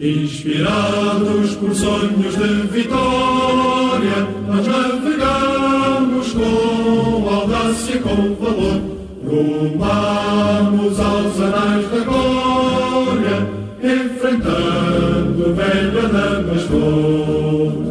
Inspirados 0.00 1.56
por 1.56 1.74
sonhos 1.74 2.34
de 2.34 2.66
vitória, 2.68 4.26
nós 4.48 4.66
navegamos 4.66 6.32
com 6.32 7.28
audácia 7.28 7.96
e 7.96 7.98
com 7.98 8.34
valor. 8.36 8.80
Rumamos 9.22 10.98
aos 10.98 11.40
anais 11.42 11.86
da 11.90 11.98
glória, 11.98 13.46
enfrentando 13.82 15.54
velha 15.54 16.08
damas 16.08 16.62
forte. 16.62 17.90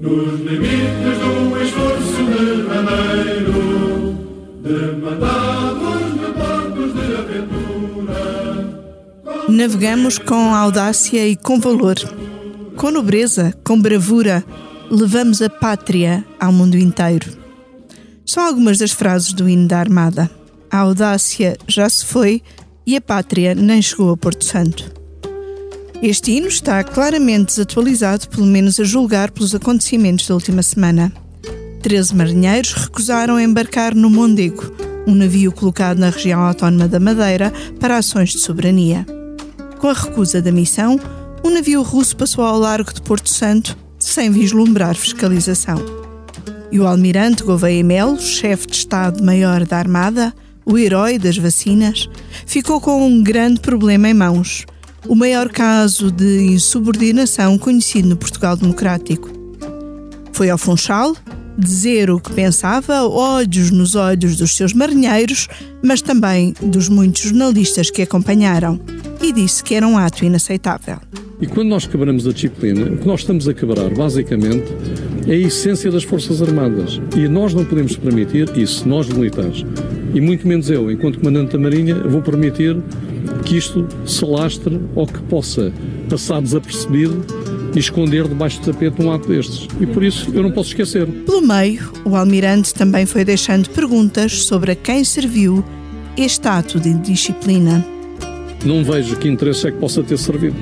Nos 0.00 0.40
limites 0.40 1.17
Navegamos 9.58 10.18
com 10.18 10.54
audácia 10.54 11.26
e 11.26 11.34
com 11.34 11.58
valor. 11.58 11.96
Com 12.76 12.92
nobreza, 12.92 13.52
com 13.64 13.82
bravura, 13.82 14.44
levamos 14.88 15.42
a 15.42 15.50
pátria 15.50 16.24
ao 16.38 16.52
mundo 16.52 16.78
inteiro. 16.78 17.28
São 18.24 18.46
algumas 18.46 18.78
das 18.78 18.92
frases 18.92 19.32
do 19.32 19.48
hino 19.48 19.66
da 19.66 19.80
Armada. 19.80 20.30
A 20.70 20.78
audácia 20.78 21.58
já 21.66 21.90
se 21.90 22.04
foi 22.04 22.40
e 22.86 22.94
a 22.94 23.00
pátria 23.00 23.52
nem 23.52 23.82
chegou 23.82 24.12
a 24.12 24.16
Porto 24.16 24.44
Santo. 24.44 24.92
Este 26.00 26.30
hino 26.30 26.46
está 26.46 26.84
claramente 26.84 27.46
desatualizado, 27.46 28.28
pelo 28.28 28.46
menos 28.46 28.78
a 28.78 28.84
julgar 28.84 29.32
pelos 29.32 29.56
acontecimentos 29.56 30.28
da 30.28 30.34
última 30.34 30.62
semana. 30.62 31.12
Treze 31.82 32.14
marinheiros 32.14 32.74
recusaram 32.74 33.40
embarcar 33.40 33.92
no 33.92 34.08
Mondego, 34.08 34.72
um 35.04 35.16
navio 35.16 35.50
colocado 35.50 35.98
na 35.98 36.10
região 36.10 36.42
autónoma 36.42 36.86
da 36.86 37.00
Madeira 37.00 37.52
para 37.80 37.96
ações 37.96 38.30
de 38.30 38.38
soberania. 38.38 39.04
Com 39.78 39.88
a 39.88 39.92
recusa 39.92 40.42
da 40.42 40.50
missão, 40.50 40.98
um 41.44 41.50
navio 41.50 41.82
russo 41.82 42.16
passou 42.16 42.44
ao 42.44 42.58
largo 42.58 42.92
de 42.92 43.00
Porto 43.00 43.28
Santo 43.28 43.78
sem 43.96 44.28
vislumbrar 44.28 44.96
fiscalização. 44.96 45.76
E 46.72 46.80
o 46.80 46.86
almirante 46.86 47.44
Gouveia 47.44 47.84
Melo, 47.84 48.20
chefe 48.20 48.66
de 48.66 48.76
Estado-Maior 48.76 49.64
da 49.64 49.78
Armada, 49.78 50.34
o 50.66 50.76
herói 50.76 51.16
das 51.16 51.38
vacinas, 51.38 52.08
ficou 52.44 52.80
com 52.80 53.06
um 53.06 53.22
grande 53.22 53.60
problema 53.60 54.08
em 54.08 54.14
mãos. 54.14 54.66
O 55.06 55.14
maior 55.14 55.48
caso 55.48 56.10
de 56.10 56.42
insubordinação 56.42 57.56
conhecido 57.56 58.08
no 58.08 58.16
Portugal 58.16 58.56
Democrático. 58.56 59.30
Foi 60.32 60.50
ao 60.50 60.58
Funchal 60.58 61.14
dizer 61.58 62.08
o 62.08 62.20
que 62.20 62.32
pensava, 62.32 63.02
ódios 63.02 63.72
nos 63.72 63.96
olhos 63.96 64.36
dos 64.36 64.54
seus 64.54 64.72
marinheiros, 64.72 65.48
mas 65.82 66.00
também 66.00 66.54
dos 66.62 66.88
muitos 66.88 67.22
jornalistas 67.22 67.90
que 67.90 68.02
acompanharam, 68.02 68.80
e 69.20 69.32
disse 69.32 69.62
que 69.62 69.74
era 69.74 69.86
um 69.86 69.96
ato 69.96 70.24
inaceitável. 70.24 70.98
E 71.40 71.46
quando 71.46 71.68
nós 71.68 71.86
quebramos 71.86 72.26
a 72.26 72.32
disciplina, 72.32 72.86
o 72.86 72.96
que 72.96 73.06
nós 73.06 73.20
estamos 73.20 73.48
a 73.48 73.54
quebrar, 73.54 73.90
basicamente, 73.90 74.72
é 75.26 75.32
a 75.32 75.36
essência 75.36 75.90
das 75.90 76.02
Forças 76.02 76.42
Armadas. 76.42 77.00
E 77.16 77.28
nós 77.28 77.54
não 77.54 77.64
podemos 77.64 77.96
permitir 77.96 78.50
isso, 78.56 78.88
nós 78.88 79.08
militares. 79.08 79.64
E 80.14 80.20
muito 80.20 80.48
menos 80.48 80.68
eu, 80.68 80.90
enquanto 80.90 81.18
Comandante 81.18 81.52
da 81.52 81.58
Marinha, 81.58 81.94
vou 81.94 82.22
permitir 82.22 82.76
que 83.44 83.56
isto 83.56 83.86
se 84.04 84.24
lastre 84.24 84.80
ou 84.94 85.06
que 85.06 85.20
possa 85.22 85.72
passar 86.08 86.42
desapercebido 86.42 87.24
e 87.74 87.78
esconder 87.78 88.26
debaixo 88.26 88.60
do 88.60 88.72
tapete 88.72 89.00
um 89.00 89.12
ato 89.12 89.28
destes. 89.28 89.68
E 89.80 89.86
por 89.86 90.02
isso 90.02 90.30
eu 90.34 90.42
não 90.42 90.50
posso 90.50 90.70
esquecer. 90.70 91.06
Pelo 91.06 91.42
meio, 91.42 91.92
o 92.04 92.16
almirante 92.16 92.74
também 92.74 93.06
foi 93.06 93.24
deixando 93.24 93.70
perguntas 93.70 94.44
sobre 94.44 94.72
a 94.72 94.74
quem 94.74 95.04
serviu 95.04 95.64
este 96.16 96.48
ato 96.48 96.80
de 96.80 96.94
disciplina. 96.94 97.97
Não 98.64 98.84
vejo 98.84 99.16
que 99.16 99.28
interesse 99.28 99.68
é 99.68 99.70
que 99.70 99.78
possa 99.78 100.02
ter 100.02 100.18
servido. 100.18 100.56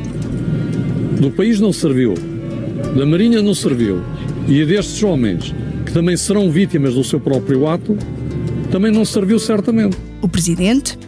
Do 1.21 1.31
país 1.31 1.61
não 1.61 1.73
serviu, 1.73 2.15
da 2.97 3.07
Marinha 3.07 3.41
não 3.41 3.55
serviu, 3.55 4.03
e 4.47 4.65
destes 4.65 5.03
homens, 5.03 5.55
que 5.85 5.93
também 5.93 6.17
serão 6.17 6.51
vítimas 6.51 6.95
do 6.95 7.03
seu 7.03 7.19
próprio 7.19 7.67
ato, 7.67 7.97
também 8.71 8.93
não 8.93 9.05
serviu 9.05 9.39
certamente. 9.39 9.97
O 10.21 10.29
presidente, 10.29 10.99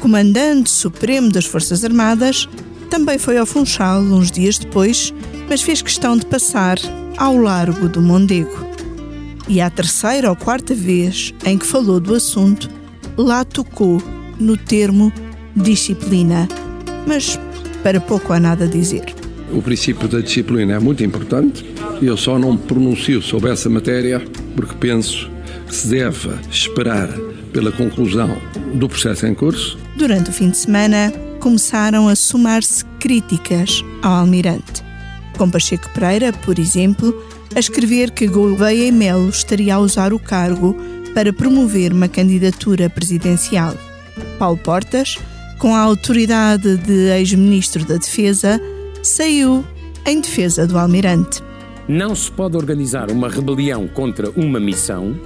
comandante 0.00 0.70
supremo 0.70 1.32
das 1.32 1.46
Forças 1.46 1.82
Armadas, 1.84 2.48
também 2.90 3.18
foi 3.18 3.38
ao 3.38 3.46
Funchal 3.46 4.00
uns 4.00 4.30
dias 4.30 4.58
depois, 4.58 5.14
mas 5.48 5.62
fez 5.62 5.80
questão 5.80 6.16
de 6.16 6.26
passar 6.26 6.78
ao 7.16 7.36
largo 7.36 7.88
do 7.88 8.02
Mondego. 8.02 8.68
E 9.48 9.60
à 9.60 9.68
terceira 9.70 10.30
ou 10.30 10.36
quarta 10.36 10.74
vez 10.74 11.34
em 11.44 11.58
que 11.58 11.66
falou 11.66 12.00
do 12.00 12.14
assunto, 12.14 12.68
lá 13.16 13.44
tocou 13.44 14.02
no 14.38 14.56
termo 14.56 15.12
disciplina. 15.56 16.48
Mas 17.06 17.38
para 17.82 18.00
pouco 18.00 18.32
há 18.32 18.40
nada 18.40 18.64
a 18.64 18.68
dizer. 18.68 19.04
O 19.52 19.62
princípio 19.62 20.08
da 20.08 20.20
disciplina 20.20 20.74
é 20.74 20.78
muito 20.78 21.04
importante. 21.04 21.64
Eu 22.02 22.16
só 22.16 22.38
não 22.38 22.52
me 22.52 22.58
pronuncio 22.58 23.22
sobre 23.22 23.50
essa 23.50 23.68
matéria 23.68 24.22
porque 24.56 24.74
penso 24.74 25.30
que 25.66 25.74
se 25.74 25.88
deve 25.88 26.30
esperar 26.50 27.08
pela 27.52 27.70
conclusão 27.70 28.36
do 28.74 28.88
processo 28.88 29.26
em 29.26 29.34
curso. 29.34 29.78
Durante 29.96 30.30
o 30.30 30.32
fim 30.32 30.50
de 30.50 30.56
semana, 30.56 31.12
começaram 31.38 32.08
a 32.08 32.16
somar-se 32.16 32.84
críticas 32.98 33.84
ao 34.02 34.12
almirante. 34.12 34.82
Com 35.36 35.50
Pacheco 35.50 35.88
Pereira, 35.90 36.32
por 36.32 36.58
exemplo, 36.58 37.14
a 37.54 37.60
escrever 37.60 38.10
que 38.10 38.26
Gouveia 38.26 38.88
e 38.88 38.92
Melo 38.92 39.28
estaria 39.28 39.74
a 39.74 39.78
usar 39.78 40.12
o 40.12 40.18
cargo 40.18 40.76
para 41.14 41.32
promover 41.32 41.92
uma 41.92 42.08
candidatura 42.08 42.90
presidencial. 42.90 43.74
Paulo 44.38 44.58
Portas, 44.58 45.18
com 45.64 45.74
a 45.74 45.80
autoridade 45.80 46.76
de 46.76 47.08
ex-ministro 47.08 47.86
da 47.86 47.96
Defesa, 47.96 48.60
saiu 49.02 49.64
em 50.04 50.20
defesa 50.20 50.66
do 50.66 50.78
almirante. 50.78 51.42
Não 51.88 52.14
se 52.14 52.30
pode 52.30 52.54
organizar 52.54 53.10
uma 53.10 53.30
rebelião 53.30 53.88
contra 53.88 54.28
uma 54.32 54.60
missão, 54.60 55.18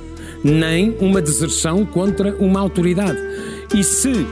nem 0.45 0.97
uma 1.01 1.21
deserção 1.21 1.85
contra 1.85 2.37
uma 2.37 2.61
autoridade. 2.61 3.19
E 3.75 3.83
se 3.83 4.25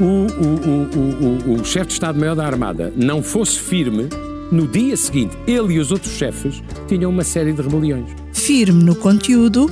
o, 0.00 0.26
o, 0.42 1.52
o, 1.54 1.60
o 1.60 1.64
chefe 1.64 1.86
de 1.86 1.92
Estado-Maior 1.92 2.34
da 2.34 2.44
Armada 2.44 2.92
não 2.96 3.22
fosse 3.22 3.60
firme, 3.60 4.08
no 4.50 4.66
dia 4.66 4.96
seguinte, 4.96 5.38
ele 5.46 5.74
e 5.74 5.78
os 5.78 5.92
outros 5.92 6.12
chefes 6.12 6.60
tinham 6.88 7.08
uma 7.08 7.22
série 7.22 7.52
de 7.52 7.62
rebeliões. 7.62 8.10
Firme 8.32 8.82
no 8.82 8.96
conteúdo, 8.96 9.70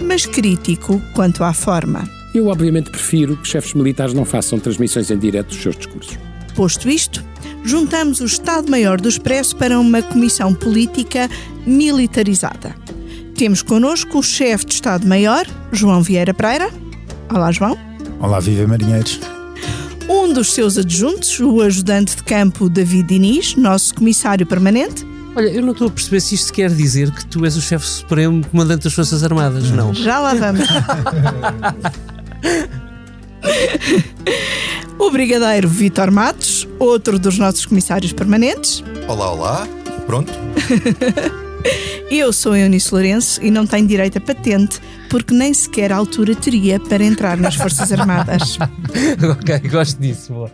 mas 0.00 0.26
crítico 0.26 1.00
quanto 1.14 1.44
à 1.44 1.52
forma. 1.52 2.19
Eu, 2.32 2.46
obviamente, 2.46 2.90
prefiro 2.90 3.36
que 3.36 3.48
chefes 3.48 3.74
militares 3.74 4.14
não 4.14 4.24
façam 4.24 4.58
transmissões 4.58 5.10
em 5.10 5.18
direto 5.18 5.48
dos 5.48 5.60
seus 5.60 5.76
discursos. 5.76 6.16
Posto 6.54 6.88
isto, 6.88 7.24
juntamos 7.64 8.20
o 8.20 8.24
Estado-Maior 8.24 9.00
do 9.00 9.08
Expresso 9.08 9.56
para 9.56 9.78
uma 9.78 10.00
comissão 10.00 10.54
política 10.54 11.28
militarizada. 11.66 12.74
Temos 13.34 13.62
connosco 13.62 14.18
o 14.18 14.22
chefe 14.22 14.66
de 14.66 14.74
Estado-Maior, 14.74 15.44
João 15.72 16.02
Vieira 16.02 16.32
Pereira. 16.32 16.70
Olá, 17.32 17.50
João. 17.50 17.76
Olá, 18.20 18.38
viva 18.38 18.66
marinheiros. 18.66 19.18
Um 20.08 20.32
dos 20.32 20.52
seus 20.52 20.76
adjuntos, 20.76 21.40
o 21.40 21.60
ajudante 21.62 22.16
de 22.16 22.22
campo 22.22 22.68
David 22.68 23.08
Diniz, 23.08 23.56
nosso 23.56 23.94
comissário 23.94 24.46
permanente. 24.46 25.06
Olha, 25.34 25.48
eu 25.48 25.62
não 25.62 25.72
estou 25.72 25.86
a 25.88 25.90
perceber 25.90 26.20
se 26.20 26.34
isto 26.34 26.52
quer 26.52 26.70
dizer 26.70 27.10
que 27.12 27.24
tu 27.26 27.44
és 27.44 27.56
o 27.56 27.60
chefe 27.60 27.86
supremo 27.86 28.44
comandante 28.48 28.84
das 28.84 28.92
Forças 28.92 29.22
Armadas, 29.22 29.70
não? 29.70 29.94
Já 29.94 30.18
lá 30.18 30.34
vamos. 30.34 30.66
o 34.98 35.10
brigadeiro 35.10 35.68
Vítor 35.68 36.10
Matos, 36.10 36.68
outro 36.78 37.18
dos 37.18 37.38
nossos 37.38 37.66
comissários 37.66 38.12
permanentes. 38.12 38.84
Olá, 39.08 39.30
olá. 39.30 39.68
Pronto? 40.06 40.32
Eu 42.10 42.32
sou 42.32 42.56
Eunice 42.56 42.92
Lourenço 42.92 43.40
e 43.42 43.50
não 43.50 43.66
tenho 43.66 43.86
direito 43.86 44.18
a 44.18 44.20
patente 44.20 44.80
porque 45.08 45.34
nem 45.34 45.52
sequer 45.52 45.92
a 45.92 45.96
altura 45.96 46.34
teria 46.34 46.80
para 46.80 47.04
entrar 47.04 47.36
nas 47.36 47.54
Forças 47.54 47.92
Armadas. 47.92 48.58
ok, 49.38 49.58
gosto 49.68 50.00
disso. 50.00 50.32
Boa. 50.32 50.50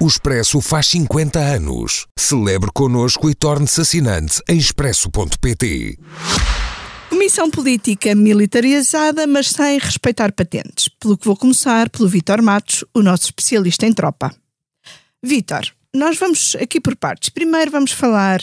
O 0.00 0.06
Expresso 0.06 0.60
faz 0.60 0.86
50 0.88 1.38
anos. 1.38 2.06
Celebre 2.16 2.70
connosco 2.72 3.28
e 3.28 3.34
torne-se 3.34 3.80
assinante 3.80 4.40
em 4.48 4.56
expresso.pt. 4.56 5.98
Comissão 7.18 7.50
política 7.50 8.14
militarizada, 8.14 9.26
mas 9.26 9.50
sem 9.50 9.76
respeitar 9.76 10.30
patentes. 10.30 10.86
Pelo 11.00 11.18
que 11.18 11.26
vou 11.26 11.36
começar 11.36 11.90
pelo 11.90 12.08
Vítor 12.08 12.40
Matos, 12.40 12.84
o 12.94 13.02
nosso 13.02 13.24
especialista 13.24 13.84
em 13.84 13.92
tropa. 13.92 14.32
Vítor, 15.20 15.66
nós 15.92 16.16
vamos 16.16 16.54
aqui 16.54 16.80
por 16.80 16.94
partes. 16.94 17.28
Primeiro 17.30 17.72
vamos 17.72 17.90
falar 17.90 18.40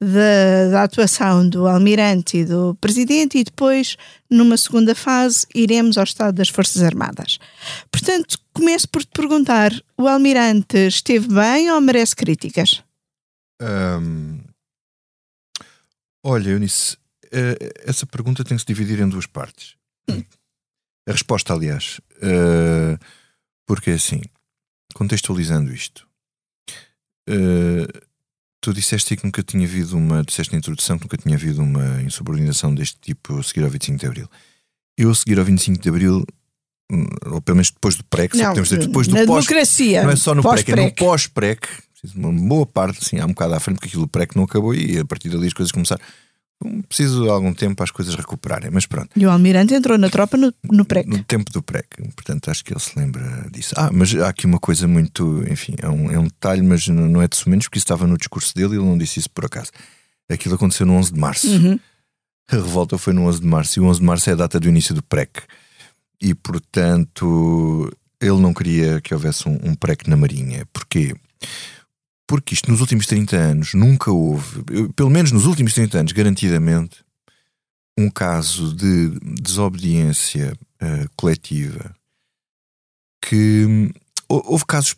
da, 0.00 0.70
da, 0.72 0.82
atuação 0.82 1.48
do 1.48 1.68
Almirante 1.68 2.38
e 2.38 2.44
do 2.44 2.74
Presidente 2.80 3.38
e 3.38 3.44
depois, 3.44 3.96
numa 4.28 4.56
segunda 4.56 4.92
fase, 4.92 5.46
iremos 5.54 5.96
ao 5.96 6.02
estado 6.02 6.34
das 6.34 6.48
Forças 6.48 6.82
Armadas. 6.82 7.38
Portanto, 7.92 8.40
começo 8.52 8.88
por 8.88 9.04
te 9.04 9.10
perguntar: 9.12 9.70
o 9.96 10.08
Almirante 10.08 10.88
esteve 10.88 11.28
bem 11.28 11.70
ou 11.70 11.80
merece 11.80 12.16
críticas? 12.16 12.82
Hum, 13.62 14.40
olha, 16.24 16.50
Eunice, 16.50 16.96
essa 17.84 18.06
pergunta 18.06 18.44
tem 18.44 18.56
que 18.56 18.62
se 18.62 18.66
dividir 18.66 19.00
em 19.00 19.08
duas 19.08 19.26
partes. 19.26 19.74
A 21.08 21.12
resposta, 21.12 21.52
aliás, 21.52 22.00
uh, 22.16 22.98
porque 23.66 23.90
é 23.90 23.94
assim, 23.94 24.20
contextualizando 24.94 25.72
isto, 25.72 26.06
uh, 27.28 28.06
Tu 28.66 28.72
disseste 28.72 29.16
que 29.16 29.24
nunca 29.24 29.44
tinha 29.44 29.64
havido 29.64 29.96
uma, 29.96 30.24
disseste 30.24 30.52
na 30.52 30.58
introdução 30.58 30.98
que 30.98 31.04
nunca 31.04 31.16
tinha 31.16 31.36
havido 31.36 31.62
uma 31.62 32.02
insubordinação 32.02 32.74
deste 32.74 32.98
tipo 33.00 33.38
a 33.38 33.42
seguir 33.44 33.62
ao 33.62 33.70
25 33.70 33.96
de 33.96 34.06
Abril. 34.06 34.28
Eu 34.98 35.08
a 35.08 35.14
seguir 35.14 35.38
ao 35.38 35.44
25 35.44 35.80
de 35.80 35.88
Abril, 35.88 36.24
hum, 36.90 37.06
ou 37.26 37.40
pelo 37.40 37.54
menos 37.54 37.70
depois 37.70 37.94
do 37.94 38.02
PREC, 38.02 38.36
Não, 38.36 38.48
podemos 38.48 38.68
dizer 38.68 38.84
depois 38.84 39.06
do 39.06 39.14
na 39.14 39.24
pós, 39.24 39.46
democracia. 39.46 40.02
não 40.02 40.10
é 40.10 40.16
só 40.16 40.34
no 40.34 40.42
PREC, 40.42 40.72
é 40.72 40.74
no 40.74 40.92
pós-PREC. 40.96 41.68
uma 42.16 42.32
boa 42.32 42.66
parte, 42.66 42.98
assim, 43.00 43.20
há 43.20 43.24
um 43.24 43.28
bocado 43.28 43.54
à 43.54 43.60
frente, 43.60 43.76
porque 43.76 43.86
aquilo 43.86 44.02
do 44.02 44.08
PREC 44.08 44.34
não 44.34 44.42
acabou 44.42 44.74
e 44.74 44.98
a 44.98 45.04
partir 45.04 45.28
dali 45.28 45.46
as 45.46 45.52
coisas 45.52 45.70
começaram. 45.70 46.02
Preciso 46.88 47.22
de 47.22 47.28
algum 47.28 47.52
tempo 47.52 47.76
para 47.76 47.84
as 47.84 47.90
coisas 47.90 48.14
recuperarem, 48.14 48.70
mas 48.72 48.86
pronto. 48.86 49.10
E 49.14 49.26
o 49.26 49.30
Almirante 49.30 49.74
entrou 49.74 49.98
na 49.98 50.08
tropa 50.08 50.36
no, 50.36 50.52
no 50.64 50.84
PREC. 50.84 51.08
No 51.08 51.22
tempo 51.22 51.52
do 51.52 51.62
PREC, 51.62 51.86
portanto 52.14 52.50
acho 52.50 52.64
que 52.64 52.72
ele 52.72 52.80
se 52.80 52.98
lembra 52.98 53.46
disso. 53.52 53.74
Ah, 53.76 53.90
mas 53.92 54.14
há 54.14 54.28
aqui 54.28 54.46
uma 54.46 54.58
coisa 54.58 54.88
muito, 54.88 55.44
enfim, 55.50 55.74
é 55.78 55.88
um, 55.88 56.10
é 56.10 56.18
um 56.18 56.24
detalhe, 56.24 56.62
mas 56.62 56.88
não 56.88 57.08
não 57.08 57.22
é 57.22 57.28
de 57.28 57.36
sumenos, 57.36 57.66
porque 57.66 57.78
isso 57.78 57.84
estava 57.84 58.06
no 58.06 58.16
discurso 58.16 58.54
dele 58.54 58.74
e 58.74 58.78
ele 58.78 58.84
não 58.84 58.96
disse 58.96 59.18
isso 59.18 59.30
por 59.30 59.44
acaso. 59.44 59.70
Aquilo 60.30 60.54
aconteceu 60.54 60.86
no 60.86 60.94
11 60.94 61.12
de 61.12 61.20
março. 61.20 61.48
Uhum. 61.48 61.78
A 62.50 62.56
revolta 62.56 62.96
foi 62.96 63.12
no 63.12 63.26
11 63.26 63.40
de 63.40 63.46
março 63.46 63.78
e 63.78 63.82
o 63.82 63.86
11 63.86 64.00
de 64.00 64.06
março 64.06 64.30
é 64.30 64.32
a 64.32 64.36
data 64.36 64.58
do 64.58 64.68
início 64.68 64.94
do 64.94 65.02
PREC. 65.02 65.42
E 66.20 66.34
portanto 66.34 67.92
ele 68.20 68.40
não 68.40 68.54
queria 68.54 69.00
que 69.00 69.12
houvesse 69.12 69.48
um, 69.48 69.58
um 69.62 69.74
PREC 69.74 70.08
na 70.08 70.16
Marinha. 70.16 70.66
Porquê? 70.72 71.14
Porque 71.14 71.26
isto 72.50 72.70
nos 72.70 72.80
últimos 72.80 73.06
30 73.06 73.36
anos 73.36 73.74
nunca 73.74 74.10
houve, 74.10 74.62
pelo 74.94 75.10
menos 75.10 75.30
nos 75.32 75.46
últimos 75.46 75.72
30 75.74 75.98
anos, 76.00 76.12
garantidamente, 76.12 77.04
um 77.98 78.10
caso 78.10 78.74
de 78.74 79.10
desobediência 79.40 80.52
eh, 80.80 81.06
coletiva 81.16 81.94
que 83.22 83.64
hum, 83.66 83.90
hou- 84.28 84.42
houve 84.52 84.64
casos, 84.66 84.94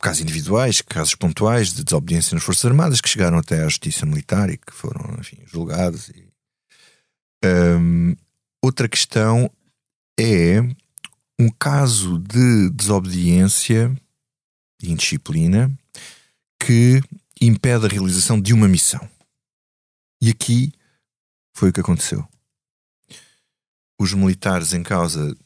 casos 0.00 0.22
individuais, 0.22 0.80
casos 0.80 1.14
pontuais 1.14 1.72
de 1.72 1.84
desobediência 1.84 2.34
nas 2.34 2.42
Forças 2.44 2.64
Armadas 2.64 3.00
que 3.00 3.08
chegaram 3.08 3.36
até 3.38 3.60
à 3.62 3.64
Justiça 3.68 4.06
Militar 4.06 4.48
e 4.50 4.56
que 4.56 4.72
foram, 4.72 5.16
enfim, 5.20 5.38
julgados. 5.46 6.08
E, 6.10 6.24
Hum, 7.46 8.16
outra 8.62 8.88
questão 8.88 9.50
é 10.18 10.60
um 11.38 11.50
caso 11.50 12.18
de 12.18 12.70
desobediência 12.70 13.94
e 14.82 14.90
indisciplina 14.90 15.70
que 16.66 17.00
impede 17.40 17.86
a 17.86 17.88
realização 17.88 18.40
de 18.40 18.54
uma 18.54 18.66
missão. 18.66 19.06
E 20.20 20.30
aqui 20.30 20.72
foi 21.54 21.68
o 21.68 21.72
que 21.72 21.80
aconteceu. 21.80 22.26
Os 24.00 24.14
militares 24.14 24.72
em 24.72 24.82
causa 24.82 25.36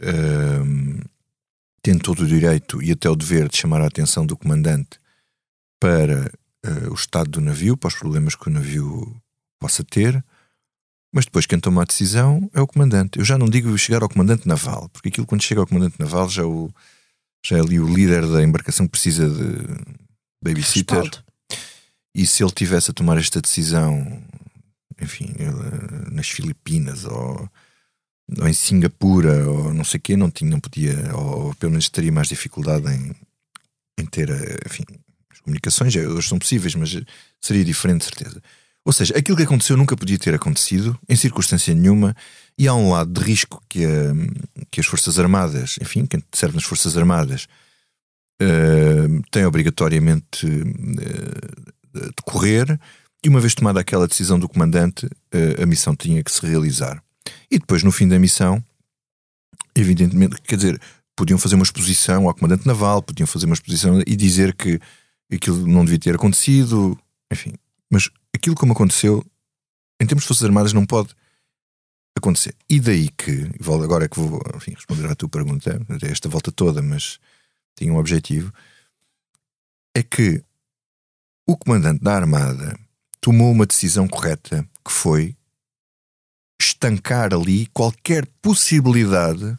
hum, 0.00 1.00
têm 1.82 1.98
todo 1.98 2.20
o 2.20 2.26
direito 2.26 2.82
e 2.82 2.92
até 2.92 3.08
o 3.08 3.16
dever 3.16 3.48
de 3.48 3.56
chamar 3.56 3.80
a 3.80 3.86
atenção 3.86 4.26
do 4.26 4.36
comandante 4.36 4.98
para 5.80 6.30
eh, 6.62 6.88
o 6.90 6.94
estado 6.94 7.30
do 7.30 7.40
navio, 7.40 7.76
para 7.76 7.88
os 7.88 7.94
problemas 7.94 8.34
que 8.34 8.48
o 8.48 8.52
navio 8.52 9.16
possa 9.58 9.82
ter, 9.82 10.24
mas 11.12 11.24
depois 11.24 11.46
quem 11.46 11.58
toma 11.58 11.82
a 11.82 11.84
decisão 11.86 12.50
é 12.52 12.60
o 12.60 12.66
comandante. 12.66 13.18
Eu 13.18 13.24
já 13.24 13.38
não 13.38 13.48
digo 13.48 13.76
chegar 13.78 14.02
ao 14.02 14.08
comandante 14.08 14.46
naval, 14.46 14.88
porque 14.90 15.08
aquilo 15.08 15.26
quando 15.26 15.42
chega 15.42 15.60
ao 15.60 15.66
comandante 15.66 15.98
naval 15.98 16.28
já, 16.28 16.44
o, 16.44 16.70
já 17.44 17.56
é 17.56 17.60
ali 17.60 17.80
o 17.80 17.88
líder 17.88 18.26
da 18.26 18.42
embarcação 18.42 18.86
precisa 18.86 19.28
de 19.28 20.03
babysitter. 20.44 21.00
Respaldo. 21.02 21.24
E 22.14 22.26
se 22.26 22.44
ele 22.44 22.52
tivesse 22.52 22.90
a 22.90 22.94
tomar 22.94 23.18
esta 23.18 23.40
decisão, 23.40 24.22
enfim, 25.00 25.34
ele, 25.38 26.12
nas 26.14 26.28
Filipinas 26.28 27.04
ou, 27.04 27.48
ou 28.38 28.48
em 28.48 28.52
Singapura 28.52 29.48
ou 29.48 29.74
não 29.74 29.82
sei 29.84 29.98
o 29.98 30.00
quê, 30.00 30.16
não, 30.16 30.30
tinha, 30.30 30.50
não 30.50 30.60
podia, 30.60 30.94
ou, 31.16 31.54
pelo 31.56 31.72
menos 31.72 31.88
teria 31.88 32.12
mais 32.12 32.28
dificuldade 32.28 32.86
em, 32.94 33.12
em 33.98 34.06
ter, 34.06 34.30
eh, 34.30 34.58
enfim, 34.66 34.84
as 35.32 35.40
comunicações, 35.40 35.96
eh, 35.96 36.06
hoje 36.06 36.28
são 36.28 36.38
possíveis, 36.38 36.74
mas 36.76 36.96
seria 37.40 37.64
diferente, 37.64 38.00
de 38.00 38.04
certeza. 38.16 38.40
Ou 38.84 38.92
seja, 38.92 39.16
aquilo 39.16 39.36
que 39.36 39.42
aconteceu 39.42 39.76
nunca 39.76 39.96
podia 39.96 40.18
ter 40.18 40.34
acontecido, 40.34 40.96
em 41.08 41.16
circunstância 41.16 41.74
nenhuma, 41.74 42.14
e 42.56 42.68
há 42.68 42.74
um 42.74 42.90
lado 42.92 43.10
de 43.12 43.26
risco 43.26 43.60
que, 43.68 43.84
a- 43.84 44.14
que 44.70 44.78
as 44.78 44.86
Forças 44.86 45.18
Armadas, 45.18 45.76
enfim, 45.82 46.06
quem 46.06 46.22
serve 46.32 46.54
nas 46.54 46.64
Forças 46.64 46.96
Armadas, 46.96 47.48
tem 49.30 49.44
obrigatoriamente 49.44 50.46
eh, 50.46 51.94
de 51.94 52.22
correr, 52.24 52.78
e 53.24 53.28
uma 53.28 53.40
vez 53.40 53.54
tomada 53.54 53.80
aquela 53.80 54.06
decisão 54.06 54.38
do 54.38 54.48
comandante, 54.48 55.08
eh, 55.32 55.62
a 55.62 55.66
missão 55.66 55.96
tinha 55.96 56.22
que 56.22 56.30
se 56.30 56.44
realizar. 56.46 57.02
E 57.50 57.58
depois, 57.58 57.82
no 57.82 57.92
fim 57.92 58.06
da 58.06 58.18
missão, 58.18 58.62
evidentemente, 59.74 60.36
quer 60.42 60.56
dizer, 60.56 60.80
podiam 61.16 61.38
fazer 61.38 61.54
uma 61.54 61.64
exposição 61.64 62.28
ao 62.28 62.34
comandante 62.34 62.66
naval, 62.66 63.02
podiam 63.02 63.26
fazer 63.26 63.46
uma 63.46 63.54
exposição 63.54 64.02
e 64.06 64.16
dizer 64.16 64.54
que 64.54 64.78
aquilo 65.32 65.66
não 65.66 65.84
devia 65.84 65.98
ter 65.98 66.14
acontecido, 66.16 66.98
enfim. 67.32 67.54
Mas 67.90 68.10
aquilo 68.34 68.56
como 68.56 68.72
aconteceu, 68.72 69.24
em 70.00 70.06
termos 70.06 70.24
de 70.24 70.28
Forças 70.28 70.44
Armadas, 70.44 70.72
não 70.72 70.84
pode 70.84 71.14
acontecer. 72.16 72.54
E 72.68 72.78
daí 72.78 73.08
que, 73.08 73.50
agora 73.82 74.04
é 74.04 74.08
que 74.08 74.18
vou 74.18 74.42
enfim, 74.54 74.72
responder 74.72 75.06
à 75.06 75.14
tua 75.14 75.28
pergunta, 75.28 75.80
esta 76.02 76.28
volta 76.28 76.52
toda, 76.52 76.82
mas 76.82 77.18
tinha 77.76 77.92
um 77.92 77.98
objetivo, 77.98 78.52
é 79.96 80.02
que 80.02 80.42
o 81.46 81.56
comandante 81.56 82.02
da 82.02 82.14
Armada 82.14 82.78
tomou 83.20 83.50
uma 83.52 83.66
decisão 83.66 84.08
correta 84.08 84.66
que 84.84 84.92
foi 84.92 85.36
estancar 86.60 87.34
ali 87.34 87.66
qualquer 87.66 88.26
possibilidade 88.40 89.56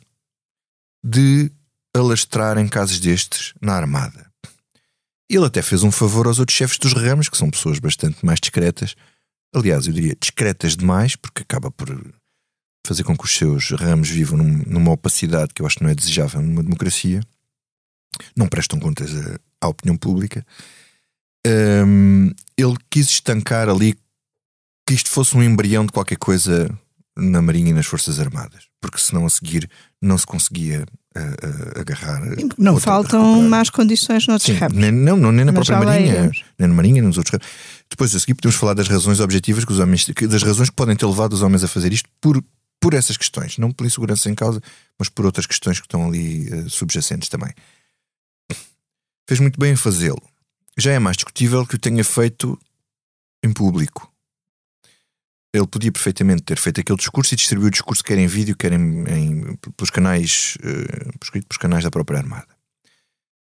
de 1.03 1.51
alastrar 1.95 2.57
em 2.57 2.67
casos 2.67 2.99
destes 2.99 3.53
na 3.61 3.73
Armada. 3.73 4.31
Ele 5.29 5.45
até 5.45 5.61
fez 5.61 5.83
um 5.83 5.91
favor 5.91 6.27
aos 6.27 6.39
outros 6.39 6.57
chefes 6.57 6.77
dos 6.77 6.93
ramos, 6.93 7.29
que 7.29 7.37
são 7.37 7.49
pessoas 7.49 7.79
bastante 7.79 8.23
mais 8.25 8.39
discretas. 8.39 8.95
Aliás, 9.53 9.87
eu 9.87 9.93
diria 9.93 10.15
discretas 10.19 10.75
demais, 10.75 11.15
porque 11.15 11.41
acaba 11.41 11.71
por 11.71 11.87
fazer 12.85 13.03
com 13.03 13.17
que 13.17 13.23
os 13.23 13.35
seus 13.35 13.71
ramos 13.71 14.09
vivam 14.09 14.37
num- 14.37 14.63
numa 14.67 14.91
opacidade 14.91 15.53
que 15.53 15.61
eu 15.61 15.65
acho 15.65 15.77
que 15.77 15.83
não 15.83 15.89
é 15.89 15.95
desejável 15.95 16.41
numa 16.41 16.61
democracia. 16.61 17.21
Não 18.35 18.47
prestam 18.47 18.79
contas 18.79 19.11
à- 19.61 19.67
opinião 19.67 19.97
pública. 19.97 20.45
Hum, 21.47 22.31
ele 22.57 22.75
quis 22.89 23.07
estancar 23.09 23.69
ali 23.69 23.95
que 24.87 24.93
isto 24.93 25.09
fosse 25.09 25.35
um 25.35 25.43
embrião 25.43 25.85
de 25.85 25.91
qualquer 25.91 26.17
coisa 26.17 26.69
na 27.17 27.41
Marinha 27.41 27.69
e 27.69 27.73
nas 27.73 27.85
Forças 27.85 28.19
Armadas, 28.19 28.65
porque 28.81 28.97
senão 28.99 29.25
a 29.25 29.29
seguir 29.29 29.69
não 30.01 30.17
se 30.17 30.25
conseguia 30.25 30.85
ah, 31.15 31.19
ah, 31.21 31.79
agarrar. 31.79 32.21
Não 32.57 32.79
faltam 32.79 33.41
más 33.43 33.69
condições 33.69 34.27
noutros 34.27 34.55
Sim, 34.55 34.59
nem, 34.73 34.91
não, 34.91 35.15
não, 35.17 35.31
nem 35.31 35.45
na 35.45 35.51
Mas 35.51 35.67
própria 35.67 35.87
Marinha, 35.87 36.13
iremos. 36.13 36.43
nem 36.59 36.67
na 36.67 36.73
Marinha, 36.75 36.93
nem 36.95 37.03
nos 37.03 37.17
outros 37.17 37.31
ramos. 37.33 37.47
Depois 37.89 38.13
a 38.15 38.19
seguir 38.19 38.33
podemos 38.35 38.55
falar 38.57 38.73
das 38.73 38.87
razões 38.87 39.19
objetivas 39.19 39.63
que 39.65 39.71
os 39.71 39.79
homens, 39.79 40.05
das 40.05 40.43
razões 40.43 40.69
que 40.69 40.75
podem 40.75 40.95
ter 40.95 41.05
levado 41.05 41.33
os 41.33 41.41
homens 41.41 41.63
a 41.63 41.67
fazer 41.67 41.93
isto 41.93 42.09
por, 42.19 42.43
por 42.81 42.93
essas 42.93 43.15
questões, 43.17 43.57
não 43.57 43.71
pela 43.71 43.87
insegurança 43.87 44.29
em 44.29 44.35
causa, 44.35 44.61
mas 44.99 45.07
por 45.09 45.25
outras 45.25 45.45
questões 45.45 45.79
que 45.79 45.85
estão 45.87 46.07
ali 46.07 46.49
eh, 46.51 46.65
subjacentes 46.67 47.29
também. 47.29 47.53
Fez 49.27 49.39
muito 49.39 49.59
bem 49.59 49.73
em 49.73 49.75
fazê-lo. 49.75 50.21
Já 50.77 50.91
é 50.91 50.99
mais 50.99 51.15
discutível 51.17 51.65
que 51.65 51.75
o 51.75 51.79
tenha 51.79 52.03
feito 52.03 52.59
em 53.43 53.51
público. 53.51 54.11
Ele 55.53 55.65
podia 55.67 55.91
perfeitamente 55.91 56.43
ter 56.43 56.57
feito 56.59 56.81
aquele 56.81 56.97
discurso 56.97 57.33
e 57.33 57.37
distribuir 57.37 57.69
o 57.69 57.71
discurso 57.71 58.03
quer 58.03 58.17
em 58.17 58.27
vídeo, 58.27 58.57
quer 58.57 58.73
em, 58.73 59.03
em- 59.07 59.55
pelos 59.55 59.89
canais, 59.89 60.57
eh, 60.61 61.09
escrito 61.23 61.47
pelos 61.47 61.57
canais 61.57 61.83
da 61.83 61.89
própria 61.91 62.19
Armada. 62.19 62.47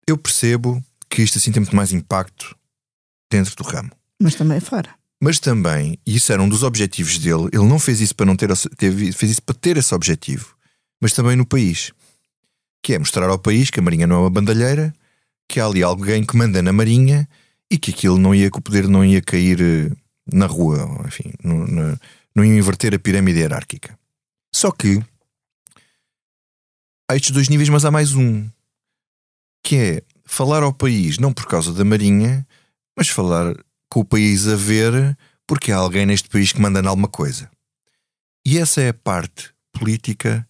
Eu 0.08 0.18
percebo 0.18 0.82
que 1.10 1.22
isto 1.22 1.38
assim 1.38 1.52
tem 1.52 1.62
muito 1.62 1.76
mais 1.76 1.92
impacto 1.92 2.56
dentro 3.30 3.54
do 3.56 3.64
ramo. 3.64 3.92
Mas 4.20 4.36
também 4.36 4.60
fora. 4.62 4.96
Mas 5.22 5.40
também, 5.40 6.00
e 6.06 6.16
isso 6.16 6.32
era 6.32 6.42
um 6.42 6.48
dos 6.48 6.64
objetivos 6.64 7.18
dele, 7.20 7.50
ele 7.52 7.66
não 7.68 7.78
fez 7.78 8.00
isso 8.00 8.16
para 8.16 8.26
não 8.26 8.38
ter, 8.38 8.50
teve- 8.78 9.12
fez 9.12 9.34
isso 9.34 9.44
para 9.44 9.56
ter 9.56 9.76
esse 9.76 9.94
objetivo, 9.94 10.56
mas 11.02 11.12
também 11.12 11.36
no 11.36 11.46
país. 11.46 11.92
Que 12.82 12.94
é 12.94 13.00
mostrar 13.00 13.30
ao 13.30 13.38
país 13.38 13.70
que 13.70 13.80
a 13.82 13.84
Marinha 13.84 14.08
não 14.08 14.16
é 14.16 14.20
uma 14.20 14.30
bandalheira, 14.30 14.96
que 15.50 15.60
há 15.60 15.66
ali 15.66 15.84
alguém 15.84 16.24
que 16.24 16.38
manda 16.38 16.62
na 16.62 16.72
Marinha 16.72 17.28
e 17.70 17.78
que 17.78 17.92
aquilo 17.92 18.18
não 18.18 18.34
ia, 18.34 18.50
que 18.52 18.58
o 18.60 18.62
poder 18.62 18.88
não 18.88 19.04
ia 19.04 19.22
cair 19.22 19.60
eh, 19.62 19.92
na 20.32 20.46
rua, 20.46 21.04
enfim, 21.08 21.34
na- 21.44 21.98
não 22.36 22.46
ia 22.46 22.56
inverter 22.58 22.94
a 22.94 23.00
pirâmide 23.00 23.40
hierárquica. 23.40 23.98
Só 24.56 24.72
que 24.72 25.04
há 27.10 27.16
estes 27.16 27.32
dois 27.32 27.50
níveis, 27.50 27.70
mas 27.70 27.84
há 27.84 27.92
mais 27.92 28.14
um, 28.14 28.48
que 29.64 29.76
é 29.76 30.04
falar 30.26 30.62
ao 30.64 30.72
país 30.74 31.18
não 31.18 31.34
por 31.34 31.48
causa 31.48 31.74
da 31.74 31.84
Marinha, 31.84 32.48
mas 32.96 33.10
falar 33.10 33.56
com 33.90 34.02
o 34.02 34.06
país 34.06 34.48
a 34.48 34.56
ver 34.56 35.18
porque 35.48 35.72
há 35.72 35.78
alguém 35.78 36.06
neste 36.06 36.30
país 36.30 36.52
que 36.52 36.62
manda 36.62 36.80
em 36.80 36.86
alguma 36.88 37.08
coisa. 37.08 37.50
E 38.46 38.58
essa 38.60 38.82
é 38.82 38.90
a 38.90 38.94
parte 38.94 39.52
política 39.74 40.48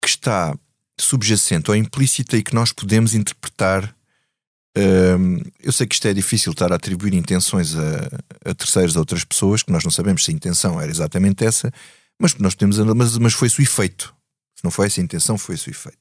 que 0.00 0.08
está 0.08 0.56
subjacente 0.98 1.70
ou 1.70 1.76
implícita 1.76 2.36
e 2.36 2.42
que 2.42 2.54
nós 2.54 2.72
podemos 2.72 3.14
interpretar. 3.14 3.94
Eu 5.60 5.72
sei 5.72 5.86
que 5.86 5.94
isto 5.94 6.06
é 6.06 6.14
difícil 6.14 6.52
estar 6.52 6.72
a 6.72 6.76
atribuir 6.76 7.14
intenções 7.14 7.74
a, 7.74 8.50
a 8.50 8.54
terceiros, 8.54 8.96
a 8.96 9.00
outras 9.00 9.24
pessoas, 9.24 9.62
que 9.62 9.72
nós 9.72 9.82
não 9.82 9.90
sabemos 9.90 10.24
se 10.24 10.30
a 10.30 10.34
intenção 10.34 10.80
era 10.80 10.90
exatamente 10.90 11.44
essa, 11.44 11.72
mas 12.20 12.34
nós 12.36 12.54
podemos. 12.54 12.78
Mas, 12.94 13.16
mas 13.18 13.32
foi-se 13.32 13.60
o 13.60 13.62
efeito. 13.62 14.14
Se 14.54 14.64
não 14.64 14.70
foi 14.70 14.86
essa 14.86 15.00
a 15.00 15.04
intenção, 15.04 15.38
foi-se 15.38 15.68
o 15.68 15.70
efeito. 15.70 15.98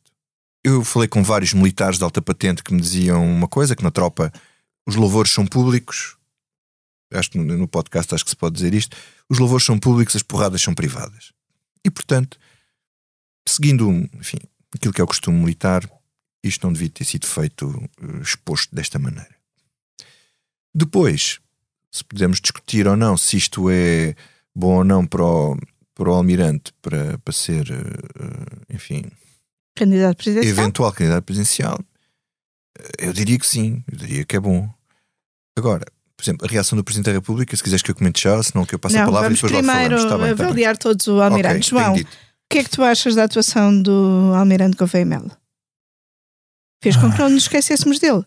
Eu 0.63 0.83
falei 0.83 1.07
com 1.07 1.23
vários 1.23 1.53
militares 1.53 1.97
de 1.97 2.03
alta 2.03 2.21
patente 2.21 2.63
que 2.63 2.73
me 2.73 2.81
diziam 2.81 3.25
uma 3.25 3.47
coisa: 3.47 3.75
que 3.75 3.83
na 3.83 3.91
tropa 3.91 4.31
os 4.85 4.95
louvores 4.95 5.31
são 5.31 5.45
públicos. 5.45 6.17
Acho 7.13 7.31
que 7.31 7.37
no 7.37 7.67
podcast 7.67 8.13
acho 8.13 8.25
que 8.25 8.31
se 8.31 8.35
pode 8.35 8.55
dizer 8.55 8.73
isto. 8.73 8.97
Os 9.29 9.39
louvores 9.39 9.65
são 9.65 9.79
públicos, 9.79 10.15
as 10.15 10.23
porradas 10.23 10.61
são 10.61 10.73
privadas. 10.73 11.31
E 11.85 11.89
portanto, 11.89 12.37
seguindo 13.47 13.89
enfim, 14.13 14.37
aquilo 14.73 14.93
que 14.93 14.99
é 14.99 15.03
o 15.03 15.07
costume 15.07 15.39
militar, 15.39 15.89
isto 16.43 16.65
não 16.65 16.73
devia 16.73 16.89
ter 16.89 17.05
sido 17.05 17.25
feito 17.27 17.89
eh, 18.01 18.21
exposto 18.21 18.73
desta 18.75 18.97
maneira. 18.99 19.35
Depois, 20.73 21.39
se 21.91 22.03
podemos 22.03 22.39
discutir 22.39 22.87
ou 22.87 22.95
não 22.95 23.17
se 23.17 23.37
isto 23.37 23.69
é 23.69 24.15
bom 24.55 24.77
ou 24.77 24.83
não 24.83 25.05
para 25.05 25.23
o, 25.23 25.57
para 25.95 26.09
o 26.09 26.13
almirante 26.13 26.71
para, 26.81 27.17
para 27.19 27.33
ser, 27.33 27.69
eh, 27.71 28.73
enfim, 28.75 29.03
Candidato 29.75 30.17
presidencial. 30.17 30.51
eventual 30.51 30.91
candidato 30.91 31.23
presidencial, 31.23 31.79
eu 32.97 33.13
diria 33.13 33.37
que 33.37 33.45
sim, 33.47 33.83
eu 33.91 33.97
diria 33.97 34.25
que 34.25 34.35
é 34.35 34.39
bom. 34.39 34.67
Agora, 35.57 35.85
por 36.15 36.23
exemplo, 36.23 36.47
a 36.47 36.49
reação 36.51 36.75
do 36.75 36.83
Presidente 36.83 37.05
da 37.07 37.11
República, 37.13 37.55
se 37.55 37.61
quiseres 37.63 37.83
que 37.83 37.91
eu 37.91 37.95
comente 37.95 38.23
já, 38.23 38.41
senão 38.41 38.65
que 38.65 38.73
eu 38.73 38.79
passe 38.79 38.97
a 38.97 39.01
Não, 39.01 39.07
palavra 39.07 39.31
e 39.31 39.35
depois 39.35 39.51
lá 39.51 39.59
primeiro 39.59 39.79
falamos. 39.97 40.03
Está 40.03 40.17
bem, 40.17 40.31
está 40.31 40.35
bem. 40.43 40.45
avaliar 40.47 40.77
todos 40.77 41.05
o 41.07 41.21
Almirante. 41.21 41.73
Ok, 41.73 41.79
João, 41.85 41.93
o 41.95 42.05
que 42.49 42.57
é 42.59 42.63
que 42.63 42.69
tu 42.71 42.83
achas 42.83 43.13
da 43.13 43.23
atuação 43.25 43.81
do 43.81 44.31
Almirante 44.35 44.77
Gouveia 44.77 45.05
Melo? 45.05 45.31
Fez 46.81 46.95
com 46.95 47.11
que 47.11 47.19
não 47.19 47.29
nos 47.29 47.43
esquecêssemos 47.43 47.99
dele. 47.99 48.23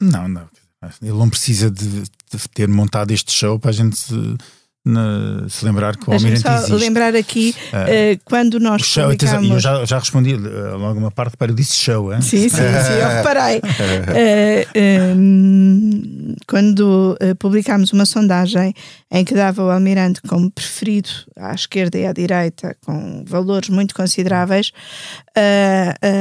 Não, 0.00 0.28
não. 0.28 0.48
Ele 1.00 1.12
não 1.12 1.28
precisa 1.30 1.70
de, 1.70 1.84
de 2.02 2.48
ter 2.54 2.68
montado 2.68 3.10
este 3.12 3.32
show 3.32 3.58
para 3.58 3.70
a 3.70 3.72
gente 3.72 3.96
se, 3.96 4.36
na- 4.84 5.46
se 5.48 5.64
lembrar 5.64 5.96
que 5.96 6.10
o 6.10 6.12
Almirante 6.12 6.40
só 6.42 6.54
existe. 6.56 6.72
lembrar 6.72 7.14
aqui, 7.14 7.54
Ah, 7.72 7.84
eh, 7.88 8.18
quando 8.24 8.54
O 8.54 8.60
nós 8.60 8.82
show, 8.82 9.04
atenção, 9.10 9.40
e 9.42 9.46
eu 9.46 9.50
publicamos... 9.54 9.62
já, 9.62 9.84
já 9.84 9.98
respondi 10.00 10.34
eh, 10.34 10.38
logo 10.74 10.98
uma 10.98 11.12
parte 11.12 11.36
para 11.36 11.52
eu 11.52 11.54
disse 11.54 11.74
show, 11.76 12.12
hein? 12.12 12.20
Sim, 12.20 12.48
sim, 12.48 12.56
sim, 12.56 12.92
eu 13.00 13.08
reparei. 13.16 13.60
Eh, 14.12 14.66
eh, 14.74 15.14
quando 16.48 17.16
eh, 17.20 17.34
publicámos 17.34 17.92
uma 17.92 18.04
sondagem 18.04 18.74
em 19.10 19.24
que 19.24 19.34
dava 19.34 19.62
o 19.62 19.70
Almirante 19.70 20.20
como 20.22 20.50
preferido 20.50 21.10
à 21.36 21.54
esquerda 21.54 21.96
e 21.98 22.06
à 22.06 22.12
direita, 22.12 22.76
com 22.84 23.24
valores 23.24 23.68
muito 23.68 23.94
consideráveis, 23.94 24.72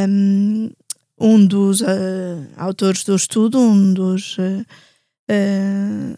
um, 0.08 0.70
um 1.22 1.46
dos 1.46 1.82
eh, 1.82 2.38
autores 2.58 3.04
do 3.04 3.16
estudo, 3.16 3.60
um 3.60 3.94
dos. 3.94 4.38
eh, 4.40 6.16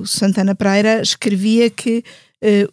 o 0.00 0.06
Santana 0.06 0.54
Pereira 0.54 1.02
escrevia 1.02 1.68
que 1.68 2.02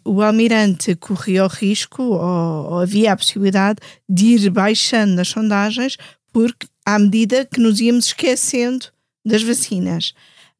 o 0.04 0.22
Almirante 0.22 0.94
corria 0.94 1.44
o 1.44 1.48
risco, 1.48 2.02
ou, 2.02 2.72
ou 2.72 2.78
havia 2.80 3.12
a 3.12 3.16
possibilidade, 3.16 3.78
de 4.08 4.26
ir 4.26 4.50
baixando 4.50 5.14
nas 5.14 5.28
sondagens, 5.28 5.96
porque 6.32 6.66
à 6.84 6.98
medida 6.98 7.46
que 7.46 7.60
nos 7.60 7.80
íamos 7.80 8.06
esquecendo 8.06 8.86
das 9.24 9.42
vacinas. 9.42 10.14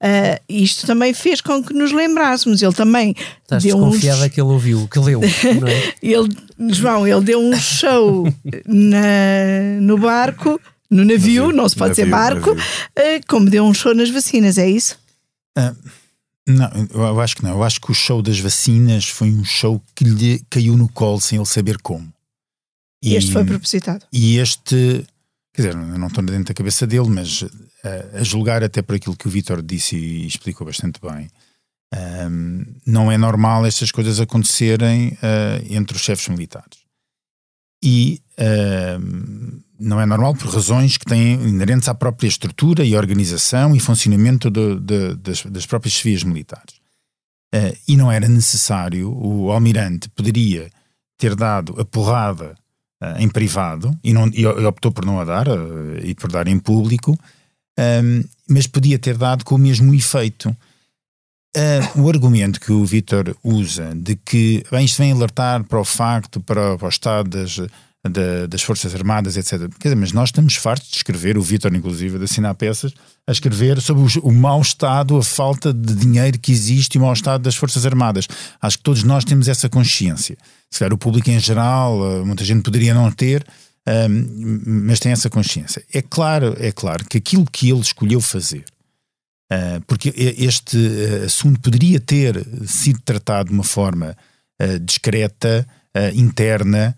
Ah, 0.04 0.40
isto 0.48 0.84
também 0.84 1.14
fez 1.14 1.40
com 1.40 1.62
que 1.62 1.72
nos 1.72 1.92
lembrássemos. 1.92 2.60
Ele 2.60 2.72
também 2.72 3.14
Estás 3.42 3.62
deu 3.62 3.76
uns, 3.76 3.92
desconfiada 3.92 4.28
que 4.28 4.40
ele 4.40 4.50
ouviu, 4.50 4.88
que 4.88 4.98
leu, 4.98 5.20
não 5.20 5.68
é? 5.68 5.94
ele, 6.02 6.28
João, 6.74 7.06
ele 7.06 7.20
deu 7.20 7.38
um 7.38 7.56
show 7.56 8.26
na, 8.66 9.80
no 9.80 9.96
barco, 9.96 10.60
no 10.92 11.04
navio, 11.04 11.42
Navio, 11.44 11.56
não 11.56 11.68
se 11.68 11.76
pode 11.76 11.90
dizer 11.92 12.06
navio, 12.06 12.40
barco, 12.40 12.54
navio. 12.54 12.64
eh, 12.96 13.20
como 13.26 13.48
deu 13.50 13.64
um 13.64 13.74
show 13.74 13.94
nas 13.94 14.10
vacinas, 14.10 14.58
é 14.58 14.68
isso? 14.68 14.98
Ah, 15.56 15.74
não, 16.46 16.70
eu 16.92 17.20
acho 17.20 17.36
que 17.36 17.42
não. 17.42 17.50
Eu 17.52 17.62
acho 17.62 17.80
que 17.80 17.90
o 17.90 17.94
show 17.94 18.20
das 18.22 18.38
vacinas 18.38 19.06
foi 19.08 19.30
um 19.30 19.44
show 19.44 19.80
que 19.94 20.04
lhe 20.04 20.44
caiu 20.50 20.76
no 20.76 20.88
colo 20.88 21.20
sem 21.20 21.36
ele 21.38 21.46
saber 21.46 21.78
como. 21.78 22.12
E 23.02 23.14
este 23.16 23.32
foi 23.32 23.44
propositado. 23.44 24.04
E 24.12 24.38
este, 24.38 25.04
quer 25.52 25.62
dizer, 25.62 25.74
eu 25.74 25.98
não 25.98 26.06
estou 26.08 26.22
dentro 26.24 26.44
da 26.44 26.54
cabeça 26.54 26.86
dele, 26.86 27.08
mas 27.08 27.44
eh, 27.84 28.08
a 28.14 28.22
julgar 28.22 28.62
até 28.62 28.80
por 28.82 28.94
aquilo 28.96 29.16
que 29.16 29.26
o 29.26 29.30
Vítor 29.30 29.60
disse 29.62 29.96
e 29.96 30.26
explicou 30.26 30.66
bastante 30.66 31.00
bem, 31.00 31.28
ahm, 31.92 32.62
não 32.86 33.10
é 33.10 33.18
normal 33.18 33.66
estas 33.66 33.90
coisas 33.90 34.20
acontecerem 34.20 35.16
eh, 35.22 35.62
entre 35.70 35.96
os 35.96 36.02
chefes 36.02 36.28
militares. 36.28 36.78
E 37.84 38.20
ahm, 38.38 39.60
não 39.82 40.00
é 40.00 40.06
normal 40.06 40.34
por 40.34 40.48
razões 40.54 40.96
que 40.96 41.04
têm 41.04 41.34
inerentes 41.34 41.88
à 41.88 41.94
própria 41.94 42.28
estrutura 42.28 42.84
e 42.84 42.96
organização 42.96 43.74
e 43.74 43.80
funcionamento 43.80 44.50
do- 44.50 44.78
de- 44.80 45.14
das, 45.16 45.42
das 45.44 45.66
próprias 45.66 45.94
chefias 45.94 46.22
militares. 46.24 46.74
Eh, 47.54 47.76
e 47.88 47.96
não 47.96 48.10
era 48.10 48.26
necessário, 48.28 49.12
o 49.14 49.50
almirante 49.52 50.08
poderia 50.10 50.70
ter 51.18 51.34
dado 51.34 51.78
a 51.80 51.84
porrada 51.84 52.56
eh, 53.02 53.16
em 53.22 53.28
privado 53.28 53.94
e, 54.02 54.12
não, 54.14 54.28
e 54.28 54.46
optou 54.46 54.90
por 54.90 55.04
não 55.04 55.20
a 55.20 55.24
dar 55.24 55.46
eh, 55.48 56.00
e 56.04 56.14
por 56.14 56.30
dar 56.32 56.48
em 56.48 56.58
público, 56.58 57.18
ehm, 57.78 58.22
mas 58.48 58.66
podia 58.66 58.98
ter 58.98 59.16
dado 59.18 59.44
com 59.44 59.54
o 59.56 59.58
mesmo 59.58 59.92
efeito. 59.94 60.56
O 61.96 62.08
argumento 62.08 62.58
que 62.58 62.72
o 62.72 62.82
Vítor 62.82 63.36
usa 63.44 63.94
de 63.94 64.16
que 64.16 64.64
bem, 64.70 64.86
isto 64.86 64.96
vem 64.96 65.12
alertar 65.12 65.62
para 65.64 65.78
o 65.78 65.84
facto, 65.84 66.40
para, 66.40 66.78
para 66.78 66.86
o 66.86 66.88
estado 66.88 67.28
das, 67.28 67.58
da- 68.08 68.46
das 68.46 68.62
Forças 68.62 68.94
Armadas, 68.94 69.36
etc. 69.36 69.68
Quer 69.78 69.88
dizer, 69.88 69.94
mas 69.96 70.12
nós 70.12 70.28
estamos 70.28 70.56
fartos 70.56 70.88
de 70.90 70.96
escrever, 70.96 71.38
o 71.38 71.42
Vítor, 71.42 71.72
inclusive, 71.74 72.18
de 72.18 72.24
assinar 72.24 72.54
peças, 72.54 72.92
a 73.26 73.30
escrever 73.32 73.80
sobre 73.80 74.02
os- 74.02 74.16
o 74.16 74.32
mau 74.32 74.60
estado, 74.60 75.16
a 75.16 75.22
falta 75.22 75.72
de 75.72 75.94
dinheiro 75.94 76.38
que 76.38 76.50
existe 76.50 76.96
e 76.96 76.98
o 76.98 77.02
mau 77.02 77.12
estado 77.12 77.42
das 77.42 77.54
Forças 77.54 77.86
Armadas. 77.86 78.26
Acho 78.60 78.78
que 78.78 78.82
todos 78.84 79.04
nós 79.04 79.24
temos 79.24 79.46
essa 79.48 79.68
consciência. 79.68 80.36
Se 80.70 80.80
calhar 80.80 80.92
o 80.92 80.98
público 80.98 81.30
em 81.30 81.38
geral, 81.38 82.20
eh, 82.20 82.24
muita 82.24 82.44
gente 82.44 82.62
poderia 82.62 82.92
não 82.92 83.10
ter, 83.12 83.46
ehm, 83.86 84.26
mas 84.66 84.98
tem 84.98 85.12
essa 85.12 85.30
consciência. 85.30 85.84
É 85.92 86.02
claro, 86.02 86.56
é 86.58 86.72
claro 86.72 87.04
que 87.04 87.18
aquilo 87.18 87.46
que 87.46 87.70
ele 87.70 87.80
escolheu 87.80 88.20
fazer, 88.20 88.64
eh, 89.52 89.80
porque 89.86 90.12
este 90.38 90.76
eh, 90.76 91.24
assunto 91.26 91.60
poderia 91.60 92.00
ter 92.00 92.44
sido 92.66 92.98
tratado 93.04 93.48
de 93.50 93.54
uma 93.54 93.64
forma 93.64 94.16
eh, 94.58 94.78
discreta, 94.80 95.66
interna, 96.14 96.96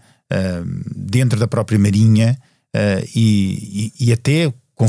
dentro 0.95 1.39
da 1.39 1.47
própria 1.47 1.79
Marinha 1.79 2.39
eh, 2.75 3.05
e, 3.15 3.93
e- 3.99 4.07
e 4.07 4.13
até 4.13 4.53
com, 4.75 4.87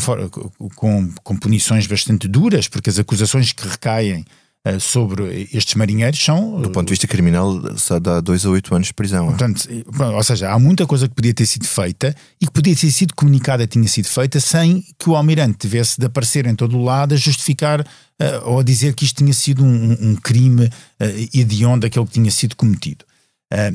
com, 0.75 1.11
com 1.23 1.37
punições 1.37 1.85
bastante 1.87 2.27
duras, 2.27 2.67
porque 2.67 2.89
as 2.89 2.97
acusações 2.97 3.51
que 3.51 3.67
recaem 3.67 4.25
eh, 4.65 4.79
sobre 4.79 5.47
estes 5.53 5.75
marinheiros 5.75 6.19
são. 6.23 6.59
Do 6.59 6.71
ponto 6.71 6.87
de 6.87 6.93
vista 6.93 7.05
criminal, 7.05 7.77
só 7.77 7.99
dá 7.99 8.19
dois 8.19 8.43
a 8.45 8.49
oito 8.49 8.73
anos 8.73 8.87
de 8.87 8.93
prisão. 8.95 9.27
Portanto, 9.27 9.67
eh, 9.69 9.83
ou 10.03 10.23
seja, 10.23 10.49
há 10.51 10.57
muita 10.57 10.87
coisa 10.87 11.07
que 11.07 11.13
podia 11.13 11.33
ter 11.35 11.45
sido 11.45 11.67
feita 11.67 12.15
e 12.41 12.47
que 12.47 12.51
podia 12.51 12.75
ter 12.75 12.89
sido 12.89 13.13
comunicada, 13.13 13.67
tinha 13.67 13.87
sido 13.87 14.07
feita, 14.07 14.39
sem 14.39 14.83
que 14.97 15.07
o 15.07 15.15
almirante 15.15 15.59
tivesse 15.59 15.99
de 15.99 16.07
aparecer 16.07 16.47
em 16.47 16.55
todo 16.55 16.75
o 16.77 16.83
lado 16.83 17.13
a 17.13 17.17
justificar 17.17 17.85
eh, 18.19 18.39
ou 18.45 18.59
a 18.59 18.63
dizer 18.63 18.95
que 18.95 19.05
isto 19.05 19.17
tinha 19.17 19.33
sido 19.33 19.63
um, 19.63 19.91
um- 19.91 19.97
um 20.11 20.15
crime 20.15 20.65
uh, 20.65 21.29
hediondo 21.37 21.85
aquele 21.85 22.05
que 22.07 22.13
tinha 22.13 22.31
sido 22.31 22.55
cometido. 22.55 23.05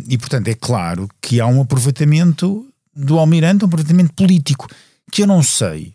E, 0.08 0.18
portanto, 0.18 0.48
é 0.48 0.54
claro 0.54 1.08
que 1.20 1.40
há 1.40 1.46
um 1.46 1.60
aproveitamento 1.60 2.66
do 2.94 3.18
almirante, 3.18 3.64
um 3.64 3.68
aproveitamento 3.68 4.12
político, 4.14 4.68
que 5.10 5.22
eu 5.22 5.26
não 5.26 5.42
sei 5.42 5.94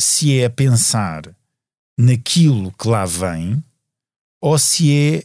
se 0.00 0.38
é 0.38 0.44
a 0.46 0.50
pensar 0.50 1.22
naquilo 1.98 2.72
que 2.78 2.88
lá 2.88 3.04
vem 3.06 3.62
ou 4.40 4.58
se 4.58 4.92
é 4.92 5.24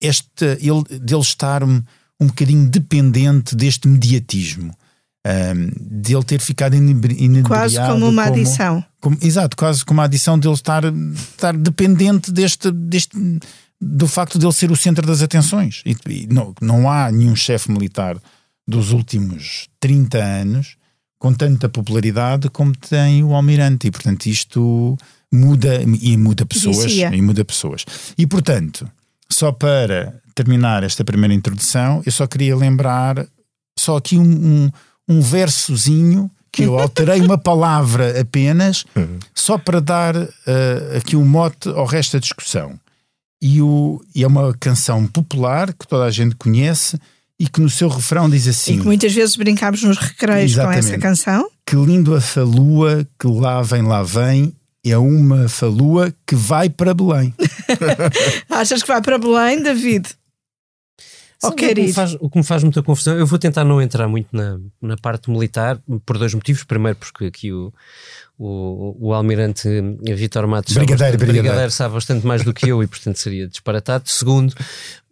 este, 0.00 0.44
ele, 0.60 0.82
dele 1.00 1.20
estar 1.20 1.62
um, 1.64 1.82
um 2.20 2.26
bocadinho 2.28 2.68
dependente 2.68 3.54
deste 3.56 3.88
mediatismo. 3.88 4.72
Um, 5.24 5.70
de 6.00 6.16
ele 6.16 6.24
ter 6.24 6.40
ficado 6.40 6.74
inebri- 6.74 7.14
inebriado 7.16 7.46
Quase 7.72 7.76
como 7.92 8.08
uma 8.08 8.24
adição. 8.24 8.84
como- 9.00 9.16
exato, 9.22 9.56
quase 9.56 9.84
como 9.84 10.00
a 10.00 10.04
adição 10.04 10.36
dele 10.36 10.54
estar, 10.54 10.82
estar 11.14 11.56
dependente 11.56 12.32
deste, 12.32 12.72
deste 12.72 13.16
do 13.84 14.06
facto 14.06 14.38
de 14.38 14.46
ele 14.46 14.52
ser 14.52 14.70
o 14.70 14.76
centro 14.76 15.04
das 15.04 15.22
atenções. 15.22 15.82
E, 15.84 15.96
e 16.08 16.26
não, 16.28 16.54
não 16.60 16.88
há 16.88 17.10
nenhum 17.10 17.34
chefe 17.34 17.70
militar 17.70 18.16
dos 18.66 18.92
últimos 18.92 19.68
30 19.80 20.18
anos 20.18 20.76
com 21.18 21.34
tanta 21.34 21.68
popularidade 21.68 22.48
como 22.48 22.76
tem 22.76 23.24
o 23.24 23.34
Almirante. 23.34 23.88
E 23.88 23.90
portanto 23.90 24.26
isto 24.26 24.96
muda 25.32 25.82
e 25.82 26.16
muda 26.16 26.46
pessoas. 26.46 26.84
Vicia. 26.84 27.10
E 27.12 27.20
muda 27.20 27.44
pessoas. 27.44 27.84
E 28.16 28.24
portanto, 28.24 28.88
só 29.28 29.50
para 29.50 30.14
terminar 30.32 30.84
esta 30.84 31.04
primeira 31.04 31.34
introdução, 31.34 32.02
eu 32.06 32.12
só 32.12 32.26
queria 32.26 32.56
lembrar 32.56 33.26
só 33.76 33.96
aqui 33.96 34.16
um, 34.16 34.22
um, 34.22 34.70
um 35.08 35.20
versozinho 35.20 36.30
que 36.52 36.62
eu 36.62 36.78
alterei 36.78 37.20
uma 37.20 37.36
palavra 37.38 38.20
apenas, 38.20 38.84
só 39.34 39.56
para 39.56 39.80
dar 39.80 40.14
eh, 40.16 40.98
aqui 40.98 41.16
um 41.16 41.24
mote 41.24 41.68
ao 41.70 41.86
resto 41.86 42.12
da 42.12 42.18
discussão. 42.18 42.78
E, 43.42 43.60
o, 43.60 44.00
e 44.14 44.22
é 44.22 44.26
uma 44.26 44.54
canção 44.54 45.04
popular 45.04 45.72
que 45.72 45.84
toda 45.88 46.04
a 46.04 46.10
gente 46.12 46.36
conhece 46.36 46.96
e 47.36 47.48
que 47.48 47.60
no 47.60 47.68
seu 47.68 47.88
refrão 47.88 48.30
diz 48.30 48.46
assim: 48.46 48.74
E 48.74 48.78
que 48.78 48.84
muitas 48.84 49.12
vezes 49.12 49.34
brincámos 49.34 49.82
nos 49.82 49.98
recreios 49.98 50.54
com 50.54 50.70
essa 50.70 50.96
canção. 50.96 51.50
Que 51.66 51.74
lindo 51.74 52.14
a 52.14 52.20
falua 52.20 53.04
que 53.18 53.26
lá 53.26 53.60
vem, 53.60 53.82
lá 53.82 54.04
vem, 54.04 54.54
é 54.84 54.96
uma 54.96 55.48
falua 55.48 56.14
que 56.24 56.36
vai 56.36 56.70
para 56.70 56.94
Belém. 56.94 57.34
Achas 58.48 58.80
que 58.80 58.88
vai 58.88 59.02
para 59.02 59.18
Belém, 59.18 59.60
David? 59.60 60.08
Ou 61.42 61.52
quer 61.52 61.72
o, 61.72 61.74
que 61.74 61.80
me 61.80 61.88
ir? 61.88 61.92
faz, 61.92 62.14
o 62.20 62.30
que 62.30 62.38
me 62.38 62.44
faz 62.44 62.62
muita 62.62 62.80
confusão, 62.80 63.18
eu 63.18 63.26
vou 63.26 63.40
tentar 63.40 63.64
não 63.64 63.82
entrar 63.82 64.06
muito 64.06 64.28
na, 64.30 64.60
na 64.80 64.96
parte 64.96 65.28
militar, 65.28 65.80
por 66.06 66.16
dois 66.16 66.32
motivos. 66.32 66.62
Primeiro, 66.62 66.96
porque 66.98 67.24
aqui 67.24 67.52
o, 67.52 67.72
o, 68.38 68.96
o 69.08 69.14
almirante 69.14 69.68
Vitor 70.02 70.46
Matos 70.46 70.74
sabe 70.74 70.86
Brigadeiro, 70.86 71.18
bastante, 71.18 71.40
brigadeiro. 71.40 71.70
sabe 71.70 71.94
bastante 71.94 72.26
mais 72.26 72.42
do 72.42 72.52
que 72.52 72.68
eu 72.68 72.82
e, 72.82 72.86
portanto, 72.86 73.16
seria 73.16 73.46
disparatado. 73.46 74.08
Segundo, 74.08 74.54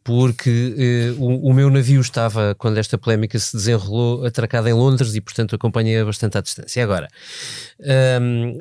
porque 0.03 0.75
eh, 0.79 1.15
o, 1.19 1.51
o 1.51 1.55
meu 1.55 1.71
navio 1.71 2.01
estava, 2.01 2.55
quando 2.57 2.79
esta 2.79 2.99
polémica 2.99 3.39
se 3.39 3.57
desenrolou, 3.57 4.25
atracado 4.25 4.69
em 4.69 4.73
Londres 4.73 5.15
e, 5.15 5.21
portanto, 5.21 5.55
acompanhei-a 5.55 6.05
bastante 6.05 6.39
à 6.39 6.41
distância. 6.41 6.83
Agora, 6.83 7.09
hum, 8.21 8.59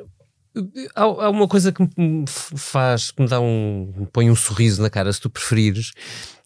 há, 0.94 1.02
há 1.02 1.30
uma 1.30 1.48
coisa 1.48 1.72
que 1.72 1.82
me 1.96 2.24
faz, 2.28 3.10
que 3.10 3.22
me 3.22 3.28
dá 3.28 3.40
um, 3.40 3.92
me 3.96 4.06
põe 4.06 4.30
um 4.30 4.36
sorriso 4.36 4.82
na 4.82 4.90
cara, 4.90 5.12
se 5.12 5.20
tu 5.20 5.30
preferires, 5.30 5.92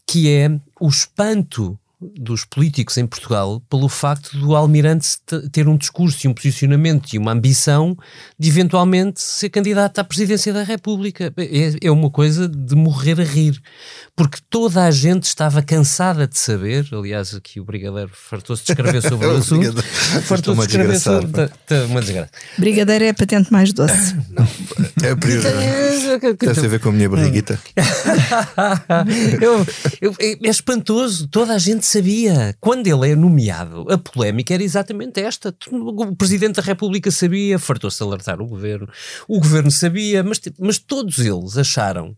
que 0.06 0.30
é 0.30 0.48
o 0.80 0.88
espanto 0.88 1.78
dos 2.16 2.44
políticos 2.44 2.96
em 2.98 3.06
Portugal 3.06 3.60
pelo 3.70 3.88
facto 3.88 4.36
do 4.38 4.54
almirante 4.56 5.16
te- 5.26 5.48
ter 5.50 5.68
um 5.68 5.76
discurso 5.76 6.26
e 6.26 6.28
um 6.28 6.34
posicionamento 6.34 7.12
e 7.14 7.18
uma 7.18 7.32
ambição 7.32 7.96
de 8.38 8.48
eventualmente 8.48 9.20
ser 9.20 9.48
candidato 9.50 9.98
à 9.98 10.04
presidência 10.04 10.52
da 10.52 10.62
República. 10.62 11.32
É, 11.38 11.86
é 11.86 11.90
uma 11.90 12.10
coisa 12.10 12.48
de 12.48 12.74
morrer 12.74 13.20
a 13.20 13.24
rir, 13.24 13.60
porque 14.16 14.38
toda 14.50 14.84
a 14.84 14.90
gente 14.90 15.24
estava 15.24 15.62
cansada 15.62 16.26
de 16.26 16.38
saber, 16.38 16.86
aliás 16.92 17.34
aqui 17.34 17.60
o 17.60 17.64
Brigadeiro 17.64 18.10
fartou-se 18.12 18.64
de 18.64 18.72
escrever 18.72 19.00
sobre 19.08 19.26
o 19.26 19.36
assunto, 19.36 19.82
fartou-se 20.22 20.60
de 20.60 20.66
escrever 20.66 21.00
sobre... 21.00 21.30
tá- 21.32 21.48
tá 21.66 21.84
uma 21.86 22.00
desgraça. 22.00 22.30
Brigadeiro 22.58 23.04
é 23.04 23.08
a 23.10 23.14
patente 23.14 23.52
mais 23.52 23.72
doce. 23.72 24.14
É 25.02 25.10
a 25.10 25.16
prioridade. 25.16 26.36
Deve 26.38 26.60
a 26.66 26.68
ver 26.68 26.80
com 26.80 26.88
a 26.88 26.92
minha 26.92 27.08
barriguita. 27.10 27.58
Eu- 29.40 29.66
eu- 30.00 30.14
é 30.20 30.48
espantoso, 30.48 31.28
toda 31.28 31.54
a 31.54 31.58
gente 31.58 31.84
sabia. 31.94 32.56
Quando 32.60 32.86
ele 32.86 33.12
é 33.12 33.14
nomeado, 33.14 33.86
a 33.88 33.96
polémica 33.96 34.54
era 34.54 34.62
exatamente 34.62 35.20
esta. 35.20 35.54
O 35.70 36.16
Presidente 36.16 36.56
da 36.56 36.62
República 36.62 37.10
sabia, 37.10 37.58
fartou-se 37.58 38.02
alertar 38.02 38.40
o 38.40 38.46
governo, 38.46 38.88
o 39.28 39.38
governo 39.38 39.70
sabia, 39.70 40.22
mas, 40.22 40.40
mas 40.58 40.78
todos 40.78 41.18
eles 41.18 41.56
acharam 41.56 42.16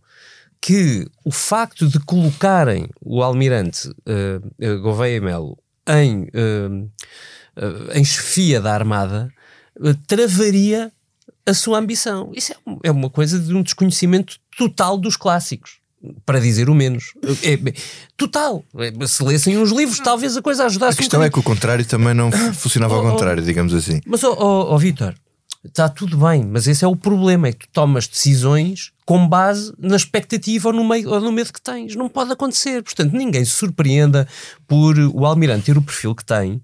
que 0.60 1.06
o 1.24 1.30
facto 1.30 1.86
de 1.86 2.00
colocarem 2.00 2.88
o 3.00 3.22
almirante 3.22 3.90
eh, 4.06 4.76
Gouveia 4.78 5.20
Melo 5.20 5.58
em, 5.86 6.26
eh, 6.32 6.68
eh, 7.56 7.98
em 7.98 8.04
chefia 8.04 8.60
da 8.60 8.72
Armada 8.72 9.30
eh, 9.84 9.94
travaria 10.06 10.90
a 11.44 11.54
sua 11.54 11.78
ambição. 11.78 12.32
Isso 12.34 12.52
é, 12.52 12.56
é 12.84 12.90
uma 12.90 13.10
coisa 13.10 13.38
de 13.38 13.54
um 13.54 13.62
desconhecimento 13.62 14.38
total 14.56 14.96
dos 14.96 15.16
clássicos. 15.16 15.78
Para 16.24 16.38
dizer 16.40 16.68
o 16.68 16.74
menos. 16.74 17.12
É, 17.42 17.54
é- 17.54 17.72
total. 18.16 18.64
É, 18.78 19.06
se 19.06 19.22
lessem 19.24 19.58
uns 19.58 19.70
livros, 19.72 19.98
talvez 19.98 20.36
a 20.36 20.42
coisa 20.42 20.64
A 20.64 20.66
ajudasse 20.66 20.94
um 20.94 20.98
questão 20.98 21.20
é 21.22 21.26
bocadinho. 21.28 21.42
que 21.44 21.50
o 21.50 21.54
contrário 21.54 21.84
também 21.84 22.14
não 22.14 22.30
funcionava 22.54 22.94
ao 22.94 23.02
Oh, 23.04 23.08
oh. 23.08 23.10
contrário, 23.12 23.42
digamos 23.42 23.74
assim. 23.74 24.00
Mas, 24.06 24.22
ó 24.22 24.32
ó, 24.38 24.74
ó, 24.74 24.78
Vítor, 24.78 25.14
está 25.64 25.88
tudo 25.88 26.16
bem, 26.18 26.44
mas 26.44 26.66
esse 26.68 26.84
é 26.84 26.88
o 26.88 26.94
problema: 26.94 27.48
é 27.48 27.52
que 27.52 27.66
tu 27.66 27.72
tomas 27.72 28.06
decisões 28.06 28.92
com 29.04 29.26
base 29.26 29.72
na 29.78 29.96
expectativa 29.96 30.68
ou 30.68 30.74
no, 30.74 30.86
meio, 30.86 31.08
ou 31.10 31.20
no 31.20 31.32
medo 31.32 31.52
que 31.52 31.60
tens. 31.62 31.96
Não 31.96 32.08
pode 32.08 32.30
acontecer. 32.30 32.82
Portanto, 32.82 33.12
ninguém 33.12 33.44
se 33.44 33.52
surpreenda 33.52 34.28
por 34.68 34.96
o 34.98 35.24
Almirante 35.24 35.64
ter 35.66 35.78
o 35.78 35.82
perfil 35.82 36.14
que 36.14 36.24
tem. 36.24 36.62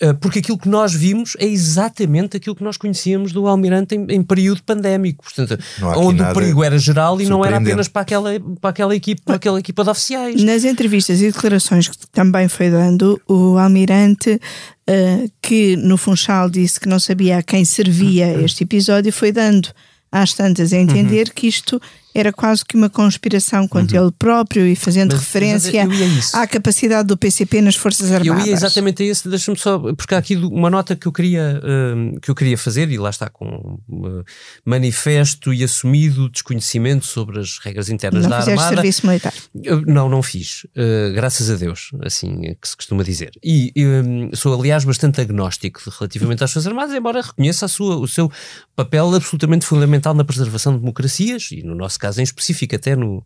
Eh, 0.00 0.12
Porque 0.12 0.38
aquilo 0.38 0.58
que 0.58 0.68
nós 0.68 0.94
vimos 0.94 1.36
é 1.38 1.46
exatamente 1.46 2.36
aquilo 2.36 2.54
que 2.54 2.62
nós 2.62 2.76
conhecíamos 2.76 3.32
do 3.32 3.46
Almirante 3.46 3.94
em, 3.94 4.06
em 4.08 4.22
período 4.22 4.62
pandémico, 4.62 5.24
portanto, 5.24 5.58
onde 5.96 6.22
o 6.22 6.34
perigo 6.34 6.62
era 6.62 6.78
geral 6.78 7.20
e 7.20 7.26
não 7.26 7.44
era 7.44 7.58
apenas 7.58 7.88
para 7.88 8.02
aquela, 8.02 8.30
para 8.60 8.70
aquela, 8.70 8.94
equipe, 8.94 9.20
para 9.22 9.36
aquela 9.36 9.58
equipa 9.58 9.82
de 9.82 9.90
oficiais. 9.90 10.42
Nas 10.42 10.64
entrevistas 10.64 11.20
e 11.20 11.32
declarações 11.32 11.88
que 11.88 11.96
também 12.12 12.48
foi 12.48 12.70
dando, 12.70 13.20
o 13.28 13.58
almirante, 13.58 14.40
eh, 14.86 15.28
que 15.42 15.76
no 15.76 15.96
Funchal 15.96 16.48
disse 16.48 16.78
que 16.78 16.88
não 16.88 17.00
sabia 17.00 17.38
a 17.38 17.42
quem 17.42 17.64
servia 17.64 18.40
este 18.42 18.64
episódio, 18.64 19.12
foi 19.12 19.32
dando 19.32 19.68
às 20.10 20.32
tantas 20.32 20.72
a 20.72 20.76
entender 20.76 21.32
que 21.34 21.46
isto 21.46 21.80
era 22.20 22.32
quase 22.32 22.64
que 22.64 22.76
uma 22.76 22.88
conspiração 22.90 23.66
contra 23.68 23.96
ele 23.98 24.10
próprio 24.18 24.66
e 24.66 24.74
fazendo 24.76 25.12
Mas, 25.12 25.20
referência 25.20 25.86
mas 25.86 26.00
eu 26.00 26.06
isso. 26.08 26.36
à 26.36 26.46
capacidade 26.46 27.06
do 27.08 27.16
PCP 27.16 27.60
nas 27.60 27.76
Forças 27.76 28.10
Eu 28.10 28.16
Armadas. 28.16 28.46
ia 28.46 28.52
exatamente 28.52 29.02
a 29.02 29.06
esse, 29.06 29.28
deixa-me 29.28 29.56
só, 29.56 29.78
porque 29.78 30.14
há 30.14 30.18
aqui 30.18 30.36
uma 30.36 30.70
nota 30.70 30.94
que 30.96 31.06
eu 31.06 31.12
queria, 31.12 31.60
hum, 31.64 32.14
que 32.20 32.30
eu 32.30 32.34
queria 32.34 32.56
fazer, 32.58 32.90
e 32.90 32.98
lá 32.98 33.10
está 33.10 33.28
com 33.28 33.78
um, 33.88 34.22
manifesto 34.64 35.52
e 35.52 35.64
assumido 35.64 36.28
desconhecimento 36.28 37.04
sobre 37.06 37.40
as 37.40 37.58
regras 37.58 37.88
internas 37.88 38.22
Não 38.22 38.30
da 38.30 38.38
Armada. 38.38 38.74
serviço 38.76 39.06
militar. 39.06 39.32
Eu- 39.62 39.82
Não, 39.82 40.08
não 40.08 40.22
fiz, 40.22 40.64
uh, 40.76 41.12
graças 41.14 41.50
a 41.50 41.54
Deus, 41.56 41.90
assim 42.04 42.46
é 42.46 42.54
que 42.54 42.68
se 42.68 42.76
costuma 42.76 43.02
dizer. 43.02 43.30
E 43.42 43.72
hum, 43.76 44.30
sou, 44.34 44.58
aliás, 44.58 44.84
bastante 44.84 45.20
agnóstico 45.20 45.80
relativamente 45.98 46.42
às 46.44 46.52
Forças 46.52 46.66
Armadas, 46.66 46.94
embora 46.94 47.20
reconheça 47.22 47.64
a 47.66 47.68
sua, 47.68 47.96
o 47.96 48.06
seu 48.08 48.30
papel 48.76 49.14
absolutamente 49.14 49.66
fundamental 49.66 50.14
na 50.14 50.24
preservação 50.24 50.72
de 50.74 50.80
democracias, 50.80 51.48
e 51.52 51.62
no 51.62 51.74
nosso 51.74 51.98
caso 51.98 52.07
em 52.16 52.22
específico, 52.22 52.74
até 52.74 52.96
no, 52.96 53.22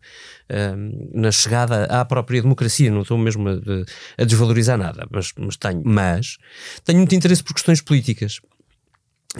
na 1.13 1.31
chegada 1.31 1.85
à 1.85 2.03
própria 2.03 2.41
democracia. 2.41 2.91
Não 2.91 3.03
estou 3.03 3.17
mesmo 3.17 3.47
a, 3.47 4.21
a 4.21 4.25
desvalorizar 4.25 4.77
nada, 4.77 5.07
mas, 5.09 5.31
mas 5.37 5.55
tenho. 5.55 5.81
Mas 5.85 6.37
tenho 6.83 6.97
muito 6.97 7.15
interesse 7.15 7.43
por 7.43 7.53
questões 7.53 7.79
políticas. 7.79 8.41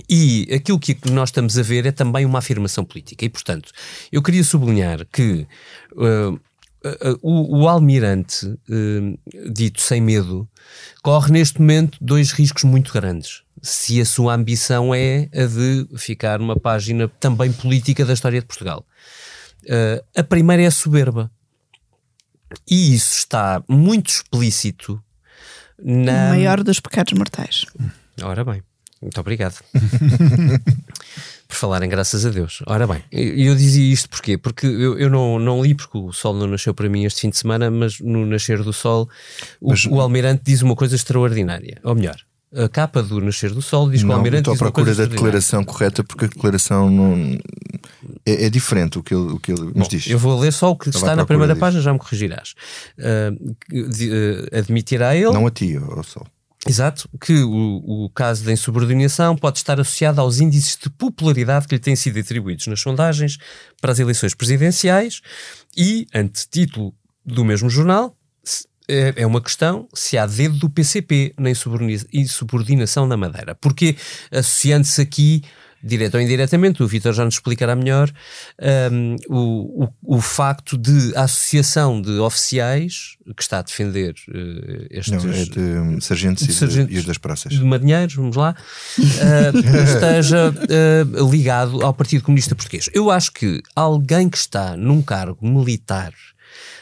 E 0.10 0.48
aquilo 0.54 0.80
que 0.80 0.98
nós 1.12 1.30
estamos 1.30 1.58
a 1.58 1.62
ver 1.62 1.86
é 1.86 1.92
também 1.92 2.26
uma 2.26 2.40
afirmação 2.40 2.84
política. 2.84 3.26
E, 3.26 3.30
portanto, 3.30 3.72
eu 4.12 4.24
queria 4.24 4.44
sublinhar 4.44 5.06
que 5.12 5.48
uh, 5.96 6.32
uh, 6.32 6.40
uh, 6.84 7.20
o, 7.22 7.62
o 7.62 7.70
almirante, 7.70 8.58
dito 9.52 9.82
sem 9.82 10.02
medo, 10.02 10.48
corre 11.04 11.32
neste 11.32 11.60
momento 11.60 11.98
dois 12.02 12.32
riscos 12.32 12.64
muito 12.64 12.92
grandes. 12.92 13.44
Se 13.62 14.02
a 14.02 14.06
sua 14.06 14.34
ambição 14.34 14.94
é 14.94 15.30
a 15.32 15.46
de 15.46 15.88
ficar 15.98 16.40
numa 16.40 16.60
página 16.60 17.08
também 17.08 17.52
política 17.52 18.04
da 18.04 18.14
história 18.14 18.42
de 18.42 18.48
Portugal. 18.48 18.86
Uh, 19.66 20.04
a 20.16 20.24
primeira 20.24 20.64
é 20.64 20.68
a 20.68 20.72
soberba. 20.72 21.32
E 22.70 22.94
isso 22.94 23.18
está 23.18 23.64
muito 23.68 24.10
explícito 24.10 25.02
na. 25.84 26.12
O 26.12 26.30
maior 26.30 26.64
dos 26.64 26.80
pecados 26.80 27.14
mortais. 27.14 27.66
Ora 28.22 28.44
bem, 28.46 28.62
muito 29.02 29.20
obrigado. 29.20 29.60
Por 31.48 31.56
falarem 31.58 31.90
graças 31.90 32.26
a 32.26 32.30
Deus. 32.30 32.64
Ora 32.66 32.88
bem, 32.88 33.04
e 33.12 33.46
eu 33.46 33.56
dizia 33.56 33.94
isto 33.94 34.10
porquê? 34.10 34.38
Porque 34.38 34.66
eu, 34.66 34.98
eu 34.98 35.10
não, 35.10 35.38
não 35.38 35.62
li, 35.64 35.76
porque 35.76 35.98
o 35.98 36.12
sol 36.12 36.34
não 36.34 36.48
nasceu 36.48 36.74
para 36.74 36.90
mim 36.90 37.06
este 37.06 37.22
fim 37.22 37.30
de 37.30 37.38
semana, 37.38 37.70
mas 37.70 38.00
no 38.00 38.26
nascer 38.26 38.64
do 38.64 38.74
sol, 38.74 39.08
o, 39.62 39.70
Mas- 39.70 39.86
o 39.86 40.00
Almirante 40.02 40.42
diz 40.46 40.62
uma 40.64 40.76
coisa 40.76 40.96
extraordinária. 40.96 41.80
Ou 41.84 41.94
melhor, 41.94 42.18
a 42.56 42.68
capa 42.70 43.04
do 43.04 43.20
nascer 43.22 43.52
do 43.52 43.62
sol 43.62 43.90
diz 43.90 44.00
que 44.02 44.06
o 44.06 44.10
Não, 44.10 44.16
Almirante 44.16 44.50
estou 44.50 44.56
à 44.56 44.58
procura 44.58 44.96
da 44.96 45.06
declaração 45.06 45.64
correta 45.64 46.04
porque 46.04 46.26
a 46.26 46.28
declaração 46.28 46.90
não 46.90 47.38
é, 48.26 48.46
é 48.46 48.50
diferente 48.50 48.98
o 49.00 49.04
que 49.04 49.14
ele, 49.14 49.32
o 49.34 49.40
que 49.40 49.52
ele 49.52 49.62
nos 49.62 49.74
Bom, 49.74 49.88
diz. 49.90 50.08
eu 50.08 50.18
vou 50.20 50.40
ler 50.40 50.52
só 50.54 50.72
o 50.72 50.76
que 50.78 50.90
Estava 50.90 51.06
está 51.06 51.16
na 51.16 51.26
primeira 51.26 51.54
disso. 51.54 51.60
página, 51.62 51.82
já 51.84 51.94
me 51.94 52.00
corrigirás. 52.00 52.54
De- 53.70 54.12
ah, 54.54 54.58
admitirá 54.60 55.16
ele. 55.16 55.32
Não 55.32 55.48
a 55.48 55.52
ti, 55.52 55.78
ó 55.78 56.02
Sol. 56.04 56.28
Exato, 56.66 57.10
que 57.20 57.34
o, 57.44 58.06
o 58.06 58.10
caso 58.12 58.46
da 58.46 58.52
insubordinação 58.54 59.36
pode 59.36 59.58
estar 59.58 59.82
associado 59.82 60.22
aos 60.22 60.40
índices 60.40 60.78
de 60.82 60.90
popularidade 60.90 61.68
que 61.68 61.76
lhe 61.76 61.80
têm 61.80 61.94
sido 61.94 62.18
atribuídos 62.18 62.68
nas 62.68 62.80
sondagens 62.80 63.38
para 63.82 63.92
as 63.92 64.00
eleições 64.00 64.34
presidenciais 64.34 65.20
e, 65.76 66.08
ante 66.16 66.48
título 66.50 66.94
do 67.26 67.44
mesmo 67.44 67.70
jornal, 67.70 68.16
é 68.88 69.14
é 69.18 69.26
uma 69.28 69.42
questão 69.42 69.88
se 69.94 70.18
há 70.18 70.26
dedo 70.26 70.58
do 70.58 70.70
PCP 70.70 71.34
na 71.38 71.50
insubordina- 71.50 72.06
insubordinação 72.14 73.06
na 73.08 73.18
Madeira. 73.18 73.56
Porque 73.56 73.98
associando-se 74.32 75.02
aqui, 75.02 75.42
direto 75.84 76.16
ou 76.16 76.22
indiretamente, 76.22 76.82
o 76.82 76.88
Vítor 76.88 77.14
já 77.14 77.26
nos 77.26 77.36
explicará 77.36 77.76
melhor, 77.76 78.10
hum, 78.92 79.16
o, 79.28 79.84
o, 79.84 80.16
o 80.18 80.22
facto 80.22 80.78
de 80.78 81.14
a 81.16 81.24
associação 81.24 82.02
de 82.02 82.12
oficiais 82.20 83.18
que 83.36 83.42
está 83.42 83.60
a 83.60 83.62
defender 83.62 84.16
eh, 84.34 84.88
estes 84.92 85.24
Não, 85.24 85.32
é 85.32 85.44
de 85.46 86.02
sargentos, 86.04 86.44
e, 86.44 86.48
de- 86.48 86.54
sargentos 86.54 86.96
e 86.96 87.00
os 87.00 87.06
das 87.06 87.18
praças. 87.18 87.54
de 87.54 87.64
marinheiros, 87.64 88.16
vamos 88.16 88.36
lá, 88.36 88.56
uh, 88.98 89.04
esteja 89.84 90.52
uh, 90.52 91.30
ligado 91.30 91.84
ao 91.84 91.94
Partido 91.94 92.24
Comunista 92.24 92.56
Português. 92.56 92.90
Eu 92.94 93.12
acho 93.12 93.32
que 93.32 93.62
alguém 93.76 94.30
que 94.30 94.38
está 94.38 94.78
num 94.78 95.02
cargo 95.02 95.46
militar, 95.46 96.14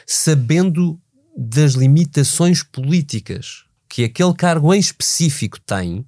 sabendo 0.06 0.98
das 1.36 1.72
limitações 1.72 2.62
políticas 2.62 3.64
que 3.88 4.04
aquele 4.04 4.34
cargo 4.34 4.72
em 4.72 4.78
específico 4.78 5.60
tem, 5.60 6.04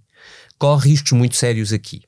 corre 0.59 0.91
riscos 0.91 1.13
muito 1.13 1.37
sérios 1.37 1.73
aqui. 1.73 2.03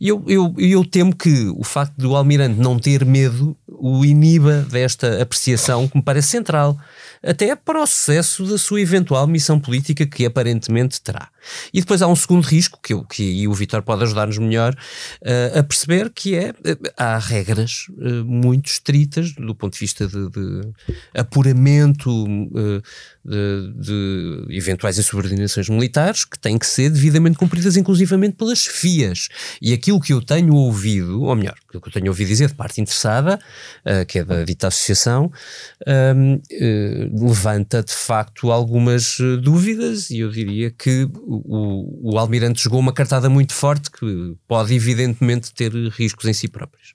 E 0.00 0.08
eu, 0.08 0.24
eu, 0.26 0.54
eu 0.58 0.84
temo 0.84 1.14
que 1.14 1.48
o 1.56 1.64
facto 1.64 1.94
do 1.96 2.14
Almirante 2.14 2.58
não 2.58 2.78
ter 2.78 3.04
medo 3.04 3.56
o 3.66 4.04
iniba 4.04 4.66
desta 4.70 5.20
apreciação 5.20 5.88
que 5.88 5.96
me 5.96 6.02
parece 6.02 6.28
central, 6.28 6.78
até 7.22 7.54
para 7.56 7.82
o 7.82 7.86
sucesso 7.86 8.44
da 8.44 8.58
sua 8.58 8.80
eventual 8.80 9.26
missão 9.26 9.58
política 9.58 10.06
que 10.06 10.26
aparentemente 10.26 11.00
terá. 11.00 11.28
E 11.72 11.80
depois 11.80 12.02
há 12.02 12.06
um 12.06 12.16
segundo 12.16 12.44
risco, 12.44 12.78
que, 12.82 12.92
eu, 12.92 13.04
que 13.04 13.22
e 13.22 13.48
o 13.48 13.52
Vitor 13.52 13.82
pode 13.82 14.04
ajudar-nos 14.04 14.38
melhor 14.38 14.74
uh, 14.74 15.58
a 15.58 15.62
perceber, 15.62 16.10
que 16.10 16.34
é, 16.34 16.50
uh, 16.50 16.92
há 16.96 17.18
regras 17.18 17.86
uh, 17.90 18.24
muito 18.24 18.66
estritas 18.66 19.32
do 19.32 19.54
ponto 19.54 19.74
de 19.74 19.80
vista 19.80 20.06
de, 20.06 20.30
de 20.30 20.72
apuramento 21.14 22.24
de, 23.24 23.72
de, 23.76 24.46
eventuais 24.50 24.98
insubordinações 24.98 25.68
militares 25.68 26.24
que 26.24 26.38
têm 26.38 26.58
que 26.58 26.66
ser 26.66 26.90
devidamente 26.90 27.38
cumpridas, 27.38 27.76
inclusivamente 27.76 28.36
pelas 28.36 28.66
FIAs. 28.66 29.28
E 29.64 29.72
aquilo 29.72 29.98
que 29.98 30.12
eu 30.12 30.20
tenho 30.20 30.54
ouvido, 30.54 31.22
ou 31.22 31.34
melhor, 31.34 31.54
aquilo 31.66 31.80
que 31.80 31.88
eu 31.88 31.92
tenho 31.92 32.08
ouvido 32.08 32.28
dizer 32.28 32.48
de 32.48 32.54
parte 32.54 32.82
interessada, 32.82 33.40
que 34.06 34.18
é 34.18 34.24
da 34.24 34.44
dita 34.44 34.68
associação, 34.68 35.32
um, 36.14 36.38
levanta 37.26 37.82
de 37.82 37.94
facto 37.94 38.52
algumas 38.52 39.16
dúvidas 39.40 40.10
e 40.10 40.18
eu 40.18 40.30
diria 40.30 40.70
que 40.70 41.08
o, 41.14 42.12
o 42.12 42.18
Almirante 42.18 42.62
jogou 42.62 42.78
uma 42.78 42.92
cartada 42.92 43.30
muito 43.30 43.54
forte 43.54 43.90
que 43.90 44.36
pode, 44.46 44.74
evidentemente, 44.74 45.50
ter 45.54 45.72
riscos 45.88 46.26
em 46.26 46.34
si 46.34 46.46
próprios. 46.46 46.92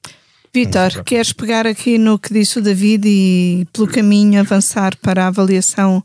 Vitor, 0.54 1.04
queres 1.04 1.34
pegar 1.34 1.66
aqui 1.66 1.98
no 1.98 2.20
que 2.20 2.32
disse 2.32 2.60
o 2.60 2.62
David 2.62 3.04
e, 3.08 3.68
pelo 3.74 3.88
caminho, 3.88 4.40
avançar 4.40 4.96
para 4.98 5.24
a 5.24 5.28
avaliação 5.28 6.04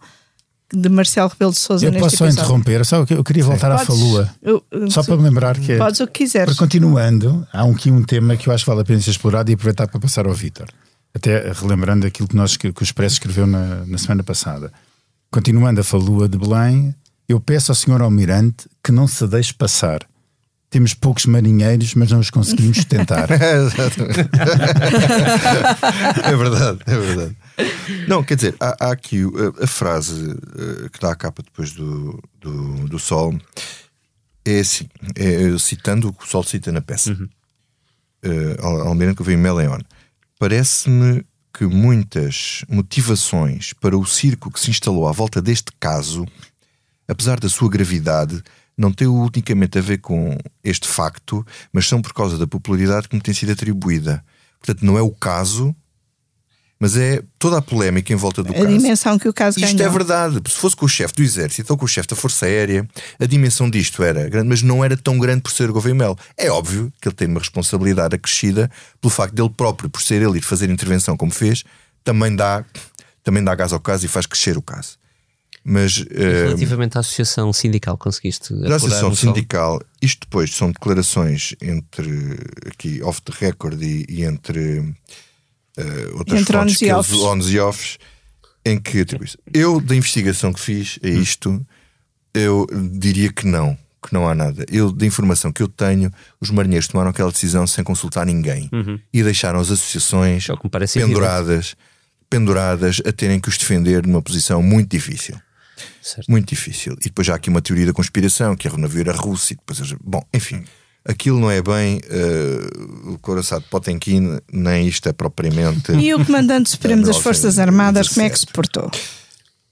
de 0.77 0.89
Marcelo 0.89 1.29
Rebelo 1.29 1.53
de 1.53 1.59
Souza 1.59 1.85
Eu 1.87 1.91
neste 1.91 2.03
posso 2.03 2.17
só 2.17 2.29
interromper, 2.29 2.85
só 2.85 3.05
que 3.07 3.15
eu 3.15 3.23
queria 3.25 3.45
voltar 3.45 3.71
à 3.73 3.77
Podes- 3.79 3.87
falua. 3.87 4.31
eu- 4.43 4.63
eu- 4.71 4.91
Só 4.91 5.03
para 5.03 5.17
me 5.17 5.23
lembrar 5.23 5.59
que 5.59 5.73
é- 5.73 5.79
Podes 5.79 6.01
o 6.01 6.07
que 6.07 6.25
quiseres. 6.25 6.55
Para 6.55 6.59
continuando, 6.67 7.47
há 7.53 7.65
um- 7.65 7.73
aqui 7.73 7.91
um 7.91 8.03
tema 8.03 8.37
que 8.37 8.49
eu 8.49 8.53
acho 8.53 8.65
que 8.65 8.71
vale 8.71 8.83
a 8.83 8.85
pena 8.85 9.01
ser 9.01 9.11
explorado 9.11 9.51
e 9.51 9.55
aproveitar 9.55 9.87
para 9.89 10.01
passar 10.01 10.27
ao 10.27 10.35
Vítor. 10.35 10.67
Até 11.15 11.53
relembrando 11.53 12.07
aquilo 12.07 12.27
que, 12.29 12.35
nós, 12.37 12.57
que 12.57 12.69
o 12.69 12.75
Expresso 12.83 13.15
escreveu 13.15 13.47
na, 13.47 13.85
na 13.87 13.99
semana 13.99 14.23
passada. 14.25 14.73
Continuando 15.31 15.81
a 15.81 15.85
falua 15.85 16.29
de 16.29 16.37
Belém, 16.37 16.95
eu 17.29 17.39
peço 17.41 17.71
ao 17.71 17.77
Sr. 17.77 18.03
Almirante 18.03 18.67
que 18.83 18.91
não 18.93 19.07
se 19.07 19.27
deixe 19.27 19.53
passar. 19.55 20.01
Temos 20.71 20.93
poucos 20.93 21.27
marinheiros, 21.27 21.95
mas 21.95 22.11
não 22.11 22.19
os 22.19 22.31
conseguimos. 22.31 22.79
Exatamente. 22.91 24.29
é 26.25 26.37
verdade, 26.37 26.79
é 26.87 26.97
verdade. 26.99 27.37
Não, 28.09 28.23
quer 28.25 28.37
dizer, 28.37 28.57
há, 28.61 28.87
há 28.87 28.93
aqui 28.93 29.25
uh, 29.25 29.63
a, 29.63 29.67
frase 29.67 30.33
uh, 30.33 30.91
que 30.91 30.99
dá 31.01 31.13
a 31.13 31.17
capa 31.17 31.43
depois 31.43 31.73
do, 31.73 32.21
do, 32.41 32.89
do 32.89 32.99
Sol. 32.99 33.39
É 34.45 34.61
assim, 34.61 34.89
é, 35.17 35.45
eu 35.45 35.59
citando 35.59 36.09
o 36.09 36.13
que 36.13 36.25
o 36.25 36.29
Sol 36.29 36.43
cita 36.43 36.73
na 36.73 36.81
peça. 36.81 37.13
Uh, 38.25 38.61
Al- 38.61 38.89
Almirante 38.89 39.19
Gouveia 39.19 39.39
Meleon. 39.39 39.81
Parece-me 40.39 41.25
que 41.57 41.65
muitas 41.67 42.65
motivações 42.69 43.73
para 43.75 43.97
o 43.97 44.05
circo 44.05 44.51
que 44.51 44.59
se 44.59 44.71
instalou 44.71 45.07
à 45.07 45.13
volta 45.13 45.41
deste 45.41 45.71
caso, 45.79 46.27
apesar 47.07 47.39
da 47.39 47.49
sua 47.49 47.71
gravidade, 47.71 48.43
não 48.77 48.93
têm 48.93 49.07
unicamente 49.07 49.79
a 49.79 49.81
ver 49.81 49.99
com 49.99 50.37
este 50.65 50.89
facto, 50.89 51.47
mas 51.73 51.87
são 51.87 52.03
por 52.03 52.13
causa 52.13 52.37
da 52.37 52.47
popularidade 52.47 53.09
que 53.09 53.15
me 53.15 53.23
tem 53.23 53.33
sido 53.33 53.53
atribuída. 53.53 54.25
Portanto, 54.59 54.85
não 54.85 54.99
é 54.99 55.03
o 55.03 55.13
caso, 55.13 55.75
mas 56.79 56.97
é 56.97 57.23
toda 57.39 57.59
a 57.59 57.63
polémica 57.63 58.13
em 58.13 58.17
volta 58.17 58.43
do 58.43 58.51
A 58.51 58.55
caso. 58.55 58.67
dimensão 58.67 59.19
que 59.19 59.29
o 59.29 59.33
caso 59.33 59.59
Isto 59.61 59.77
ganhou. 59.77 59.91
é 59.91 59.93
verdade. 59.93 60.41
Se 60.49 60.57
fosse 60.57 60.75
com 60.77 60.85
o 60.87 60.89
chefe 60.89 61.15
do 61.15 61.23
exército 61.23 61.73
ou 61.73 61.79
com 61.79 61.85
o 61.85 61.89
chefe 61.89 62.09
da 62.09 62.17
Força 62.17 62.47
Aérea, 62.47 62.87
a 63.19 63.27
dimensão 63.27 63.71
disto 63.71 64.03
era 64.03 64.29
grande, 64.29 64.49
mas 64.49 64.61
não 64.63 64.85
era 64.85 64.97
tão 64.97 65.19
grande 65.19 65.43
por 65.43 65.53
ser 65.53 65.71
Gouveia 65.71 65.95
Mel. 65.95 66.19
É 66.37 66.51
óbvio 66.51 66.93
que 67.01 67.09
ele 67.09 67.15
tem 67.15 67.29
uma 67.29 67.41
responsabilidade 67.41 68.15
acrescida 68.17 68.71
pelo 69.01 69.11
facto 69.11 69.35
dele 69.35 69.51
próprio, 69.57 69.89
por 69.89 70.03
ser 70.03 70.21
ele 70.21 70.39
ir 70.39 70.43
fazer 70.43 70.69
intervenção 70.69 71.17
como 71.17 71.31
fez, 71.33 71.65
também 72.03 72.35
dá, 72.35 72.65
também 73.23 73.43
dá 73.43 73.55
gás 73.55 73.73
ao 73.73 73.81
caso 73.81 74.05
e 74.05 74.09
faz 74.09 74.27
crescer 74.27 74.59
o 74.59 74.63
caso. 74.63 74.99
Mas 75.67 76.05
eh, 76.11 76.45
Relativamente 76.49 76.99
à 76.99 77.01
associação 77.01 77.51
sindical, 77.51 77.97
conseguiste 77.97 78.53
da 78.53 78.59
apurar 78.77 78.77
Associação? 78.77 79.15
Sindical, 79.15 79.81
isto 80.03 80.21
depois 80.27 80.55
são 80.55 80.71
declarações 80.71 81.55
entre 81.63 82.37
aqui 82.67 83.03
off 83.03 83.23
the 83.23 83.33
record 83.41 83.81
e, 83.81 84.05
e 84.07 84.25
entre 84.25 84.85
eh, 85.77 86.11
outras 86.15 86.41
Entre 86.41 86.57
fontes 86.57 86.77
e 86.77 86.79
que 86.79 86.85
eles- 86.87 86.97
offs. 86.97 87.19
ons 87.21 87.51
e 87.51 87.59
offs, 87.59 87.99
em 88.65 88.81
que 88.81 89.01
atribui 89.01 89.27
isso. 89.27 89.39
Eu, 89.53 89.81
da 89.81 89.95
investigação 89.95 90.53
que 90.53 90.61
fiz 90.61 90.99
a 91.03 91.09
isto, 91.09 91.65
eu 92.33 92.67
diria 92.93 93.33
que 93.33 93.47
não, 93.47 93.77
que 94.07 94.13
não 94.13 94.29
há 94.29 94.35
nada. 94.35 94.65
Eu, 94.71 94.91
da 94.93 95.05
informação 95.07 95.53
que 95.53 95.63
eu 95.63 95.69
tenho, 95.69 96.11
os 96.41 96.51
marinheiros 96.51 96.89
tomaram 96.89 97.11
aquela 97.11 97.31
decisão 97.31 97.67
sem 97.67 97.83
consultar 97.85 98.25
ninguém 98.27 98.71
e 99.13 99.23
deixaram 99.23 99.61
as 99.61 99.71
associações 99.71 100.47
É 100.49 100.55
penduradas, 101.07 101.77
penduradas 102.31 103.01
a 103.07 103.13
terem 103.13 103.39
que 103.41 103.49
os 103.49 103.57
defender 103.59 104.07
numa 104.07 104.23
posição 104.23 104.63
muito 104.63 104.91
difícil. 104.91 105.37
Certo. 106.01 106.31
Muito 106.31 106.49
difícil. 106.49 106.93
E 107.01 107.05
depois 107.05 107.27
já 107.27 107.35
há 107.35 107.37
aqui 107.37 107.49
uma 107.51 107.61
teoria 107.61 107.87
da 107.87 107.93
conspiração, 107.93 108.55
que 108.57 108.69
é 108.69 108.71
o 108.71 108.77
navio 108.79 109.01
era 109.01 109.13
russo 109.13 109.53
e 109.53 109.57
depois. 109.57 109.93
Bom, 110.03 110.25
enfim, 110.33 110.65
aquilo 111.05 111.39
não 111.41 111.51
é 111.51 111.61
bem 111.63 112.01
eh, 112.09 113.11
o 113.11 113.19
coraçado 113.19 113.63
de 113.65 113.69
Potemkin, 113.71 114.39
nem 114.53 114.87
isto 114.89 115.09
é 115.09 115.13
propriamente. 115.13 115.93
E 115.93 116.15
o 116.15 116.25
Comandante 116.25 116.71
Supremo 116.71 117.05
das 117.05 117.19
Forças 117.19 117.59
Armadas, 117.59 118.09
como 118.09 118.27
é 118.27 118.31
que 118.31 118.39
se 118.39 118.47
portou? 118.47 118.91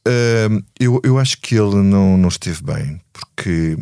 Uh, 0.07 0.62
eu, 0.81 1.01
eu 1.05 1.18
acho 1.18 1.38
que 1.38 1.55
ele 1.55 1.77
não, 1.77 2.16
não 2.18 2.29
esteve 2.29 2.61
bem, 2.62 3.01
porque 3.12 3.79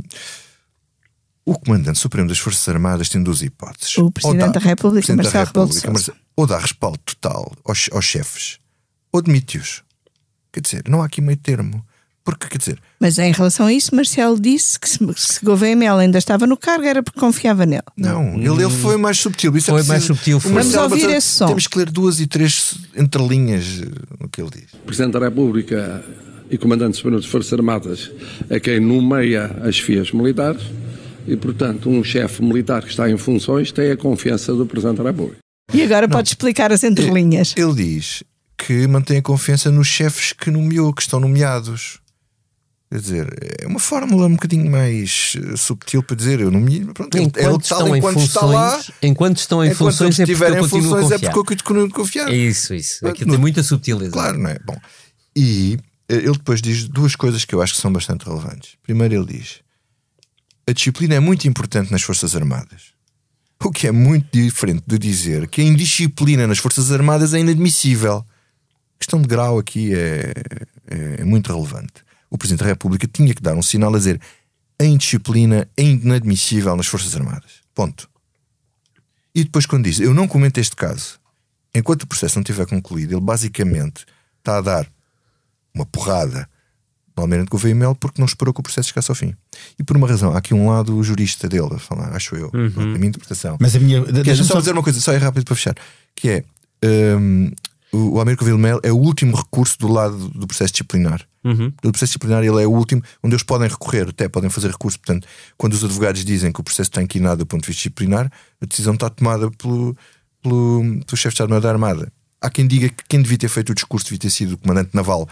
o 1.47 1.59
Comandante 1.59 1.99
Supremo 1.99 2.29
das 2.29 2.39
Forças 2.39 2.69
Armadas 2.69 3.09
tem 3.09 3.23
duas 3.23 3.41
hipóteses. 3.43 3.97
O 3.99 4.11
Presidente 4.11 4.45
Ou 4.47 4.53
da 4.53 4.61
República, 4.61 5.07
Presidente 5.07 5.33
da 5.33 5.39
Marcelo 5.39 5.45
de 5.45 5.49
República, 5.49 5.81
Sousa. 5.81 6.13
Marce- 6.13 6.13
ou 6.37 6.47
dá 6.47 6.59
respaldo 6.59 6.99
total 7.05 7.53
aos, 7.65 7.89
aos 7.93 8.05
chefes, 8.05 8.59
ou 9.13 9.21
demite-os. 9.23 9.83
Quer 10.53 10.61
dizer, 10.61 10.83
não 10.89 11.03
há 11.03 11.07
aqui 11.07 11.21
meio 11.21 11.37
termo. 11.39 11.85
Porque, 12.39 12.49
quer 12.49 12.59
dizer, 12.59 12.79
Mas 13.01 13.19
em 13.19 13.33
relação 13.33 13.67
a 13.67 13.73
isso, 13.73 13.95
Marcelo 13.95 14.39
disse 14.41 14.79
que 14.79 14.89
se, 14.89 14.99
se 15.17 15.45
Gouveia 15.45 15.75
Mel 15.77 15.97
ainda 15.99 16.19
estava 16.19 16.47
no 16.47 16.57
cargo 16.57 16.85
era 16.85 17.03
porque 17.03 17.19
confiava 17.19 17.65
nele. 17.67 17.83
não, 17.97 18.35
ele, 18.35 18.63
ele 18.65 18.71
foi 18.71 18.97
mais 18.97 19.19
subtil. 19.19 19.57
Isso 19.57 19.71
é 19.71 19.73
Foi 19.73 19.75
preciso- 19.79 19.93
mais 19.93 20.05
subtil, 20.05 20.41
foi. 20.41 20.53
Marcelo 20.53 20.89
Vamos 20.89 21.03
ouvir 21.05 21.15
esse 21.17 21.27
som. 21.29 21.47
Temos 21.49 21.67
que 21.67 21.79
ler 21.79 21.91
duas 21.91 22.21
e 22.21 22.27
três 22.27 22.75
entrelinhas 22.97 23.83
eh, 23.83 23.87
no 24.21 24.29
que 24.29 24.41
ele 24.41 24.51
diz. 24.51 24.67
Presidente 24.87 25.13
da 25.15 25.21
República 25.21 26.05
e 26.51 26.59
Comandante 26.59 26.97
Supremo 26.97 27.17
das 27.17 27.27
Forças 27.27 27.53
Armadas 27.53 28.11
a 28.51 28.59
quem 28.59 28.81
nomeia 28.81 29.45
as 29.63 29.79
FIAs 29.79 30.11
militares 30.13 30.63
e, 31.29 31.37
portanto, 31.37 31.89
um 31.89 32.03
chefe 32.03 32.43
militar 32.43 32.83
que 32.83 32.89
está 32.91 33.09
em 33.09 33.17
funções 33.17 33.71
tem 33.71 33.91
a 33.93 33.97
confiança 33.97 34.53
do 34.55 34.67
Presidente 34.67 34.99
da 34.99 35.05
República. 35.05 35.37
E 35.73 35.83
agora 35.83 36.09
pode 36.09 36.29
explicar 36.31 36.73
as 36.73 36.83
entrelinhas. 36.83 37.55
Ele 37.57 37.73
diz 37.75 38.25
que 38.59 38.87
mantém 38.89 39.19
a 39.19 39.23
confiança 39.23 39.71
nos 39.71 39.87
chefes 39.87 40.33
que 40.33 40.51
nomeou, 40.51 40.93
que 40.93 41.03
estão 41.03 41.21
nomeados. 41.21 42.00
Quer 42.93 42.99
dizer, 43.01 43.59
é 43.63 43.67
uma 43.69 43.79
fórmula 43.79 44.27
um 44.27 44.33
bocadinho 44.33 44.69
mais 44.69 45.35
eh, 45.37 45.57
subtil 45.57 46.03
para 46.03 46.17
dizer 46.17 46.41
eu 46.41 46.51
nomeei. 46.51 46.85
Pronto, 46.87 47.15
ele- 47.17 47.25
ele 47.27 47.29
Enquanto 47.47 47.69
tal 47.69 47.79
estão 47.79 47.95
em 47.95 47.99
enquanto 47.99 48.19
está 48.21 48.45
lá. 48.45 48.71
funções, 48.79 48.91
enquanto 49.01 49.37
estão 49.39 49.65
em 49.65 49.67
enquanto 49.69 49.79
funções 49.93 50.19
é 50.19 50.27
porque 50.27 50.43
eu 50.43 50.49
em 50.65 50.69
funções 50.69 50.85
é 50.85 51.01
confiar. 51.15 51.19
porque 51.33 51.39
eu 51.39 51.45
continuo 51.45 51.91
confiar. 51.91 52.29
É 52.33 52.37
isso, 52.37 52.75
isso. 52.75 52.99
Pronto, 53.01 53.13
Aquilo 53.15 53.31
tem 53.31 53.39
muita 53.41 53.63
subtileza. 53.63 54.11
Claro, 54.11 54.39
não 54.39 54.51
é? 54.51 54.59
Bom, 54.65 54.77
e 55.37 55.79
eh, 56.09 56.17
ele 56.17 56.33
depois 56.33 56.61
diz 56.61 56.89
duas 56.89 57.15
coisas 57.15 57.45
que 57.45 57.55
eu 57.55 57.63
acho 57.63 57.75
que 57.75 57.81
são 57.81 57.93
bastante 57.93 58.25
relevantes. 58.27 58.73
Primeiro, 58.83 59.15
ele 59.15 59.39
diz: 59.39 59.61
a 60.69 60.73
disciplina 60.73 61.15
é 61.15 61.21
muito 61.21 61.47
importante 61.47 61.93
nas 61.93 62.03
Forças 62.03 62.35
Armadas. 62.35 62.91
O 63.63 63.71
que 63.71 63.87
é 63.87 63.93
muito 63.93 64.27
diferente 64.33 64.83
de 64.85 64.99
dizer 64.99 65.47
que 65.47 65.61
a 65.61 65.65
indisciplina 65.65 66.45
nas 66.45 66.59
Forças 66.59 66.91
Armadas 66.91 67.35
é 67.35 67.39
inadmissível. 67.39 68.17
A 68.17 68.99
questão 68.99 69.23
de 69.23 69.29
grau 69.29 69.59
aqui 69.61 69.95
é, 69.95 70.33
é, 70.91 71.21
é 71.21 71.25
muito 71.25 71.53
relevante. 71.55 71.93
O 72.31 72.39
Presidente 72.39 72.61
da 72.61 72.67
República 72.67 73.09
tinha 73.13 73.35
que 73.35 73.43
dar 73.43 73.55
um 73.55 73.63
sinal 73.63 73.95
a 73.95 73.99
dizer 73.99 74.21
a 74.81 74.85
indisciplina 74.85 75.69
é 75.77 75.83
inadmissível 75.83 76.75
nas 76.75 76.87
Forças 76.87 77.15
Armadas. 77.15 77.61
Ponto. 77.75 78.09
E 79.35 79.45
depois, 79.45 79.67
quando 79.67 79.85
diz 79.85 80.01
eu 80.01 80.15
não 80.15 80.27
comento 80.27 80.59
este 80.59 80.75
caso, 80.75 81.21
enquanto 81.75 82.05
o 82.05 82.07
processo 82.07 82.37
não 82.37 82.43
estiver 82.43 82.67
concluído, 82.67 83.13
ele 83.13 83.21
basicamente 83.21 84.07
está 84.39 84.59
a 84.59 84.61
dar 84.61 84.89
uma 85.75 85.85
porrada 85.85 86.49
no 87.17 87.23
Almirante 87.23 87.51
Gouveia 87.51 87.73
e 87.73 87.75
Mel 87.75 87.95
porque 87.95 88.21
não 88.21 88.27
esperou 88.27 88.55
que 88.55 88.61
o 88.61 88.63
processo 88.63 88.89
chegasse 88.89 89.11
ao 89.11 89.15
fim. 89.15 89.35
E 89.79 89.85
por 89.85 89.97
uma 89.97 90.09
razão, 90.09 90.33
há 90.33 90.39
aqui 90.39 90.55
um 90.55 90.71
lado 90.71 91.03
jurista 91.03 91.49
dele 91.49 91.75
a 91.75 91.79
falar, 91.79 92.15
acho 92.15 92.35
eu, 92.35 92.51
pronto, 92.51 92.81
a 92.81 92.99
minha 92.99 93.09
interpretação. 93.09 93.57
Mas 93.61 93.77
a 93.77 93.79
minha. 93.79 94.03
Que 94.03 94.11
é, 94.11 94.23
deixa-me 94.23 94.49
só 94.49 94.59
dizer 94.59 94.73
uma 94.73 94.83
coisa, 94.83 95.01
só 95.01 95.13
é 95.13 95.19
rápido 95.19 95.45
para 95.45 95.55
fechar, 95.55 95.75
que 96.15 96.29
é 96.31 96.45
hum, 97.17 97.51
o, 97.93 98.15
o 98.15 98.19
Almirante 98.19 98.39
Gouveia 98.39 98.57
e 98.57 98.59
Mel 98.59 98.81
é 98.83 98.93
o 98.93 98.97
último 98.97 99.37
recurso 99.37 99.79
do 99.79 99.89
lado 99.89 100.29
do 100.31 100.47
processo 100.47 100.73
disciplinar. 100.73 101.27
Do 101.43 101.91
processo 101.93 102.07
disciplinar 102.11 102.43
ele 102.45 102.63
é 102.63 102.67
o 102.67 102.71
último 102.73 103.03
onde 103.23 103.35
eles 103.35 103.43
podem 103.43 103.69
recorrer, 103.69 104.09
até 104.11 104.29
podem 104.29 104.51
fazer 104.51 104.71
recurso. 104.71 104.99
Portanto, 104.99 105.27
quando 105.57 105.73
os 105.73 105.83
advogados 105.85 106.25
dizem 106.25 106.53
que 106.53 106.61
o 106.61 106.65
processo 106.65 106.91
está 106.91 107.03
inquinado 107.03 107.39
do 107.39 107.47
ponto 107.47 107.63
de 107.63 107.69
vista 107.69 107.79
disciplinar, 107.81 108.31
a 108.61 108.67
decisão 108.67 108.95
está 108.95 109.09
tomada 109.09 109.51
pelo, 109.53 109.97
pelo, 110.43 110.83
pelo 111.07 111.17
chefe 111.17 111.29
de 111.29 111.35
Estado-Maior 111.35 111.61
da 111.63 111.71
Armada. 111.71 112.13
Há 112.43 112.51
quem 112.51 112.67
diga 112.67 112.89
que 112.89 113.05
quem 113.09 113.23
devia 113.23 113.39
ter 113.39 113.49
feito 113.49 113.71
o 113.71 113.75
discurso 113.75 114.07
devia 114.07 114.19
ter 114.19 114.31
sido 114.31 114.53
o 114.53 114.59
comandante 114.59 114.91
naval 114.95 115.29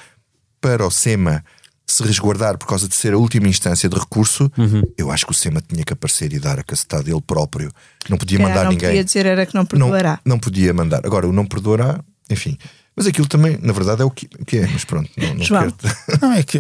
para 0.61 0.87
o 0.87 0.91
SEMA 0.91 1.45
se 1.87 2.03
resguardar 2.03 2.59
por 2.59 2.67
causa 2.69 2.87
de 2.87 2.95
ser 2.95 3.15
a 3.15 3.17
última 3.17 3.49
instância 3.49 3.89
de 3.89 3.99
recurso, 3.99 4.53
Uhum. 4.59 4.83
eu 4.99 5.11
acho 5.11 5.25
que 5.25 5.33
o 5.33 5.35
SEMA 5.35 5.63
tinha 5.67 5.83
que 5.85 5.93
aparecer 5.95 6.31
e 6.35 6.39
dar 6.39 6.59
a 6.59 6.63
cacetada 6.63 7.03
dele 7.05 7.23
próprio. 7.27 7.71
Não 8.11 8.19
podia 8.19 8.39
mandar 8.39 8.65
não 8.65 8.73
ninguém. 8.73 8.89
podia 8.91 9.05
dizer 9.05 9.25
era 9.25 9.47
que 9.47 9.55
não 9.55 9.63
não, 9.63 9.67
perdoará. 9.67 10.21
não 10.25 10.39
podia 10.39 10.75
mandar. 10.75 11.01
Agora, 11.07 11.27
o 11.27 11.33
não 11.33 11.47
perdoará, 11.47 11.99
enfim. 12.29 12.59
Mas 12.99 13.07
aquilo 13.07 13.29
também, 13.29 13.57
na 13.63 13.73
verdade, 13.73 14.03
é 14.03 14.05
o 14.05 14.11
que, 14.11 14.27
que 14.45 14.59
é. 14.59 14.67
Mas 14.67 14.85
pronto, 14.85 15.09
não, 15.17 15.35
não 15.37 15.45
João. 15.45 15.71
quero- 15.71 15.97
Não, 16.21 16.33
é 16.33 16.43
que 16.43 16.59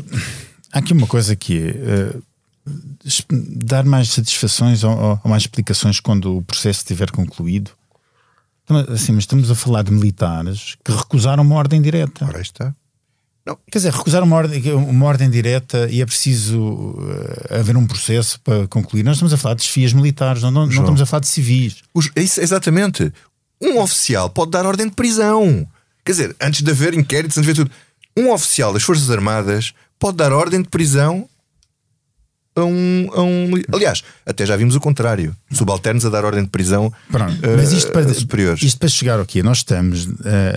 há 0.72 0.78
aqui 0.78 0.92
uma 0.92 1.06
coisa 1.08 1.34
que 1.34 1.58
é 1.58 2.14
es- 3.04 3.24
dar 3.30 3.84
mais 3.84 4.10
satisfações 4.10 4.84
ou, 4.84 4.96
ou 4.96 5.20
mais 5.30 5.42
explicações 5.42 5.98
quando 6.00 6.36
o 6.36 6.42
processo 6.42 6.78
estiver 6.80 7.10
concluído. 7.10 7.72
Então, 8.64 8.78
Assim, 8.94 9.12
mas 9.12 9.22
estamos 9.24 9.50
a 9.50 9.54
falar 9.54 9.82
de 9.82 9.90
militares 9.90 10.76
que 10.84 10.92
recusaram 10.92 11.42
uma 11.42 11.56
ordem 11.56 11.82
direta. 11.82 12.24
Ora, 12.24 12.40
está. 12.40 12.74
Quer 13.72 13.78
dizer, 13.78 13.92
recusaram 13.94 14.26
uma 14.26 14.36
ordem, 14.36 14.62
uma 14.74 15.06
ordem 15.06 15.30
direta 15.30 15.88
e 15.90 16.02
é 16.02 16.06
preciso 16.06 16.94
eh, 17.48 17.58
haver 17.60 17.78
um 17.78 17.86
processo 17.86 18.38
para 18.42 18.68
concluir. 18.68 19.02
Nós 19.02 19.16
estamos 19.16 19.32
a 19.32 19.38
falar 19.38 19.54
de 19.54 19.62
desfias 19.62 19.94
militares, 19.94 20.42
não, 20.42 20.50
não, 20.50 20.66
não 20.66 20.70
estamos 20.70 21.00
a 21.00 21.06
falar 21.06 21.20
de 21.22 21.28
civis. 21.28 21.76
Os- 21.94 22.10
é 22.14 22.20
isso, 22.22 22.40
exatamente. 22.42 23.10
Um 23.58 23.80
oficial 23.80 24.28
pode 24.28 24.50
dar 24.50 24.66
ordem 24.66 24.86
de 24.86 24.94
prisão. 24.94 25.66
Quer 26.08 26.12
dizer, 26.12 26.36
antes 26.40 26.62
de 26.62 26.70
haver 26.70 26.94
inquéritos, 26.94 27.36
antes 27.36 27.44
de 27.44 27.50
haver 27.50 27.68
tudo. 27.68 27.70
Um 28.16 28.32
oficial 28.32 28.72
das 28.72 28.82
Forças 28.82 29.10
Armadas 29.10 29.74
pode 29.98 30.16
dar 30.16 30.32
ordem 30.32 30.62
de 30.62 30.68
prisão 30.70 31.28
a 32.56 32.64
um. 32.64 33.10
A 33.12 33.20
um 33.20 33.50
aliás, 33.70 34.02
até 34.24 34.46
já 34.46 34.56
vimos 34.56 34.74
o 34.74 34.80
contrário. 34.80 35.36
Subalternos 35.52 36.06
a 36.06 36.08
dar 36.08 36.24
ordem 36.24 36.44
de 36.44 36.48
prisão 36.48 36.90
Pronto, 37.10 37.44
eh, 37.44 37.56
mas 37.58 37.72
isto 37.72 37.92
para, 37.92 38.10
a 38.10 38.14
superiores. 38.14 38.62
isto 38.62 38.78
para 38.78 38.88
chegar 38.88 39.20
aqui, 39.20 39.42
nós 39.42 39.58
estamos 39.58 40.08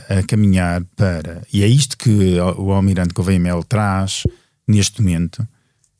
a, 0.09 0.19
a 0.19 0.23
caminhar 0.23 0.85
para, 0.95 1.41
e 1.51 1.63
é 1.63 1.67
isto 1.67 1.97
que 1.97 2.39
o 2.39 2.71
Almirante 2.71 3.13
Gouveia 3.13 3.37
Mel 3.37 3.61
traz 3.61 4.23
neste 4.65 5.01
momento, 5.01 5.45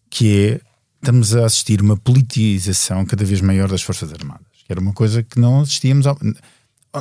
que 0.09 0.47
é 0.47 0.61
estamos 1.01 1.35
a 1.35 1.45
assistir 1.45 1.81
uma 1.81 1.97
politização 1.97 3.05
cada 3.05 3.25
vez 3.25 3.41
maior 3.41 3.67
das 3.67 3.81
Forças 3.81 4.13
Armadas, 4.13 4.45
que 4.65 4.71
era 4.71 4.79
uma 4.79 4.93
coisa 4.93 5.21
que 5.21 5.37
não 5.37 5.59
assistíamos 5.59 6.07
ao, 6.07 6.17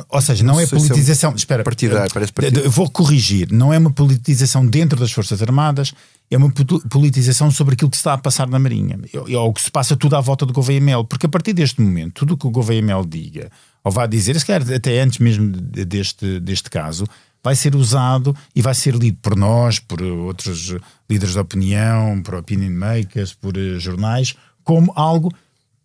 ou 0.09 0.21
seja, 0.21 0.43
não, 0.43 0.53
Não 0.53 0.59
é 0.59 0.63
é 0.63 0.67
politização. 0.67 1.33
espera, 1.35 1.63
partidário, 1.63 2.11
parece 2.13 2.31
partidário. 2.31 2.65
eu 2.65 2.71
vou 2.71 2.89
corrigir. 2.89 3.51
Não 3.51 3.73
é 3.73 3.77
uma 3.77 3.91
politização 3.91 4.65
dentro 4.65 4.99
das 4.99 5.11
Forças 5.11 5.41
Armadas, 5.41 5.93
é 6.29 6.37
uma 6.37 6.49
poli- 6.51 6.81
politização 6.89 7.51
sobre 7.51 7.73
aquilo 7.73 7.89
que 7.91 7.97
se 7.97 8.01
está 8.01 8.13
a 8.13 8.17
passar 8.17 8.47
na 8.47 8.57
Marinha. 8.57 8.97
Ou, 9.37 9.53
que 9.53 9.61
se 9.61 9.69
passa 9.69 9.95
tudo 9.97 10.15
à 10.15 10.21
volta 10.21 10.45
do 10.45 10.53
Gouveia 10.53 10.79
Mel. 10.79 11.03
Porque 11.03 11.25
a 11.25 11.29
partir 11.29 11.51
deste 11.53 11.81
momento, 11.81 12.13
tudo 12.13 12.35
o 12.35 12.37
que 12.37 12.47
o 12.47 12.51
Gouveia 12.51 12.81
Mel 12.81 13.03
diga, 13.05 13.51
ou 13.83 13.91
vá 13.91 14.05
dizer, 14.05 14.39
se 14.39 14.45
calhar 14.45 14.61
até 14.73 15.01
antes 15.01 15.19
mesmo 15.19 15.51
de- 15.51 15.83
deste, 15.83 16.39
deste 16.39 16.69
caso, 16.69 17.05
vai 17.43 17.55
ser 17.55 17.75
usado 17.75 18.33
e 18.55 18.61
vai 18.61 18.73
ser 18.75 18.95
lido 18.95 19.17
por 19.21 19.35
nós, 19.35 19.77
por 19.79 20.01
outros 20.01 20.73
líderes 21.09 21.33
de 21.33 21.39
opinião, 21.39 22.21
por 22.21 22.35
opinion 22.35 22.69
makers, 22.71 23.33
por 23.33 23.57
eh, 23.57 23.77
jornais, 23.79 24.35
como 24.63 24.93
algo 24.95 25.33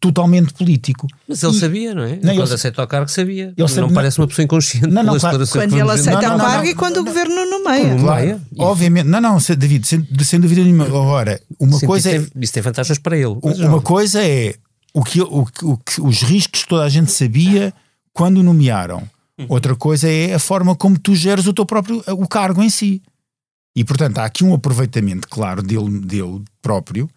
totalmente 0.06 0.52
político. 0.54 1.06
Mas 1.28 1.42
ele 1.42 1.52
E- 1.52 1.60
sabia, 1.60 1.94
não 1.94 2.02
é? 2.02 2.10
Não, 2.16 2.20
Quando 2.34 2.44
ele- 2.46 2.54
aceitou 2.54 2.82
a 2.84 2.86
cargo, 2.86 3.08
sabia. 3.10 3.44
Ele 3.44 3.54
não 3.58 3.68
sabe- 3.68 3.92
parece 3.94 4.18
uma 4.18 4.26
pessoa 4.26 4.44
inconsciente. 4.44 4.86
Não, 4.86 5.02
não, 5.02 5.18
claro. 5.18 5.38
Quando 5.48 5.70
que 5.74 5.80
ele 5.80 5.90
aceita. 5.90 6.20
Não, 6.22 6.34
o 6.34 6.38
não, 6.38 6.44
cargo 6.44 6.62
não, 6.64 6.70
e 6.70 6.74
quando 6.74 6.92
o 6.94 6.96
não, 6.98 7.04
governo 7.04 7.34
nomeia. 7.50 7.88
Claro, 7.90 8.04
Maia. 8.04 8.40
obviamente, 8.58 9.06
não, 9.06 9.20
não, 9.20 9.38
David, 9.56 9.86
sem, 9.86 10.00
de- 10.00 10.24
sem 10.24 10.40
dúvida 10.40 10.62
nenhuma. 10.62 10.84
Agora, 10.86 11.40
uma 11.58 11.78
Sim, 11.78 11.86
coisa 11.86 12.10
isso, 12.12 12.26
é. 12.26 12.30
tem, 12.30 12.42
isso 12.42 12.52
tem 12.52 12.62
vantagens 12.62 12.98
para 12.98 13.16
ele. 13.16 13.26
Uma 13.42 13.54
não. 13.54 13.80
coisa 13.80 14.22
é 14.22 14.54
o 14.94 15.02
que, 15.04 15.20
o, 15.22 15.46
o 15.62 15.76
que- 15.78 16.00
os 16.00 16.22
riscos 16.22 16.62
que 16.62 16.68
toda 16.68 16.84
a 16.84 16.88
gente 16.88 17.10
sabia 17.12 17.72
quando 18.12 18.38
o 18.38 18.42
nomearam. 18.42 19.02
Outra 19.48 19.76
coisa 19.76 20.08
é 20.08 20.32
a 20.32 20.38
forma 20.38 20.74
como 20.74 20.98
tu 20.98 21.14
geres 21.14 21.46
o 21.46 21.52
teu 21.52 21.66
próprio 21.66 22.02
o 22.08 22.26
cargo 22.26 22.62
em 22.62 22.70
si. 22.70 23.02
E 23.76 23.84
portanto 23.84 24.16
há 24.16 24.24
aqui 24.24 24.42
um 24.42 24.54
aproveitamento 24.54 25.28
claro 25.28 25.62
dele, 25.62 26.00
dele 26.00 26.42
próprio, 26.62 27.10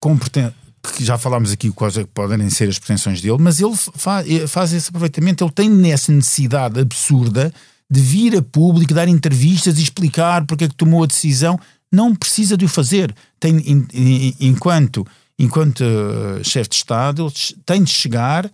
com 0.00 0.16
preten- 0.16 0.50
que 0.92 1.04
já 1.04 1.16
falámos 1.18 1.52
aqui 1.52 1.70
quais 1.70 1.94
podem 2.14 2.48
ser 2.50 2.68
as 2.68 2.78
pretensões 2.78 3.20
dele, 3.20 3.38
mas 3.40 3.60
ele 3.60 3.74
fa- 3.76 4.24
eh, 4.26 4.46
faz 4.46 4.72
esse 4.72 4.88
aproveitamento, 4.88 5.44
ele 5.44 5.52
tem 5.52 5.68
nessa 5.70 6.12
necessidade 6.12 6.78
absurda 6.80 7.52
de 7.90 8.00
vir 8.00 8.36
a 8.36 8.42
público, 8.42 8.92
dar 8.94 9.06
entrevistas 9.08 9.78
e 9.78 9.82
explicar 9.82 10.44
porque 10.44 10.64
é 10.64 10.68
que 10.68 10.74
tomou 10.74 11.04
a 11.04 11.06
decisão. 11.06 11.58
Não 11.92 12.14
precisa 12.14 12.56
de 12.56 12.64
o 12.64 12.68
fazer. 12.68 13.14
Tem, 13.38 13.56
in- 13.58 13.86
in- 13.94 14.34
enquanto 14.40 15.06
enquanto 15.38 15.84
eh, 15.84 16.42
chefe 16.42 16.70
de 16.70 16.76
Estado, 16.76 17.26
ele 17.26 17.60
tem 17.66 17.82
de 17.84 17.90
chegar, 17.92 18.50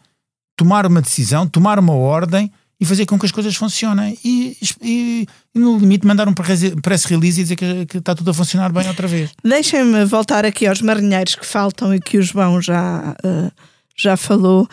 tomar 0.56 0.84
uma 0.84 1.00
decisão, 1.00 1.46
tomar 1.46 1.78
uma 1.78 1.92
ordem 1.94 2.50
e 2.82 2.84
fazer 2.84 3.06
com 3.06 3.16
que 3.16 3.24
as 3.24 3.30
coisas 3.30 3.54
funcionem. 3.54 4.18
E, 4.24 4.56
e- 4.82 5.28
e, 5.54 5.58
no 5.58 5.78
limite, 5.78 6.04
mandar 6.04 6.26
um 6.26 6.34
press 6.34 7.04
release 7.04 7.40
e 7.40 7.44
dizer 7.44 7.54
que, 7.54 7.86
que 7.86 7.98
está 7.98 8.12
tudo 8.12 8.32
a 8.32 8.34
funcionar 8.34 8.72
bem 8.72 8.88
outra 8.88 9.06
vez. 9.06 9.30
Deixem-me 9.44 10.04
voltar 10.04 10.44
aqui 10.44 10.66
aos 10.66 10.82
marinheiros 10.82 11.36
que 11.36 11.46
faltam 11.46 11.94
e 11.94 12.00
que 12.00 12.18
o 12.18 12.22
João 12.22 12.60
já, 12.60 13.14
eh, 13.22 13.52
já 13.96 14.16
falou. 14.16 14.68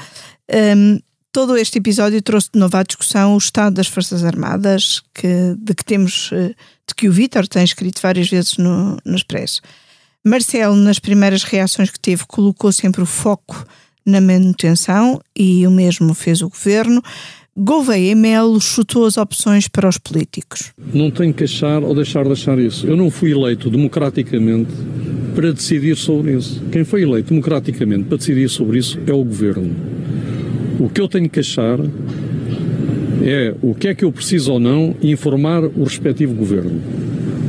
Um, 0.52 1.00
todo 1.32 1.56
este 1.56 1.78
episódio 1.78 2.20
trouxe 2.20 2.50
de 2.52 2.60
novo 2.60 2.76
à 2.78 2.82
discussão 2.82 3.36
o 3.36 3.38
estado 3.38 3.76
das 3.76 3.86
Forças 3.88 4.24
Armadas, 4.26 5.04
que, 5.14 5.56
de 5.60 5.76
que 5.76 5.86
temos, 5.86 6.32
eh, 6.34 6.56
de 6.88 6.96
que 6.96 7.08
o 7.08 7.12
Vítor 7.14 7.48
tem 7.48 7.64
escrito 7.64 8.02
várias 8.02 8.28
vezes 8.28 8.58
no, 8.58 8.98
no 9.06 9.16
Expresso. 9.16 9.62
Marcelo, 10.26 10.76
nas 10.76 10.98
primeiras 10.98 11.44
reações 11.44 11.92
que 11.92 12.00
teve, 12.00 12.26
colocou 12.26 12.72
sempre 12.72 13.04
o 13.04 13.06
foco 13.06 13.64
na 14.04 14.20
manutenção 14.20 15.22
e 15.38 15.68
o 15.68 15.70
mesmo 15.72 16.16
fez 16.16 16.42
o 16.42 16.50
governo. 16.50 17.04
Gouveia 17.62 18.16
Melo 18.16 18.62
chutou 18.62 19.06
as 19.06 19.18
opções 19.18 19.68
para 19.68 19.90
os 19.90 19.98
políticos. 19.98 20.72
Não 20.94 21.12
tenho 21.12 21.34
que 21.34 21.44
achar 21.44 21.84
ou 21.84 21.94
deixar 21.94 22.24
de 22.24 22.32
achar 22.32 22.58
isso. 22.58 22.88
Eu 22.88 22.96
não 22.96 23.12
fui 23.12 23.34
eleito 23.34 23.70
democraticamente 23.70 24.72
para 25.36 25.52
decidir 25.52 25.98
sobre 25.98 26.38
isso. 26.38 26.64
Quem 26.72 26.86
foi 26.86 27.02
eleito 27.02 27.32
democraticamente 27.32 28.06
para 28.06 28.18
decidir 28.18 28.48
sobre 28.48 28.80
isso 28.80 28.98
é 29.06 29.12
o 29.12 29.22
governo. 29.26 29.76
O 30.80 30.88
que 30.88 31.02
eu 31.02 31.10
tenho 31.10 31.30
que 31.30 31.42
achar 31.42 31.78
é 33.26 33.54
o 33.62 33.76
que 33.76 33.90
é 33.90 33.94
que 33.94 34.06
eu 34.06 34.12
preciso 34.14 34.54
ou 34.54 34.60
não 34.62 34.96
informar 35.04 35.66
o 35.66 35.84
respectivo 35.84 36.34
governo. 36.34 36.80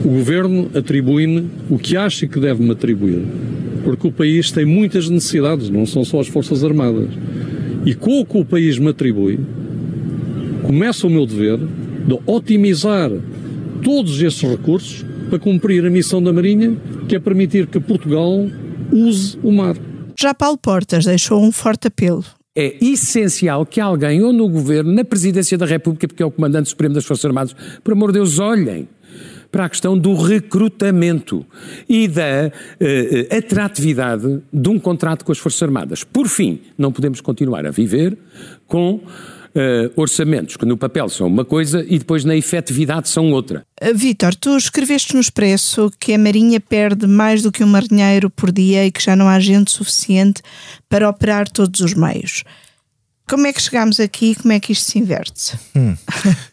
O 0.05 0.09
governo 0.09 0.69
atribui-me 0.75 1.49
o 1.71 1.79
que 1.79 1.97
acha 1.97 2.27
que 2.27 2.41
deve-me 2.41 2.73
atribuir. 2.73 3.23
Porque 3.85 4.09
o 4.09 4.13
país 4.13 4.51
tem 4.51 4.65
muitas 4.65 5.09
necessidades, 5.09 5.71
não 5.71 5.87
são 5.87 6.05
só 6.05 6.19
as 6.19 6.27
Forças 6.27 6.65
Armadas. 6.65 7.11
E 7.87 7.95
com 7.95 8.19
o 8.19 8.27
que 8.27 8.39
o 8.39 8.45
país 8.45 8.77
me 8.77 8.89
atribui, 8.89 9.39
começa 10.67 11.07
o 11.07 11.11
meu 11.11 11.27
dever 11.27 11.59
de 11.59 12.19
otimizar 12.27 13.11
todos 13.83 14.21
estes 14.21 14.49
recursos 14.49 15.05
para 15.29 15.39
cumprir 15.39 15.85
a 15.87 15.91
missão 15.91 16.23
da 16.23 16.33
Marinha, 16.33 16.77
que 17.09 17.17
é 17.17 17.21
permitir 17.21 17.67
que 17.67 17.79
Portugal 17.79 18.47
use 18.93 19.39
o 19.43 19.53
mar. 19.53 19.77
Já 20.19 20.35
Paulo 20.35 20.59
Portas 20.59 21.05
deixou 21.05 21.43
um 21.43 21.53
forte 21.53 21.87
apelo. 21.87 22.25
É 22.55 22.77
essencial 22.85 23.65
que 23.65 23.81
alguém, 23.81 24.23
ou 24.23 24.33
no 24.33 24.49
governo, 24.49 24.93
na 24.93 25.05
presidência 25.05 25.57
da 25.57 25.65
República, 25.65 26.09
porque 26.09 26.23
é 26.23 26.27
o 26.27 26.31
comandante 26.31 26.69
supremo 26.69 26.95
das 26.95 27.05
Forças 27.05 27.25
Armadas, 27.25 27.55
por 27.83 27.93
amor 27.93 28.11
de 28.11 28.19
Deus, 28.19 28.39
olhem 28.39 28.89
para 29.51 29.65
a 29.65 29.69
questão 29.69 29.99
do 29.99 30.15
recrutamento 30.15 31.45
e 31.89 32.07
da 32.07 32.53
eh, 32.79 33.29
atratividade 33.37 34.43
de 34.53 34.69
um 34.69 34.79
contrato 34.79 35.25
com 35.25 35.33
as 35.33 35.39
Forças 35.39 35.63
Armadas. 35.63 36.05
Por 36.05 36.29
fim, 36.29 36.61
não 36.79 36.93
podemos 36.93 37.21
continuar 37.21 37.67
a 37.67 37.71
viver 37.71 38.17
com 38.67 39.01
eh, 39.55 39.91
orçamentos 39.97 40.57
que 40.57 40.65
no 40.65 40.77
papel 40.77 41.09
são 41.09 41.27
uma 41.27 41.45
coisa 41.45 41.85
e 41.89 41.99
depois 41.99 42.25
na 42.25 42.37
efetividade 42.37 43.09
são 43.09 43.33
outra. 43.33 43.65
Uh, 43.83 43.95
Vítor, 43.95 44.35
tu 44.35 44.57
escreveste 44.57 45.15
no 45.15 45.21
Expresso 45.21 45.91
que 45.99 46.13
a 46.13 46.19
Marinha 46.19 46.61
perde 46.61 47.07
mais 47.07 47.43
do 47.43 47.51
que 47.51 47.65
um 47.65 47.67
marinheiro 47.67 48.31
por 48.31 48.53
dia 48.53 48.87
e 48.87 48.93
que 48.93 49.03
já 49.03 49.17
não 49.17 49.29
há 49.29 49.41
gente 49.41 49.71
suficiente 49.71 50.43
para 50.89 51.09
operar 51.09 51.49
todos 51.49 51.81
os 51.81 51.95
meios. 51.95 52.45
Como 53.31 53.47
é 53.47 53.53
que 53.53 53.63
chegamos 53.63 54.01
aqui 54.01 54.33
e 54.33 54.35
como 54.35 54.53
é 54.53 54.59
que 54.61 54.73
isto 54.73 54.91
se 54.91 54.99
inverte? 54.99 55.57
Hum. 55.77 55.97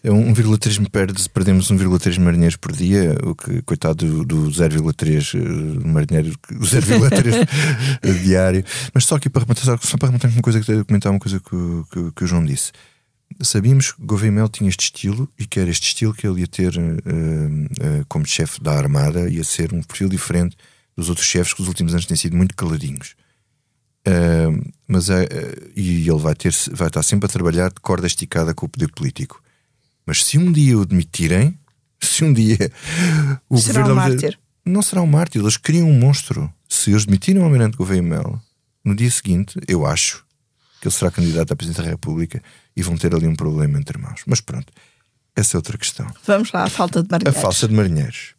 É 0.04 0.12
um 0.12 0.32
1,3 0.34 0.88
perde 0.90 1.28
perdemos 1.30 1.72
1,3 1.72 2.20
marinheiros 2.20 2.56
por 2.56 2.72
dia, 2.72 3.16
o 3.24 3.34
que, 3.36 3.62
coitado 3.63 4.24
do, 4.24 4.24
do 4.24 4.52
0,3 4.52 5.34
eh, 5.36 5.88
marinheiro, 5.88 6.38
o 6.52 6.63
0,3 6.63 7.48
diário. 8.24 8.63
Mas 8.94 9.06
só 9.06 9.16
aqui 9.16 9.30
para 9.30 9.42
rematar, 9.44 9.63
só, 9.82 9.98
para 9.98 10.08
rematar 10.10 10.32
uma 10.32 10.42
coisa, 10.42 10.62
que- 10.62 10.84
comentar 10.84 11.12
uma 11.12 11.20
coisa 11.20 11.40
que, 11.40 11.56
o- 11.56 11.86
que, 11.92 12.12
que 12.12 12.24
o 12.24 12.28
João 12.28 12.46
disse. 12.46 12.72
Sabíamos 13.42 13.92
que 13.92 14.02
Gouveia 14.04 14.32
Mel 14.32 14.48
tinha 14.48 14.70
este 14.70 14.84
estilo 14.86 15.30
e 15.38 15.46
que 15.46 15.60
era 15.60 15.70
este 15.70 15.88
estilo 15.88 16.13
que 16.13 16.26
ele 16.26 16.42
ia 16.42 16.48
ter 16.48 16.74
eh, 16.78 16.80
eh, 17.82 18.04
como 18.08 18.26
chefe 18.26 18.62
da 18.62 18.74
Armada, 18.78 19.30
ia 19.30 19.44
ser 19.44 19.74
um 19.74 19.82
perfil 19.82 20.08
diferente 20.10 20.56
dos 20.96 21.10
outros 21.10 21.28
chefes 21.28 21.54
que 21.54 21.62
os 21.62 21.68
últimos 21.68 21.94
anos 21.94 22.06
têm 22.06 22.16
sido 22.18 22.36
muito 22.38 22.56
caladinhos. 22.56 23.16
Uh, 24.08 24.72
mas 24.88 25.10
é, 25.10 25.24
uh, 25.24 25.72
e 25.76 26.08
ele 26.10 26.20
vai 26.20 26.34
ter 26.34 26.54
vai 26.72 26.88
estar 26.88 27.04
sempre 27.04 27.26
a 27.26 27.30
trabalhar 27.30 27.70
de 27.70 27.82
corda 27.82 28.08
esticada 28.08 28.54
com 28.54 28.65
o 28.65 28.70
poder 28.70 28.91
político. 28.91 29.41
Mas 30.06 30.24
se 30.24 30.38
um 30.38 30.52
dia 30.52 30.78
o 30.78 30.86
demitirem, 30.86 31.58
se 32.02 32.24
um 32.24 32.32
dia 32.32 32.72
o 33.50 33.58
Será 33.58 33.82
governo 33.82 33.91
um 33.91 33.96
mártir. 33.96 34.39
não 34.65 34.82
será 34.82 35.02
um 35.02 35.08
mártir, 35.08 35.41
eles 35.41 35.58
criam 35.58 35.89
um 35.89 36.00
monstro. 36.00 36.52
Se 36.70 36.91
eles 36.91 37.06
demitirem 37.06 37.41
o 37.41 37.46
Almirante 37.46 37.78
Gouveia 37.78 38.02
Mel, 38.02 38.41
no 38.84 38.96
dia 38.96 39.12
seguinte, 39.12 39.60
eu 39.67 39.86
acho 39.86 40.24
que 40.80 40.88
ele 40.88 40.96
será 40.96 41.12
candidato 41.12 41.52
a 41.52 41.56
Presidente 41.56 41.84
da 41.84 41.89
República 41.89 42.41
e 42.76 42.82
vão 42.84 42.96
ter 42.96 43.13
ali 43.13 43.28
um 43.28 43.36
problema 43.36 43.78
entre 43.80 43.98
mãos. 43.98 44.22
Mas 44.26 44.39
pronto, 44.39 44.72
essa 45.36 45.56
é 45.56 45.58
outra 45.58 45.78
questão. 45.78 46.10
Vamos 46.26 46.52
lá, 46.52 46.63
a 46.63 46.70
falta 46.70 47.02
de 47.02 47.08
A 47.10 47.12
marinheiros. 47.13 47.41
falsa 47.41 47.67
de 47.67 47.74
marinheiros. 47.74 48.37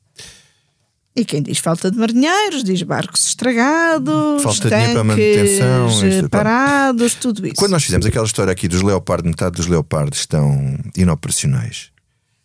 E 1.18 1.24
quem 1.24 1.42
diz 1.42 1.58
falta 1.58 1.90
de 1.90 1.98
marinheiros, 1.98 2.62
diz 2.62 2.80
barcos 2.84 3.26
estragados, 3.26 4.40
Falta 4.40 4.68
de 4.68 4.70
para 4.70 5.02
manutenção, 5.02 6.08
isto, 6.08 6.30
parados, 6.30 7.14
tudo 7.14 7.44
isso. 7.44 7.56
Quando 7.56 7.72
nós 7.72 7.82
fizemos 7.82 8.06
aquela 8.06 8.24
história 8.24 8.52
aqui 8.52 8.68
dos 8.68 8.82
leopardos, 8.82 9.28
metade 9.28 9.56
dos 9.56 9.66
leopardos 9.66 10.20
estão 10.20 10.78
inoperacionais, 10.96 11.90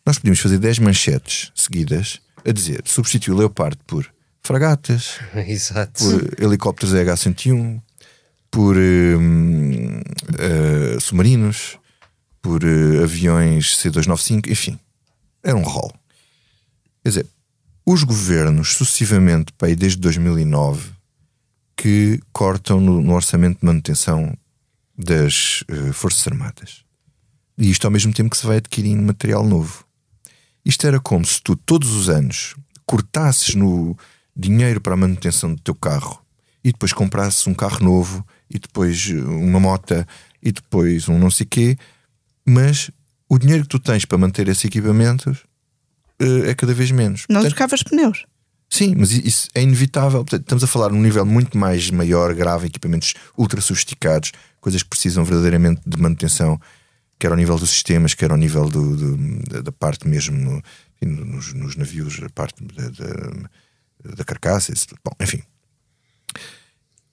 nós 0.04 0.18
podíamos 0.18 0.40
fazer 0.40 0.58
10 0.58 0.80
manchetes 0.80 1.52
seguidas 1.54 2.20
a 2.44 2.50
dizer 2.50 2.82
substitui 2.84 3.32
o 3.32 3.36
leopardo 3.36 3.78
por 3.86 4.12
fragatas, 4.42 5.20
Exato. 5.46 6.02
por 6.02 6.44
helicópteros 6.44 6.94
EH-101, 6.94 7.80
por 8.50 8.76
hum, 8.76 10.00
eh, 10.36 10.98
submarinos, 11.00 11.78
por 12.42 12.64
eh, 12.64 13.04
aviões 13.04 13.76
C-295, 13.76 14.50
enfim, 14.50 14.80
era 15.44 15.56
um 15.56 15.62
rol. 15.62 15.92
Quer 17.04 17.08
dizer, 17.10 17.26
os 17.86 18.02
governos, 18.02 18.74
sucessivamente, 18.74 19.52
pá, 19.52 19.66
aí 19.66 19.76
desde 19.76 19.98
2009, 19.98 20.92
que 21.76 22.20
cortam 22.32 22.80
no, 22.80 23.02
no 23.02 23.12
orçamento 23.14 23.60
de 23.60 23.66
manutenção 23.66 24.36
das 24.96 25.64
eh, 25.68 25.92
Forças 25.92 26.26
Armadas. 26.26 26.84
E 27.58 27.70
isto 27.70 27.84
ao 27.84 27.90
mesmo 27.90 28.12
tempo 28.12 28.30
que 28.30 28.36
se 28.36 28.46
vai 28.46 28.56
adquirindo 28.56 29.02
material 29.02 29.44
novo. 29.44 29.84
Isto 30.64 30.86
era 30.86 30.98
como 30.98 31.24
se 31.24 31.42
tu, 31.42 31.56
todos 31.56 31.90
os 31.90 32.08
anos, 32.08 32.54
cortasses 32.86 33.54
no 33.54 33.96
dinheiro 34.34 34.80
para 34.80 34.94
a 34.94 34.96
manutenção 34.96 35.54
do 35.54 35.60
teu 35.60 35.74
carro 35.74 36.24
e 36.62 36.72
depois 36.72 36.92
comprasses 36.92 37.46
um 37.46 37.54
carro 37.54 37.84
novo 37.84 38.26
e 38.48 38.58
depois 38.58 39.10
eh, 39.10 39.20
uma 39.20 39.60
mota 39.60 40.06
e 40.42 40.50
depois 40.52 41.08
um 41.08 41.18
não 41.18 41.30
sei 41.30 41.46
quê, 41.46 41.76
mas 42.46 42.90
o 43.28 43.38
dinheiro 43.38 43.64
que 43.64 43.68
tu 43.68 43.78
tens 43.78 44.04
para 44.04 44.18
manter 44.18 44.48
esses 44.48 44.64
equipamentos 44.64 45.44
eh, 46.20 46.50
é 46.50 46.54
cada 46.54 46.72
vez 46.74 46.90
menos. 46.90 47.24
Não 47.28 47.36
Portanto, 47.40 47.50
trocavas 47.50 47.82
pneus. 47.82 48.24
Sim, 48.70 48.94
mas 48.96 49.12
isso 49.12 49.48
é 49.54 49.62
inevitável. 49.62 50.20
Portanto, 50.24 50.42
estamos 50.42 50.64
a 50.64 50.66
falar 50.66 50.90
num 50.90 51.00
nível 51.00 51.24
muito 51.24 51.56
mais 51.56 51.90
maior, 51.90 52.34
grave, 52.34 52.66
equipamentos 52.66 53.14
ultra 53.38 53.60
sofisticados, 53.60 54.32
coisas 54.60 54.82
que 54.82 54.88
precisam 54.88 55.24
verdadeiramente 55.24 55.80
de 55.86 55.96
manutenção, 56.00 56.60
quer 57.18 57.30
ao 57.30 57.36
nível 57.36 57.56
dos 57.58 57.70
sistemas, 57.70 58.14
quer 58.14 58.30
ao 58.32 58.36
nível 58.36 58.68
do- 58.68 58.96
do- 58.96 59.62
da, 59.62 59.70
parte 59.72 60.08
mesmo 60.08 60.60
enfim, 61.00 61.14
nos, 61.24 61.52
nos 61.52 61.76
navios, 61.76 62.20
a 62.22 62.28
parte 62.30 62.64
da, 62.64 62.88
da, 62.88 64.14
da 64.16 64.24
carcaça, 64.24 64.72
tudo. 64.88 64.98
Bom, 65.04 65.12
enfim. 65.20 65.42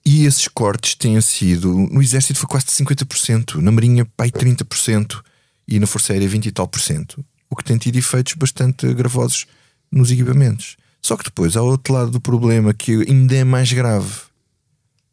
E 0.04 0.24
esses 0.24 0.48
cortes 0.48 0.94
têm 0.96 1.20
sido. 1.20 1.72
No 1.72 2.02
Exército 2.02 2.38
foi 2.40 2.48
quase 2.48 2.66
de 2.66 2.72
50%, 2.72 3.60
na 3.60 3.70
Marinha, 3.70 4.04
pai, 4.16 4.30
30%, 4.30 5.22
e 5.68 5.78
na 5.78 5.86
Força 5.86 6.12
Aérea, 6.12 6.28
20 6.28 6.46
e 6.46 6.52
tal 6.52 6.66
por 6.66 6.80
cento. 6.80 7.24
O 7.52 7.54
que 7.54 7.62
tem 7.62 7.76
tido 7.76 7.98
efeitos 7.98 8.32
bastante 8.32 8.94
gravosos 8.94 9.44
nos 9.90 10.10
equipamentos. 10.10 10.78
Só 11.02 11.18
que 11.18 11.24
depois 11.24 11.54
há 11.54 11.60
outro 11.60 11.92
lado 11.92 12.10
do 12.10 12.18
problema 12.18 12.72
que 12.72 13.04
ainda 13.06 13.34
é 13.34 13.44
mais 13.44 13.70
grave. 13.70 14.10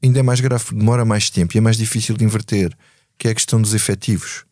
Ainda 0.01 0.19
é 0.19 0.23
mais 0.23 0.39
grave, 0.39 0.63
demora 0.71 1.03
mais 1.03 1.29
tempo 1.29 1.53
e 1.53 1.57
é 1.57 1.61
mais 1.61 1.75
difícil 1.75 2.15
de 2.15 2.23
inverter, 2.23 2.73
que 3.17 3.27
é 3.27 3.31
a 3.31 3.35
questão 3.35 3.61
dos 3.61 3.73
efetivos. 3.73 4.45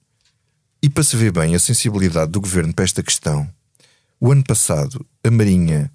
E 0.84 0.90
para 0.90 1.02
se 1.02 1.16
ver 1.16 1.32
bem 1.32 1.56
a 1.56 1.60
sensibilidade 1.60 2.30
do 2.30 2.42
governo 2.42 2.74
para 2.74 2.84
esta 2.84 3.02
questão, 3.02 3.50
o 4.20 4.34
ano 4.34 4.44
passado 4.44 5.06
a 5.24 5.32
Marinha 5.32 5.90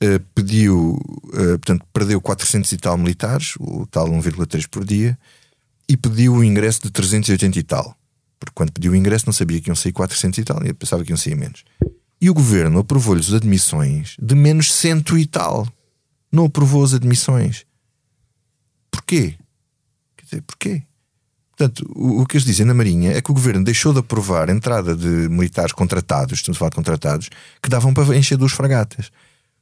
eh, 0.00 0.20
pediu, 0.36 0.96
eh, 1.34 1.58
portanto, 1.58 1.84
perdeu 1.92 2.20
400 2.20 2.70
e 2.70 2.76
tal 2.76 2.96
militares, 2.96 3.54
o 3.58 3.84
tal 3.86 4.06
1,3 4.06 4.68
por 4.68 4.84
dia, 4.84 5.18
e 5.88 5.96
pediu 5.96 6.34
o 6.34 6.44
ingresso 6.44 6.82
de 6.84 6.92
380 6.92 7.58
e 7.58 7.62
tal. 7.64 7.98
Porque 8.44 8.56
quando 8.56 8.72
pediu 8.72 8.90
o 8.90 8.96
ingresso 8.96 9.24
não 9.26 9.32
sabia 9.32 9.60
que 9.60 9.70
iam 9.70 9.76
sair 9.76 9.92
400 9.92 10.38
e 10.38 10.44
tal, 10.44 10.66
e 10.66 10.72
pensava 10.72 11.04
que 11.04 11.12
iam 11.12 11.16
sair 11.16 11.36
menos. 11.36 11.62
E 12.20 12.28
o 12.28 12.34
governo 12.34 12.80
aprovou-lhes 12.80 13.32
admissões 13.32 14.16
de 14.20 14.34
menos 14.34 14.74
cento 14.74 15.16
e 15.16 15.24
tal. 15.26 15.68
Não 16.30 16.46
aprovou 16.46 16.82
as 16.82 16.92
admissões. 16.92 17.64
Porquê? 18.90 19.36
Quer 20.16 20.24
dizer, 20.24 20.42
porquê? 20.42 20.82
Portanto, 21.56 21.88
o, 21.94 22.22
o 22.22 22.26
que 22.26 22.36
eles 22.36 22.44
dizem 22.44 22.66
na 22.66 22.74
Marinha 22.74 23.12
é 23.12 23.20
que 23.20 23.30
o 23.30 23.34
governo 23.34 23.62
deixou 23.62 23.92
de 23.92 24.00
aprovar 24.00 24.50
a 24.50 24.52
entrada 24.52 24.96
de 24.96 25.06
militares 25.28 25.72
contratados, 25.72 26.40
estamos 26.40 26.56
a 26.56 26.58
falar 26.58 26.70
de 26.70 26.76
contratados, 26.76 27.30
que 27.62 27.68
davam 27.68 27.94
para 27.94 28.16
encher 28.16 28.36
duas 28.36 28.50
fragatas. 28.50 29.12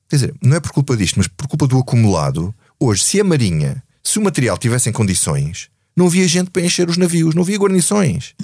Quer 0.08 0.16
dizer, 0.16 0.34
não 0.40 0.56
é 0.56 0.60
por 0.60 0.72
culpa 0.72 0.96
disto, 0.96 1.16
mas 1.18 1.28
por 1.28 1.46
culpa 1.46 1.66
do 1.66 1.78
acumulado. 1.78 2.54
Hoje, 2.78 3.04
se 3.04 3.20
a 3.20 3.24
Marinha, 3.24 3.82
se 4.02 4.18
o 4.18 4.22
material 4.22 4.56
tivesse 4.56 4.88
em 4.88 4.92
condições, 4.92 5.68
não 6.00 6.06
havia 6.06 6.26
gente 6.26 6.50
para 6.50 6.62
encher 6.62 6.88
os 6.88 6.96
navios, 6.96 7.34
não 7.34 7.42
havia 7.42 7.58
guarnições. 7.58 8.34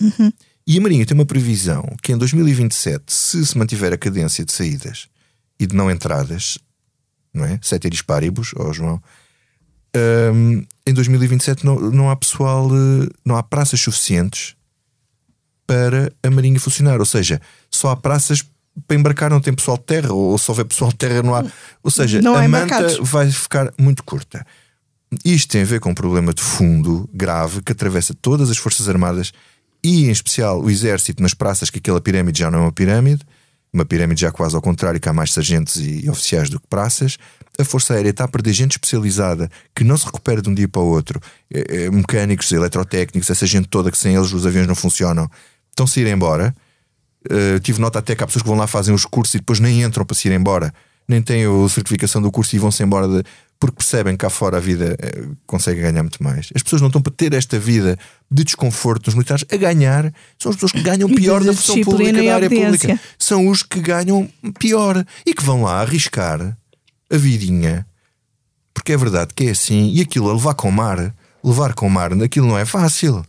E 0.66 0.76
a 0.76 0.80
Marinha 0.80 1.06
tem 1.06 1.14
uma 1.14 1.24
previsão 1.24 1.82
que 2.02 2.12
em 2.12 2.18
2027, 2.18 3.04
se 3.06 3.46
se 3.46 3.56
mantiver 3.56 3.92
a 3.94 3.96
cadência 3.96 4.44
de 4.44 4.52
saídas 4.52 5.08
e 5.58 5.66
de 5.66 5.74
não 5.74 5.90
entradas, 5.90 6.58
não 7.32 7.44
é? 7.46 7.58
Ceteris 7.62 8.02
paribus, 8.02 8.52
ó 8.56 8.72
João, 8.74 9.00
hum, 10.34 10.64
em 10.86 10.92
2027 10.92 11.64
não, 11.64 11.80
não 11.90 12.10
há 12.10 12.16
pessoal, 12.16 12.68
eh, 12.70 13.08
não 13.24 13.36
há 13.36 13.42
praças 13.42 13.80
suficientes 13.80 14.54
para 15.66 16.12
a 16.22 16.30
Marinha 16.30 16.60
funcionar. 16.60 17.00
Ou 17.00 17.06
seja, 17.06 17.40
só 17.70 17.88
há 17.90 17.96
praças 17.96 18.44
para 18.86 18.96
embarcar, 18.96 19.30
não 19.30 19.40
tem 19.40 19.54
pessoal 19.54 19.78
de 19.78 19.84
terra, 19.84 20.12
ou 20.12 20.36
se 20.36 20.50
houver 20.50 20.66
pessoal 20.66 20.90
de 20.90 20.96
terra, 20.96 21.22
não 21.22 21.34
há. 21.34 21.42
Ou 21.82 21.90
seja, 21.90 22.20
Não 22.20 22.34
a 22.34 22.46
manta 22.46 22.66
embarcados. 22.66 22.98
vai 23.00 23.30
ficar 23.30 23.72
muito 23.78 24.04
curta. 24.04 24.46
Isto 25.24 25.52
tem 25.52 25.62
a 25.62 25.64
ver 25.64 25.80
com 25.80 25.90
um 25.90 25.94
problema 25.94 26.34
de 26.34 26.42
fundo 26.42 27.08
grave 27.12 27.62
que 27.62 27.72
atravessa 27.72 28.12
todas 28.14 28.50
as 28.50 28.56
Forças 28.56 28.88
Armadas 28.88 29.32
e, 29.82 30.06
em 30.06 30.10
especial, 30.10 30.60
o 30.60 30.70
Exército 30.70 31.22
nas 31.22 31.32
praças, 31.32 31.70
que 31.70 31.78
aquela 31.78 32.00
pirâmide 32.00 32.40
já 32.40 32.50
não 32.50 32.58
é 32.58 32.62
uma 32.62 32.72
pirâmide, 32.72 33.22
uma 33.72 33.84
pirâmide 33.84 34.22
já 34.22 34.32
quase 34.32 34.56
ao 34.56 34.62
contrário, 34.62 34.98
que 35.00 35.08
há 35.08 35.12
mais 35.12 35.32
sargentos 35.32 35.76
e 35.76 36.08
oficiais 36.10 36.50
do 36.50 36.58
que 36.58 36.66
praças. 36.66 37.18
A 37.58 37.64
Força 37.64 37.94
Aérea 37.94 38.10
está 38.10 38.24
a 38.24 38.28
perder 38.28 38.52
gente 38.52 38.72
especializada 38.72 39.48
que 39.74 39.84
não 39.84 39.96
se 39.96 40.06
recupera 40.06 40.42
de 40.42 40.48
um 40.48 40.54
dia 40.54 40.66
para 40.68 40.82
o 40.82 40.86
outro. 40.86 41.20
É, 41.52 41.84
é, 41.84 41.90
mecânicos, 41.90 42.50
eletrotécnicos, 42.50 43.30
essa 43.30 43.46
gente 43.46 43.68
toda 43.68 43.90
que 43.90 43.98
sem 43.98 44.14
eles 44.16 44.32
os 44.32 44.44
aviões 44.44 44.66
não 44.66 44.74
funcionam, 44.74 45.30
estão-se 45.70 46.00
a 46.00 46.02
ir 46.02 46.12
embora. 46.12 46.54
Uh, 47.30 47.58
tive 47.60 47.80
nota 47.80 47.98
até 47.98 48.14
que 48.14 48.22
há 48.22 48.26
pessoas 48.26 48.42
que 48.42 48.48
vão 48.48 48.56
lá 48.56 48.66
fazem 48.66 48.94
os 48.94 49.04
cursos 49.04 49.34
e 49.34 49.38
depois 49.38 49.58
nem 49.58 49.82
entram 49.82 50.04
para 50.04 50.14
se 50.14 50.28
ir 50.28 50.32
embora, 50.32 50.72
nem 51.08 51.20
têm 51.20 51.44
a 51.44 51.68
certificação 51.68 52.22
do 52.22 52.30
curso 52.30 52.54
e 52.54 52.58
vão-se 52.58 52.82
embora 52.84 53.08
de- 53.08 53.24
porque 53.58 53.76
percebem 53.76 54.14
que 54.14 54.18
cá 54.18 54.30
fora 54.30 54.58
a 54.58 54.60
vida 54.60 54.96
eh, 55.00 55.24
consegue 55.46 55.80
ganhar 55.80 56.02
muito 56.02 56.22
mais. 56.22 56.50
As 56.54 56.62
pessoas 56.62 56.82
não 56.82 56.88
estão 56.88 57.00
para 57.00 57.12
ter 57.12 57.32
esta 57.32 57.58
vida 57.58 57.98
de 58.30 58.44
desconforto 58.44 59.06
nos 59.06 59.14
militares 59.14 59.44
a 59.50 59.56
ganhar, 59.56 60.12
são 60.38 60.50
as 60.50 60.56
pessoas 60.56 60.72
que 60.72 60.82
ganham 60.82 61.08
pior 61.08 61.42
na 61.42 61.52
função 61.52 61.80
pública, 61.80 62.22
da 62.22 62.34
área 62.34 62.50
pública. 62.50 63.00
São 63.18 63.48
os 63.48 63.62
que 63.62 63.80
ganham 63.80 64.28
pior 64.58 65.04
e 65.24 65.32
que 65.34 65.42
vão 65.42 65.62
lá 65.62 65.80
arriscar 65.80 66.56
a 67.10 67.16
vidinha 67.16 67.86
porque 68.76 68.92
é 68.92 68.96
verdade 68.96 69.32
que 69.34 69.46
é 69.46 69.50
assim, 69.52 69.90
e 69.94 70.02
aquilo 70.02 70.28
a 70.28 70.34
levar 70.34 70.54
com 70.54 70.70
mar, 70.70 71.12
levar 71.42 71.72
com 71.72 71.88
mar, 71.88 72.12
aquilo 72.22 72.46
não 72.46 72.58
é 72.58 72.66
fácil. 72.66 73.24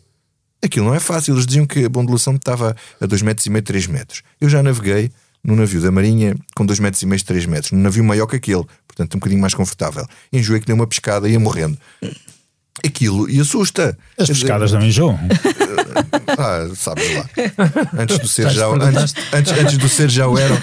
Aquilo 0.62 0.88
não 0.88 0.94
é 0.94 1.00
fácil. 1.00 1.34
Eles 1.34 1.46
diziam 1.48 1.66
que 1.66 1.86
a 1.86 2.00
ondulação 2.00 2.36
estava 2.36 2.76
a 3.00 3.06
2 3.06 3.22
metros 3.22 3.48
e 3.48 3.50
meio, 3.50 3.64
3 3.64 3.88
metros. 3.88 4.24
Eu 4.42 4.50
já 4.50 4.62
naveguei 4.62 5.10
num 5.48 5.56
navio 5.56 5.82
da 5.82 5.90
Marinha 5.90 6.36
com 6.56 6.64
2 6.66 6.80
metros 6.80 7.02
e 7.02 7.06
meio, 7.08 7.24
3 7.24 7.46
metros, 7.48 7.72
num 7.72 7.80
navio 7.82 8.04
maior 8.04 8.28
que 8.28 8.36
aquele, 8.36 8.66
portanto 8.88 9.16
um 9.16 9.20
bocadinho 9.20 9.42
mais 9.42 9.54
confortável. 9.56 10.06
Enjoei 10.32 10.60
que 10.60 10.66
dei 10.68 10.76
uma 10.76 10.86
pescada 10.86 11.28
e 11.28 11.32
ia 11.32 11.40
morrendo. 11.40 11.78
Aquilo 12.86 13.28
e 13.28 13.40
assusta. 13.40 13.98
As 14.20 14.28
pescadas 14.28 14.70
também 14.72 14.90
enjoam. 14.90 15.18
Ah, 16.40 16.70
sabes 16.76 17.16
lá. 17.16 17.28
Antes 17.98 18.20
do 18.20 18.28
ser 18.28 18.52
já, 18.52 18.68
antes, 18.68 19.16
antes, 19.34 19.52
antes 19.54 19.78
do 19.80 19.90
ser 19.90 20.08
já 20.12 20.28
o 20.28 20.38
eram. 20.38 20.56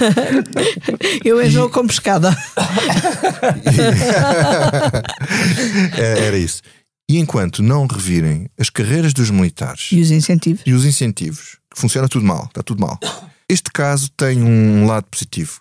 Eu 1.25 1.43
enjoo 1.45 1.69
com 1.69 1.85
pescada. 1.87 2.37
É, 5.97 6.27
Era 6.27 6.39
isso. 6.39 6.63
E 7.09 7.19
enquanto 7.19 7.63
não 7.63 7.87
revirem 7.87 8.49
as 8.59 8.71
carreiras 8.71 9.13
dos 9.13 9.31
militares 9.31 9.89
E 9.93 10.01
os 10.01 10.11
incentivos? 10.11 10.63
e 10.65 10.73
os 10.73 10.85
incentivos, 10.87 11.59
que 11.73 11.79
funciona 11.81 12.09
tudo 12.09 12.25
mal, 12.25 12.45
está 12.47 12.63
tudo 12.63 12.81
mal. 12.81 12.99
Este 13.49 13.71
caso 13.71 14.11
tem 14.17 14.43
um 14.43 14.87
lado 14.87 15.07
positivo, 15.11 15.61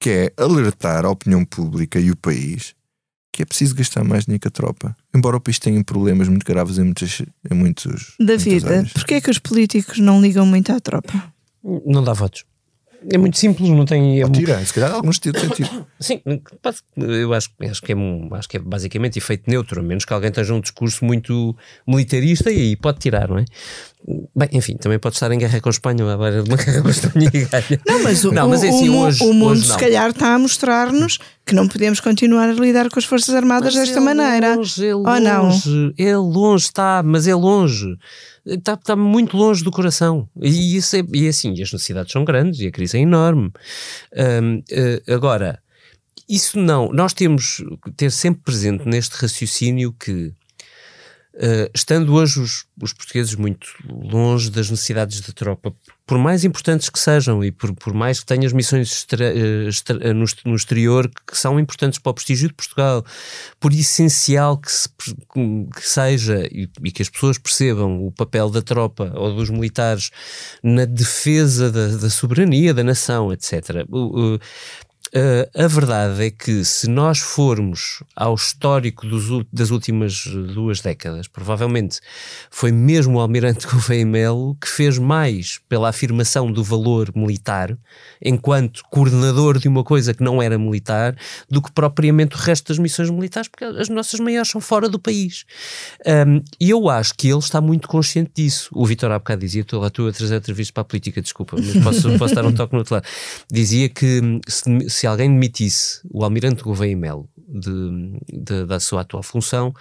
que 0.00 0.10
é 0.10 0.32
alertar 0.42 1.04
a 1.04 1.10
opinião 1.10 1.44
pública 1.44 1.98
e 1.98 2.10
o 2.10 2.16
país 2.16 2.74
que 3.32 3.42
é 3.42 3.44
preciso 3.44 3.74
gastar 3.74 4.04
mais 4.04 4.26
dinheiro 4.26 4.42
com 4.42 4.46
a 4.48 4.50
tropa. 4.52 4.96
Embora 5.12 5.36
o 5.36 5.40
país 5.40 5.58
tenha 5.58 5.82
problemas 5.82 6.28
muito 6.28 6.46
graves 6.46 6.78
em, 6.78 6.84
muitas, 6.84 7.20
em 7.50 7.54
muitos. 7.54 8.14
David, 8.20 8.50
muitas 8.50 8.70
áreas. 8.70 8.92
porquê 8.92 9.14
é 9.14 9.20
que 9.20 9.28
os 9.30 9.40
políticos 9.40 9.98
não 9.98 10.22
ligam 10.22 10.46
muito 10.46 10.70
à 10.72 10.78
tropa? 10.78 11.32
Não 11.84 12.04
dá 12.04 12.12
votos. 12.12 12.44
É 13.10 13.18
muito 13.18 13.36
simples, 13.36 13.68
não 13.70 13.84
tem. 13.84 14.20
é 14.20 14.24
mu- 14.24 14.32
Tira, 14.32 14.64
se 14.64 14.72
calhar 14.72 14.92
alguns 14.92 15.18
têm 15.18 15.32
sentido. 15.38 15.84
Sim, 16.00 16.22
eu 16.96 17.34
acho, 17.34 17.50
acho, 17.68 17.82
que 17.82 17.92
é, 17.92 17.96
acho 18.38 18.48
que 18.48 18.56
é 18.56 18.60
basicamente 18.60 19.18
efeito 19.18 19.50
neutro, 19.50 19.80
a 19.80 19.82
menos 19.82 20.04
que 20.04 20.12
alguém 20.12 20.30
tenha 20.30 20.54
um 20.54 20.60
discurso 20.60 21.04
muito 21.04 21.54
militarista 21.86 22.50
e 22.52 22.58
aí 22.60 22.76
pode 22.76 23.00
tirar, 23.00 23.28
não 23.28 23.38
é? 23.38 23.44
Bem, 24.36 24.50
enfim, 24.52 24.76
também 24.76 24.98
pode 24.98 25.16
estar 25.16 25.32
em 25.32 25.38
guerra 25.38 25.60
com 25.62 25.68
a 25.68 25.70
Espanha, 25.70 26.04
agora 26.12 26.42
uma 26.42 26.56
guerra 26.62 26.82
com 26.82 26.88
a 26.88 26.90
Espanha 26.90 27.30
e 27.32 27.44
ganha. 27.46 27.80
Não, 27.86 28.02
mas 28.02 28.24
o, 28.24 28.32
Não, 28.32 28.48
mas 28.50 28.62
é 28.62 28.68
assim, 28.68 28.88
o 28.90 28.98
hoje- 28.98 29.24
o 29.24 29.32
mundo 29.32 29.52
hoje 29.52 29.66
se 29.72 29.78
calhar 29.78 30.10
está 30.10 30.34
a 30.34 30.38
mostrar-nos 30.38 31.18
que 31.46 31.54
não 31.54 31.66
podemos 31.66 32.00
continuar 32.00 32.50
a 32.50 32.52
lidar 32.52 32.90
com 32.90 32.98
as 32.98 33.04
Forças 33.06 33.34
Armadas 33.34 33.74
Mas 33.74 33.86
desta 33.88 34.00
é 34.00 34.02
maneira. 34.04 34.56
Longe, 34.56 34.86
é 34.86 34.94
Ou 34.94 35.02
não? 35.20 35.44
longe, 35.44 35.94
é 35.98 36.16
longe, 36.18 36.64
está, 36.66 37.02
mas 37.02 37.26
é 37.26 37.34
longe. 37.34 37.96
Está, 38.44 38.74
está 38.74 38.94
muito 38.94 39.36
longe 39.38 39.64
do 39.64 39.70
coração. 39.70 40.28
E, 40.38 40.76
isso 40.76 40.96
é, 40.96 41.02
e 41.14 41.24
é 41.24 41.28
assim, 41.30 41.54
e 41.56 41.62
as 41.62 41.72
necessidades 41.72 42.12
são 42.12 42.26
grandes 42.26 42.60
e 42.60 42.66
a 42.66 42.70
crise 42.70 42.98
é 42.98 43.00
enorme. 43.00 43.50
Hum, 44.42 44.62
eh, 44.70 45.02
agora, 45.08 45.58
isso 46.28 46.58
não, 46.58 46.92
nós 46.92 47.14
temos 47.14 47.62
que 47.82 47.90
ter 47.90 48.10
sempre 48.10 48.42
presente 48.44 48.86
neste 48.86 49.14
raciocínio 49.16 49.94
que 49.98 50.30
Uh, 51.34 51.68
estando 51.74 52.14
hoje 52.14 52.40
os, 52.40 52.64
os, 52.80 52.92
portugueses 52.92 53.34
muito 53.34 53.66
longe 53.88 54.50
das 54.50 54.70
necessidades 54.70 55.20
da 55.20 55.32
tropa, 55.32 55.74
por 56.06 56.16
mais 56.16 56.44
importantes 56.44 56.88
que 56.88 56.98
sejam 56.98 57.42
e 57.42 57.50
por, 57.50 57.74
por 57.74 57.92
mais 57.92 58.20
que 58.20 58.26
tenham 58.26 58.46
as 58.46 58.52
missões 58.52 58.92
extra, 58.92 59.34
extra, 59.66 60.14
no, 60.14 60.24
no, 60.44 60.54
exterior 60.54 61.10
que 61.26 61.36
são 61.36 61.58
importantes 61.58 61.98
para 61.98 62.10
o 62.10 62.14
prestígio 62.14 62.48
de 62.48 62.54
Portugal, 62.54 63.04
por 63.58 63.72
essencial 63.72 64.58
que, 64.58 64.70
se, 64.70 64.88
que 64.88 65.88
seja 65.88 66.46
e, 66.52 66.68
e, 66.84 66.92
que 66.92 67.02
as 67.02 67.08
pessoas 67.08 67.36
percebam 67.36 68.06
o 68.06 68.12
papel 68.12 68.48
da 68.48 68.62
tropa 68.62 69.12
ou 69.16 69.34
dos 69.34 69.50
militares 69.50 70.10
na 70.62 70.84
defesa 70.84 71.68
da, 71.70 71.96
da 71.96 72.10
soberania 72.10 72.72
da 72.72 72.84
nação, 72.84 73.32
etc. 73.32 73.84
Uh, 73.90 74.14
Uh, 74.14 74.38
a 75.54 75.68
verdade 75.68 76.24
é 76.26 76.30
que 76.30 76.64
se 76.64 76.88
nós 76.90 77.20
formos 77.20 78.02
ao 78.16 78.34
histórico 78.34 79.06
dos, 79.06 79.46
das 79.52 79.70
últimas 79.70 80.26
duas 80.26 80.80
décadas, 80.80 81.28
provavelmente 81.28 82.00
foi 82.50 82.72
mesmo 82.72 83.18
o 83.18 83.20
almirante 83.20 83.64
Gouveia 83.70 84.04
Melo 84.04 84.56
que 84.60 84.68
fez 84.68 84.98
mais 84.98 85.60
pela 85.68 85.90
afirmação 85.90 86.50
do 86.50 86.64
valor 86.64 87.12
militar, 87.14 87.78
enquanto 88.20 88.82
coordenador 88.90 89.58
de 89.58 89.68
uma 89.68 89.84
coisa 89.84 90.12
que 90.12 90.22
não 90.22 90.42
era 90.42 90.58
militar, 90.58 91.16
do 91.48 91.62
que 91.62 91.70
propriamente 91.70 92.34
o 92.34 92.38
resto 92.38 92.68
das 92.68 92.78
missões 92.78 93.08
militares, 93.08 93.48
porque 93.48 93.64
as 93.64 93.88
nossas 93.88 94.18
maiores 94.18 94.50
são 94.50 94.60
fora 94.60 94.88
do 94.88 94.98
país. 94.98 95.44
Um, 96.04 96.42
e 96.60 96.70
eu 96.70 96.88
acho 96.88 97.14
que 97.14 97.28
ele 97.28 97.38
está 97.38 97.60
muito 97.60 97.86
consciente 97.86 98.32
disso. 98.34 98.68
O 98.72 98.84
Vitor 98.84 99.12
há 99.12 99.18
bocado 99.20 99.42
dizia, 99.42 99.62
estou 99.62 99.80
lá, 99.80 99.86
estou 99.86 100.08
a 100.08 100.12
trazer 100.12 100.36
entrevistas 100.36 100.72
para 100.72 100.80
a 100.80 100.84
política, 100.84 101.22
desculpa, 101.22 101.56
mas 101.56 101.84
posso, 101.84 102.18
posso 102.18 102.34
dar 102.34 102.44
um 102.44 102.52
toque 102.52 102.72
no 102.72 102.80
outro 102.80 102.94
lado. 102.96 103.06
Dizia 103.48 103.88
que 103.88 104.40
se, 104.48 104.90
se 104.90 105.03
se 105.04 105.06
alguém 105.06 105.28
demitisse 105.28 106.00
o 106.10 106.24
almirante 106.24 106.62
Gouveia 106.62 106.96
Melo 106.96 107.28
de, 107.46 108.18
de, 108.32 108.64
da 108.64 108.80
sua 108.80 109.02
atual 109.02 109.22
função, 109.22 109.74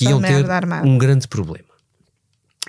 iam 0.00 0.18
ter 0.18 0.46
um 0.82 0.96
grande 0.96 1.28
problema. 1.28 1.66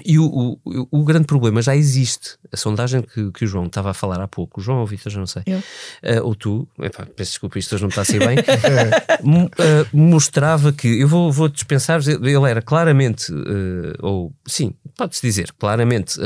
E 0.04 0.20
o, 0.20 0.60
o, 0.66 0.88
o, 0.92 1.04
grande 1.06 1.28
problema 1.28 1.62
já 1.62 1.76
existe. 1.76 2.32
A 2.52 2.58
sondagem 2.58 3.04
que, 3.04 3.32
que 3.32 3.46
o 3.46 3.48
João 3.48 3.68
estava 3.68 3.92
a 3.92 3.94
falar 3.94 4.20
há 4.20 4.28
pouco, 4.28 4.60
o 4.60 4.64
João 4.64 4.80
ou 4.80 4.84
o 4.84 4.88
Vitor, 4.88 5.12
já 5.12 5.20
não 5.20 5.28
sei, 5.28 5.44
uh, 5.44 6.24
ou 6.24 6.36
tu, 6.36 6.68
epá, 6.82 7.06
peço 7.06 7.32
desculpa, 7.32 7.60
isto 7.60 7.76
hoje 7.76 7.84
não 7.84 7.90
está 7.90 8.02
a 8.02 8.06
ser 8.06 8.20
bem, 8.20 8.38
uh, 9.22 9.98
mostrava 9.98 10.74
que, 10.74 11.00
eu 11.00 11.08
vou, 11.08 11.32
vou 11.32 11.48
dispensar, 11.48 12.02
ele 12.06 12.50
era 12.50 12.62
claramente, 12.62 13.32
uh, 13.32 13.94
ou 14.02 14.34
sim, 14.48 14.74
pode-se 14.98 15.22
dizer, 15.22 15.54
claramente 15.58 16.20
a, 16.20 16.26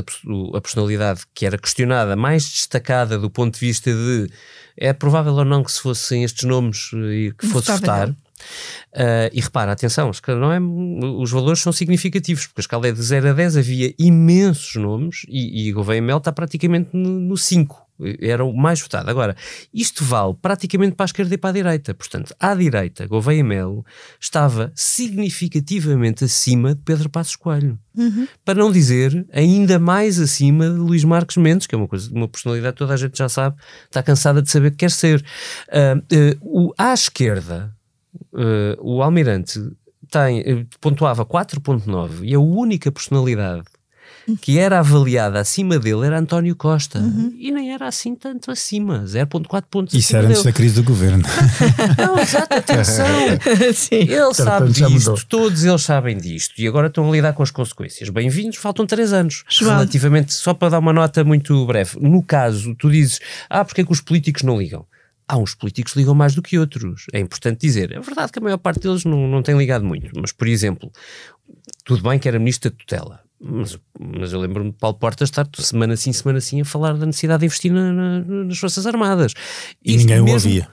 a 0.57 0.61
personalidade 0.61 1.21
que 1.35 1.45
era 1.45 1.57
questionada, 1.57 2.15
mais 2.15 2.45
destacada 2.45 3.19
do 3.19 3.29
ponto 3.29 3.59
de 3.59 3.59
vista 3.59 3.91
de 3.91 4.29
é 4.77 4.93
provável 4.93 5.33
ou 5.33 5.45
não 5.45 5.63
que 5.63 5.71
se 5.71 5.81
fossem 5.81 6.23
estes 6.23 6.43
nomes 6.43 6.91
eh, 6.93 6.97
e 6.97 7.31
que 7.33 7.47
fosse 7.47 7.71
votar. 7.71 8.09
Uh, 8.09 9.29
e 9.33 9.41
repara, 9.41 9.71
atenção, 9.71 10.11
não 10.27 10.51
é, 10.51 10.59
os 10.59 11.31
valores 11.31 11.59
são 11.59 11.73
significativos, 11.73 12.45
porque 12.45 12.59
a 12.59 12.61
escala 12.61 12.87
é 12.87 12.91
de 12.91 13.01
0 13.01 13.29
a 13.29 13.33
10, 13.33 13.57
havia 13.57 13.93
imensos 13.97 14.75
nomes 14.75 15.25
e, 15.27 15.67
e 15.67 15.71
Gouveia 15.71 16.01
Mel 16.01 16.19
está 16.19 16.31
praticamente 16.31 16.91
no, 16.93 17.19
no 17.19 17.35
5 17.35 17.86
era 18.21 18.43
o 18.43 18.53
mais 18.53 18.79
votado. 18.81 19.09
Agora, 19.09 19.35
isto 19.73 20.03
vale 20.03 20.35
praticamente 20.41 20.95
para 20.95 21.05
a 21.05 21.07
esquerda 21.07 21.33
e 21.33 21.37
para 21.37 21.49
a 21.49 21.53
direita. 21.53 21.93
Portanto, 21.93 22.35
à 22.39 22.53
direita, 22.53 23.07
Gouveia 23.07 23.43
Melo 23.43 23.85
estava 24.19 24.71
significativamente 24.75 26.23
acima 26.23 26.75
de 26.75 26.81
Pedro 26.81 27.09
Passos 27.09 27.35
Coelho. 27.35 27.77
Uhum. 27.95 28.27
Para 28.45 28.59
não 28.59 28.71
dizer 28.71 29.25
ainda 29.31 29.79
mais 29.79 30.19
acima 30.19 30.69
de 30.69 30.75
Luís 30.75 31.03
Marques 31.03 31.37
Mendes, 31.37 31.65
que 31.65 31.73
é 31.73 31.77
uma 31.77 31.87
coisa, 31.87 32.11
uma 32.13 32.27
personalidade 32.27 32.73
que 32.73 32.79
toda 32.79 32.93
a 32.93 32.97
gente 32.97 33.17
já 33.17 33.27
sabe, 33.27 33.55
está 33.85 34.03
cansada 34.03 34.41
de 34.41 34.49
saber 34.49 34.71
que 34.71 34.77
quer 34.77 34.91
ser. 34.91 35.23
Uh, 35.69 35.97
uh, 35.97 36.67
o, 36.67 36.73
à 36.77 36.93
esquerda, 36.93 37.75
uh, 38.33 38.77
o 38.79 39.01
Almirante 39.01 39.59
tem, 40.11 40.67
pontuava 40.79 41.25
4.9 41.25 42.23
e 42.23 42.33
a 42.33 42.39
única 42.39 42.91
personalidade 42.91 43.63
que 44.41 44.59
era 44.59 44.79
avaliada 44.79 45.39
acima 45.39 45.79
dele 45.79 46.05
era 46.05 46.19
António 46.19 46.55
Costa. 46.55 46.99
Uhum. 46.99 47.33
E 47.37 47.51
nem 47.51 47.73
era 47.73 47.87
assim 47.87 48.15
tanto 48.15 48.51
acima, 48.51 49.03
0.4 49.05 49.63
pontos 49.69 49.93
Isso 49.93 50.15
era 50.15 50.27
antes 50.27 50.41
dele. 50.41 50.51
da 50.51 50.57
crise 50.57 50.75
do 50.75 50.83
governo. 50.83 51.23
Não, 51.97 52.19
exato, 52.19 52.53
atenção. 52.53 53.05
Ele 53.91 54.33
sabe 54.33 54.71
disto, 54.71 55.25
todos 55.27 55.63
eles 55.63 55.81
sabem 55.81 56.17
disto. 56.17 56.59
E 56.59 56.67
agora 56.67 56.87
estão 56.87 57.07
a 57.07 57.11
lidar 57.11 57.33
com 57.33 57.43
as 57.43 57.51
consequências. 57.51 58.09
Bem-vindos, 58.09 58.57
faltam 58.57 58.85
3 58.85 59.13
anos. 59.13 59.43
João. 59.49 59.75
Relativamente, 59.75 60.33
só 60.33 60.53
para 60.53 60.69
dar 60.69 60.79
uma 60.79 60.93
nota 60.93 61.23
muito 61.23 61.65
breve. 61.65 61.97
No 61.99 62.21
caso, 62.21 62.75
tu 62.75 62.89
dizes, 62.89 63.19
ah, 63.49 63.63
porque 63.63 63.81
é 63.81 63.83
que 63.85 63.91
os 63.91 64.01
políticos 64.01 64.43
não 64.43 64.57
ligam? 64.59 64.85
há 65.27 65.37
uns 65.37 65.53
políticos 65.53 65.93
que 65.93 65.99
ligam 65.99 66.15
mais 66.15 66.33
do 66.33 66.41
que 66.41 66.57
outros. 66.57 67.05
É 67.11 67.19
importante 67.19 67.59
dizer. 67.59 67.91
É 67.91 67.99
verdade 67.99 68.31
que 68.31 68.39
a 68.39 68.41
maior 68.41 68.57
parte 68.57 68.79
deles 68.79 69.03
não, 69.03 69.27
não 69.27 69.43
tem 69.43 69.57
ligado 69.57 69.83
muito, 69.83 70.09
mas, 70.19 70.31
por 70.31 70.47
exemplo, 70.47 70.91
tudo 71.83 72.01
bem 72.01 72.17
que 72.17 72.27
era 72.27 72.39
ministro 72.39 72.71
da 72.71 72.77
tutela, 72.77 73.21
mas, 73.39 73.77
mas 73.99 74.33
eu 74.33 74.39
lembro-me 74.39 74.71
de 74.71 74.77
Paulo 74.77 74.97
Portas 74.97 75.29
estar 75.29 75.47
semana 75.59 75.95
sim, 75.95 76.11
semana 76.11 76.41
sim 76.41 76.61
a 76.61 76.65
falar 76.65 76.93
da 76.93 77.05
necessidade 77.05 77.41
de 77.41 77.45
investir 77.45 77.71
na, 77.71 77.93
na, 77.93 78.19
nas 78.21 78.57
Forças 78.57 78.85
Armadas. 78.87 79.33
E 79.85 79.95
Isto 79.95 80.07
ninguém 80.07 80.23
mesmo, 80.23 80.29
o 80.29 80.33
ouvia. 80.33 80.67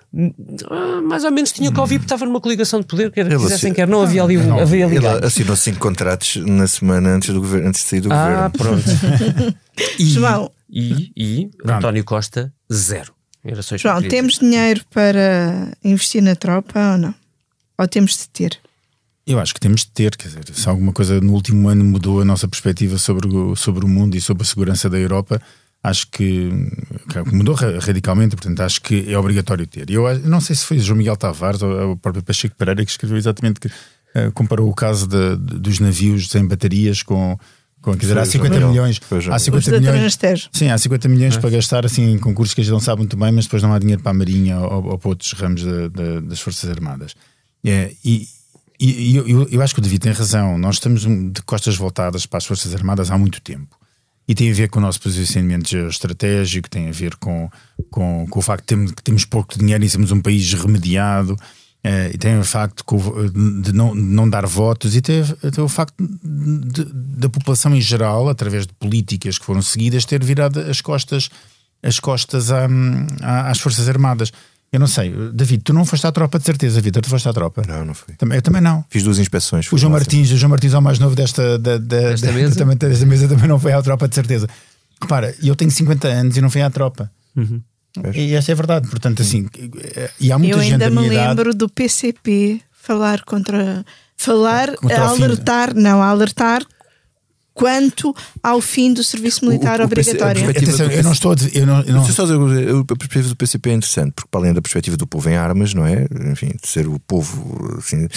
Ah, 0.71 1.03
mais 1.03 1.25
ou 1.25 1.31
menos 1.31 1.53
tinha 1.53 1.71
que 1.71 1.79
ouvir 1.79 1.99
porque 1.99 2.07
estava 2.07 2.25
numa 2.25 2.41
coligação 2.41 2.81
de 2.81 2.87
poder, 2.87 3.11
quer 3.11 3.29
quisessem, 3.29 3.75
quer 3.75 3.87
não 3.87 4.03
havia 4.03 4.23
ali 4.23 4.39
não, 4.39 4.59
havia 4.59 4.87
Ele 4.87 5.07
assinou 5.07 5.57
cinco 5.57 5.79
contratos 5.79 6.37
na 6.37 6.67
semana 6.67 7.11
antes, 7.11 7.35
do 7.35 7.41
governo, 7.41 7.69
antes 7.69 7.83
de 7.83 7.89
sair 7.89 8.01
do 8.01 8.09
ah, 8.11 8.49
governo. 8.49 8.83
pronto. 8.83 9.57
e, 9.99 10.05
João. 10.07 10.51
E, 10.71 11.13
e 11.15 11.51
António 11.67 12.03
Costa, 12.03 12.53
zero. 12.73 13.13
Era 13.45 13.63
só 13.63 13.77
João, 13.77 14.01
temos 14.01 14.39
dinheiro 14.39 14.83
para 14.91 15.77
investir 15.85 16.23
na 16.23 16.35
tropa 16.35 16.93
ou 16.93 16.99
não? 16.99 17.15
Ou 17.77 17.87
temos 17.87 18.17
de 18.17 18.29
ter? 18.31 18.64
Eu 19.27 19.39
acho 19.39 19.55
que 19.55 19.61
temos 19.61 19.83
de 19.83 19.91
ter, 19.91 20.17
quer 20.17 20.29
dizer, 20.29 20.45
se 20.53 20.69
alguma 20.69 20.93
coisa 20.93 21.21
no 21.21 21.33
último 21.33 21.69
ano 21.69 21.83
mudou 21.85 22.21
a 22.21 22.25
nossa 22.25 22.47
perspectiva 22.47 22.99
sobre 22.99 23.27
o, 23.29 23.57
sobre 23.57 23.85
o 23.85 23.89
mundo 23.89 24.17
e 24.17 24.21
sobre 24.21 24.43
a 24.43 24.47
segurança 24.47 24.91
da 24.91 24.99
Europa, 24.99 25.41
acho 25.83 26.07
que, 26.11 26.51
que 27.09 27.35
mudou 27.35 27.55
radicalmente, 27.55 28.37
portanto 28.37 28.61
acho 28.61 28.83
que 28.83 29.11
é 29.11 29.19
obrigatório 29.19 29.67
ter. 29.67 29.89
Eu 29.91 30.19
não 30.21 30.41
sei 30.41 30.55
se 30.55 30.65
foi 30.65 30.79
João 30.79 30.99
Miguel 30.99 31.17
Tavares 31.17 31.63
ou 31.63 31.93
o 31.93 31.97
próprio 31.97 32.23
Pacheco 32.23 32.55
Pereira 32.57 32.85
que 32.85 32.91
escreveu 32.91 33.17
exatamente 33.17 33.61
que 33.61 33.69
uh, 33.69 34.31
comparou 34.35 34.69
o 34.69 34.75
caso 34.75 35.07
de, 35.07 35.37
de, 35.37 35.59
dos 35.59 35.79
navios 35.79 36.29
sem 36.29 36.47
baterias 36.47 37.03
com 37.03 37.39
com, 37.85 37.93
quer 37.93 38.01
dizer, 38.07 38.19
há 38.19 38.25
50 38.25 38.61
milhões. 38.69 38.99
Há 39.31 39.39
50 39.39 39.79
milhões 39.79 40.17
sim, 40.51 40.71
há 40.71 40.79
50 40.79 41.07
milhões 41.07 41.37
é. 41.37 41.39
para 41.39 41.51
gastar 41.51 41.85
assim, 41.85 42.15
em 42.15 42.19
concursos 42.19 42.55
que 42.55 42.63
a 42.63 42.65
gente 42.65 42.73
não 42.73 42.81
sabe 42.81 43.01
muito 43.01 43.15
bem, 43.15 43.31
mas 43.31 43.45
depois 43.45 43.63
não 43.63 43.75
há 43.75 43.79
dinheiro 43.79 44.01
para 44.01 44.11
a 44.11 44.15
Marinha 44.15 44.59
ou, 44.59 44.87
ou 44.87 44.99
para 44.99 45.09
outros 45.11 45.33
ramos 45.33 45.61
de, 45.61 45.91
de, 45.91 46.21
das 46.23 46.41
Forças 46.41 46.71
Armadas. 46.71 47.15
É, 47.63 47.93
e, 48.03 48.27
e 48.81 49.17
eu, 49.17 49.29
eu, 49.29 49.49
eu, 49.51 49.63
acho 49.63 49.75
que 49.75 49.81
o 49.81 49.83
David 49.83 50.01
tem 50.01 50.13
razão. 50.13 50.59
Nós 50.59 50.77
estamos 50.77 51.03
de 51.03 51.43
costas 51.43 51.77
voltadas 51.77 52.27
para 52.27 52.39
as 52.39 52.45
Forças 52.45 52.75
Armadas 52.75 53.11
há 53.11 53.17
muito 53.17 53.41
tempo. 53.41 53.77
E 54.27 54.35
tem 54.35 54.51
a 54.51 54.55
ver 54.55 54.69
com 54.69 54.79
o 54.79 54.83
nosso 54.83 55.01
posicionamento 55.01 55.69
geoestratégico, 55.69 56.69
tem 56.69 56.89
a 56.89 56.93
ver 56.93 57.15
com, 57.17 57.51
com, 57.91 58.27
com 58.29 58.39
o 58.39 58.43
facto 58.43 58.63
de 58.63 58.67
termos, 58.69 58.93
que 58.93 59.03
temos 59.03 59.25
pouco 59.25 59.57
dinheiro 59.59 59.85
e 59.85 59.89
somos 59.89 60.11
um 60.11 60.21
país 60.21 60.53
remediado. 60.55 61.35
Uh, 61.85 62.09
e 62.15 62.17
tem 62.17 62.39
o 62.39 62.45
facto 62.45 62.83
de 63.61 63.73
não, 63.75 63.95
não 63.95 64.29
dar 64.29 64.47
votos 64.47 64.97
e 64.97 65.03
tem, 65.03 65.23
tem 65.23 65.63
o 65.63 65.69
facto 65.69 65.95
da 66.25 67.29
população 67.29 67.77
em 67.77 67.81
geral, 67.81 68.27
através 68.31 68.67
de 68.67 68.73
políticas 68.73 69.39
que 69.39 69.45
foram 69.45 69.61
seguidas, 69.61 70.07
ter 70.07 70.25
virado 70.25 70.61
as 70.61 70.81
costas, 70.81 71.29
as 71.83 72.01
costas 72.01 72.51
à, 72.51 72.67
às 73.51 73.59
Forças 73.59 73.87
Armadas. 73.87 74.33
Eu 74.75 74.81
não 74.81 74.89
sei, 74.89 75.15
David, 75.33 75.63
tu 75.63 75.73
não 75.73 75.85
foste 75.85 76.05
à 76.05 76.11
tropa 76.11 76.37
de 76.37 76.45
certeza, 76.45 76.81
Vitor, 76.81 77.01
tu 77.01 77.09
foste 77.09 77.29
à 77.29 77.33
tropa? 77.33 77.63
Não, 77.65 77.85
não 77.85 77.95
fui. 77.95 78.13
Também, 78.15 78.39
eu 78.39 78.43
também 78.43 78.61
não. 78.61 78.85
Fiz 78.91 79.05
duas 79.05 79.21
inspeções. 79.21 79.73
O 79.73 79.79
João 79.79 79.93
Martins, 79.93 80.33
o 80.33 80.37
João 80.37 80.51
Martins 80.51 80.75
é 80.75 80.79
o 80.79 80.83
mais 80.83 80.99
novo 80.99 81.15
desta, 81.15 81.57
da, 81.61 81.79
da, 81.79 82.01
desta, 82.01 82.33
mesa? 82.33 82.57
Também, 82.57 82.77
desta 82.77 83.07
mesa 83.07 83.29
também 83.29 83.47
não 83.47 83.61
foi 83.61 83.73
à 83.73 83.81
tropa 83.81 84.09
de 84.09 84.17
certeza. 84.17 84.49
Repara, 85.01 85.33
eu 85.41 85.55
tenho 85.55 85.71
50 85.71 86.09
anos 86.09 86.37
e 86.37 86.41
não 86.41 86.51
fui 86.51 86.61
à 86.61 86.69
tropa. 86.71 87.09
Uhum. 87.37 87.63
E 88.13 88.35
essa 88.35 88.51
é 88.51 88.55
verdade, 88.57 88.89
portanto, 88.89 89.23
assim, 89.23 89.47
e 90.19 90.33
há 90.33 90.39
muita 90.41 90.57
eu 90.57 90.61
gente 90.61 90.73
ainda 90.73 90.91
me 90.91 91.09
lembro 91.09 91.51
idade... 91.51 91.57
do 91.59 91.69
PCP 91.69 92.61
falar 92.73 93.23
contra 93.23 93.87
falar, 94.17 94.75
contra 94.75 95.05
alertar, 95.05 95.73
não, 95.73 96.03
alertar 96.03 96.67
quanto 97.55 98.15
ao 98.43 98.61
fim 98.61 98.93
do 98.93 99.03
serviço 99.05 99.45
militar 99.47 99.79
o, 99.79 99.85
o, 99.85 99.87
obrigatório. 99.87 100.51
Atenção, 100.51 100.91
eu 100.91 101.03
não 101.05 101.13
estou 101.13 101.33
a 101.33 101.35
dizer. 101.37 101.57
Eu 101.57 101.67
não, 101.67 101.81
eu 101.83 101.95
não... 101.95 102.05
Só 102.05 102.25
dizer, 102.25 102.37
a 102.71 102.85
perspectiva 102.85 103.29
do 103.29 103.37
PCP 103.37 103.71
é 103.71 103.73
interessante, 103.75 104.13
porque 104.13 104.29
para 104.31 104.41
além 104.41 104.53
da 104.53 104.61
perspectiva 104.61 104.97
do 104.97 105.07
povo 105.07 105.31
em 105.31 105.37
armas, 105.37 105.73
não 105.73 105.87
é? 105.87 106.07
Enfim, 106.31 106.51
de 106.61 106.69
ser 106.69 106.89
o 106.89 106.99
povo. 106.99 107.77
Assim, 107.79 108.09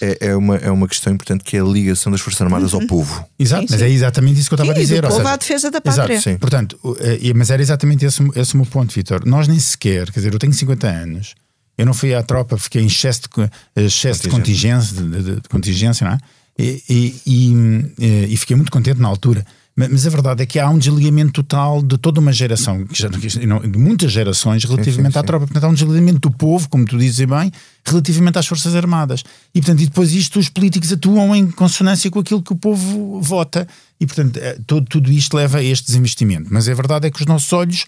é, 0.00 0.28
é, 0.28 0.36
uma, 0.36 0.56
é 0.56 0.70
uma 0.70 0.86
questão 0.86 1.12
importante 1.12 1.42
que 1.42 1.56
é 1.56 1.60
a 1.60 1.64
ligação 1.64 2.12
das 2.12 2.20
Forças 2.20 2.40
Armadas 2.40 2.72
uhum. 2.72 2.82
ao 2.82 2.86
povo. 2.86 3.26
Exato, 3.38 3.62
sim, 3.62 3.68
sim. 3.68 3.74
mas 3.74 3.82
é 3.82 3.90
exatamente 3.90 4.40
isso 4.40 4.48
que 4.48 4.54
eu 4.54 4.56
estava 4.56 4.72
a 4.72 4.80
dizer. 4.80 5.02
Do 5.02 5.08
povo 5.08 5.20
seja, 5.20 5.32
à 5.32 5.36
defesa 5.36 5.70
da 5.70 5.80
pátria. 5.80 6.14
Exato, 6.14 6.30
sim. 6.30 6.36
Portanto, 6.38 6.78
mas 7.34 7.50
era 7.50 7.60
exatamente 7.60 8.04
esse, 8.04 8.22
esse 8.36 8.54
o 8.54 8.58
meu 8.58 8.66
ponto, 8.66 8.94
Vitor. 8.94 9.26
Nós 9.26 9.48
nem 9.48 9.58
sequer, 9.58 10.10
quer 10.12 10.20
dizer, 10.20 10.32
eu 10.32 10.38
tenho 10.38 10.52
50 10.52 10.86
anos, 10.86 11.34
eu 11.76 11.84
não 11.84 11.92
fui 11.92 12.14
à 12.14 12.22
tropa, 12.22 12.56
fiquei 12.56 12.82
em 12.82 12.86
excesso 12.86 13.22
de, 13.22 13.82
excesso 13.82 14.22
de 14.22 14.28
contingência, 14.28 14.96
de, 14.96 15.22
de, 15.22 15.34
de 15.40 15.48
contingência, 15.48 16.06
não 16.06 16.14
é? 16.14 16.18
E, 16.58 16.82
e, 16.88 17.14
e, 17.26 18.32
e, 18.32 18.36
fiquei 18.36 18.56
muito 18.56 18.72
contente 18.72 19.00
na 19.00 19.08
altura. 19.08 19.44
Mas, 19.78 20.06
a 20.06 20.10
verdade 20.10 20.42
é 20.42 20.46
que 20.46 20.58
há 20.58 20.70
um 20.70 20.78
desligamento 20.78 21.32
total 21.32 21.82
de 21.82 21.98
toda 21.98 22.18
uma 22.18 22.32
geração, 22.32 22.82
de 22.84 23.78
muitas 23.78 24.10
gerações, 24.10 24.64
relativamente 24.64 25.12
sim, 25.12 25.18
à 25.18 25.20
sim. 25.20 25.26
tropa. 25.26 25.46
Portanto, 25.46 25.64
há 25.64 25.68
um 25.68 25.74
desligamento 25.74 26.18
do 26.18 26.30
povo, 26.30 26.66
como 26.70 26.86
tu 26.86 26.96
dizes 26.96 27.26
bem, 27.26 27.52
relativamente 27.84 28.38
às 28.38 28.46
Forças 28.46 28.74
Armadas. 28.74 29.22
E, 29.54 29.60
portanto, 29.60 29.82
e 29.82 29.84
depois 29.84 30.12
isto, 30.14 30.38
os 30.38 30.48
políticos 30.48 30.90
atuam 30.90 31.36
em 31.36 31.50
consonância 31.50 32.10
com 32.10 32.20
aquilo 32.20 32.42
que 32.42 32.54
o 32.54 32.56
povo 32.56 33.20
vota. 33.20 33.68
E, 34.00 34.06
portanto, 34.06 34.38
eh, 34.38 34.58
todo, 34.66 34.86
tudo 34.86 35.12
isto 35.12 35.36
leva 35.36 35.58
a 35.58 35.62
este 35.62 35.88
desinvestimento. 35.88 36.48
Mas 36.50 36.70
a 36.70 36.74
verdade 36.74 37.08
é 37.08 37.10
que 37.10 37.20
os 37.20 37.26
nossos 37.26 37.52
olhos 37.52 37.84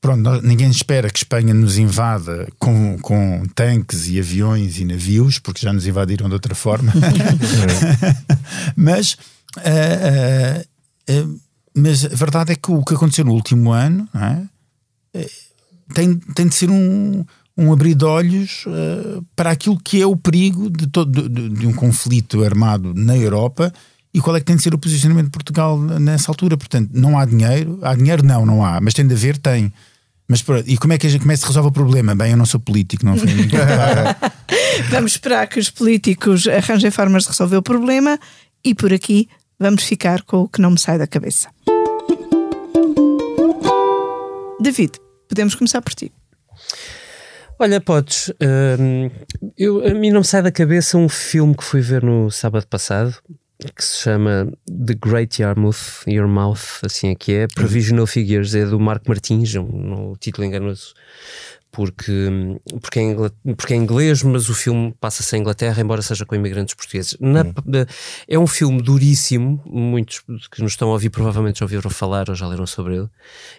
Pronto, 0.00 0.42
ninguém 0.42 0.70
espera 0.70 1.10
que 1.10 1.18
Espanha 1.18 1.52
nos 1.52 1.78
invada 1.78 2.48
com, 2.58 2.98
com 2.98 3.42
tanques 3.54 4.06
e 4.08 4.18
aviões 4.18 4.78
e 4.78 4.84
navios, 4.84 5.38
porque 5.38 5.62
já 5.62 5.72
nos 5.72 5.86
invadiram 5.86 6.28
de 6.28 6.34
outra 6.34 6.54
forma. 6.54 6.92
mas, 8.76 9.16
ah, 9.58 9.62
ah, 9.62 10.64
ah, 11.10 11.28
mas 11.74 12.04
a 12.04 12.08
verdade 12.08 12.52
é 12.52 12.56
que 12.56 12.70
o 12.70 12.84
que 12.84 12.94
aconteceu 12.94 13.24
no 13.24 13.32
último 13.32 13.72
ano 13.72 14.08
é? 14.14 14.42
Tem, 15.94 16.16
tem 16.16 16.48
de 16.48 16.54
ser 16.54 16.70
um, 16.70 17.24
um 17.56 17.72
abrir 17.72 17.94
de 17.94 18.04
olhos 18.04 18.64
para 19.34 19.50
aquilo 19.50 19.78
que 19.78 20.00
é 20.00 20.06
o 20.06 20.16
perigo 20.16 20.68
de, 20.68 20.86
todo, 20.88 21.28
de, 21.28 21.48
de 21.48 21.66
um 21.66 21.72
conflito 21.72 22.42
armado 22.42 22.92
na 22.94 23.16
Europa 23.16 23.72
e 24.16 24.20
qual 24.22 24.34
é 24.34 24.40
que 24.40 24.46
tem 24.46 24.56
de 24.56 24.62
ser 24.62 24.72
o 24.72 24.78
posicionamento 24.78 25.26
de 25.26 25.30
Portugal 25.30 25.78
nessa 25.78 26.30
altura. 26.30 26.56
Portanto, 26.56 26.88
não 26.94 27.18
há 27.18 27.26
dinheiro. 27.26 27.78
Há 27.82 27.94
dinheiro? 27.94 28.24
Não, 28.24 28.46
não 28.46 28.64
há. 28.64 28.80
Mas 28.80 28.94
tem 28.94 29.06
de 29.06 29.12
haver? 29.12 29.36
Tem. 29.36 29.70
Mas 30.26 30.42
e 30.64 30.78
como 30.78 30.94
é 30.94 30.98
que 30.98 31.06
a 31.06 31.10
gente 31.10 31.20
como 31.20 31.32
é 31.32 31.34
que 31.34 31.40
se 31.42 31.46
resolve 31.46 31.68
o 31.68 31.72
problema? 31.72 32.14
Bem, 32.14 32.30
eu 32.30 32.36
não 32.38 32.46
sou 32.46 32.58
político, 32.58 33.04
não 33.04 33.14
foi 33.14 33.26
ninguém. 33.26 33.60
Vamos 34.88 35.12
esperar 35.12 35.46
que 35.46 35.60
os 35.60 35.68
políticos 35.68 36.48
arranjem 36.48 36.90
formas 36.90 37.24
de 37.24 37.28
resolver 37.28 37.58
o 37.58 37.62
problema 37.62 38.18
e 38.64 38.74
por 38.74 38.90
aqui 38.90 39.28
vamos 39.60 39.82
ficar 39.82 40.22
com 40.22 40.38
o 40.38 40.48
que 40.48 40.62
não 40.62 40.70
me 40.70 40.78
sai 40.78 40.96
da 40.96 41.06
cabeça. 41.06 41.50
David, 44.58 44.92
podemos 45.28 45.54
começar 45.54 45.82
por 45.82 45.92
ti. 45.92 46.10
Olha, 47.58 47.82
podes. 47.82 48.32
hum, 48.80 49.10
eu, 49.58 49.86
a 49.86 49.92
mim 49.92 50.10
não 50.10 50.20
me 50.20 50.26
sai 50.26 50.40
da 50.40 50.50
cabeça 50.50 50.96
um 50.96 51.08
filme 51.08 51.54
que 51.54 51.64
fui 51.64 51.82
ver 51.82 52.02
no 52.02 52.30
sábado 52.30 52.66
passado 52.66 53.14
que 53.74 53.82
se 53.84 54.02
chama 54.02 54.52
The 54.66 54.94
Great 54.94 55.40
Yarmouth, 55.40 56.04
Your 56.06 56.28
Mouth, 56.28 56.80
assim 56.84 57.08
é 57.08 57.14
que 57.14 57.32
é. 57.32 57.46
Provisional 57.48 58.06
Figures, 58.06 58.54
é 58.54 58.66
do 58.66 58.78
Marco 58.78 59.08
Martins, 59.08 59.54
um, 59.54 60.10
um 60.10 60.14
título 60.18 60.46
enganoso. 60.46 60.94
Porque, 61.72 62.10
hum, 62.10 62.58
porque, 62.80 62.98
é 62.98 63.02
ingla- 63.02 63.32
porque 63.56 63.74
é 63.74 63.76
inglês, 63.76 64.22
mas 64.22 64.48
o 64.48 64.54
filme 64.54 64.94
passa-se 64.98 65.36
em 65.36 65.40
Inglaterra, 65.40 65.82
embora 65.82 66.00
seja 66.00 66.24
com 66.24 66.34
imigrantes 66.34 66.74
portugueses. 66.74 67.16
Na- 67.20 67.42
da- 67.42 67.86
é 68.26 68.38
um 68.38 68.46
filme 68.46 68.80
duríssimo, 68.80 69.62
muitos 69.66 70.20
que 70.50 70.62
nos 70.62 70.72
estão 70.72 70.88
a 70.88 70.92
ouvir 70.92 71.10
provavelmente 71.10 71.58
já 71.58 71.66
ouviram 71.66 71.90
falar 71.90 72.30
ou 72.30 72.34
já 72.34 72.46
leram 72.46 72.66
sobre 72.66 72.96
ele. 72.96 73.08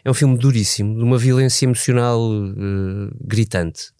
É 0.03 0.09
um 0.09 0.15
filme 0.15 0.35
duríssimo, 0.35 0.95
de 0.97 1.03
uma 1.03 1.17
violência 1.17 1.65
emocional 1.65 2.19
eh, 2.33 3.13
gritante. 3.21 3.91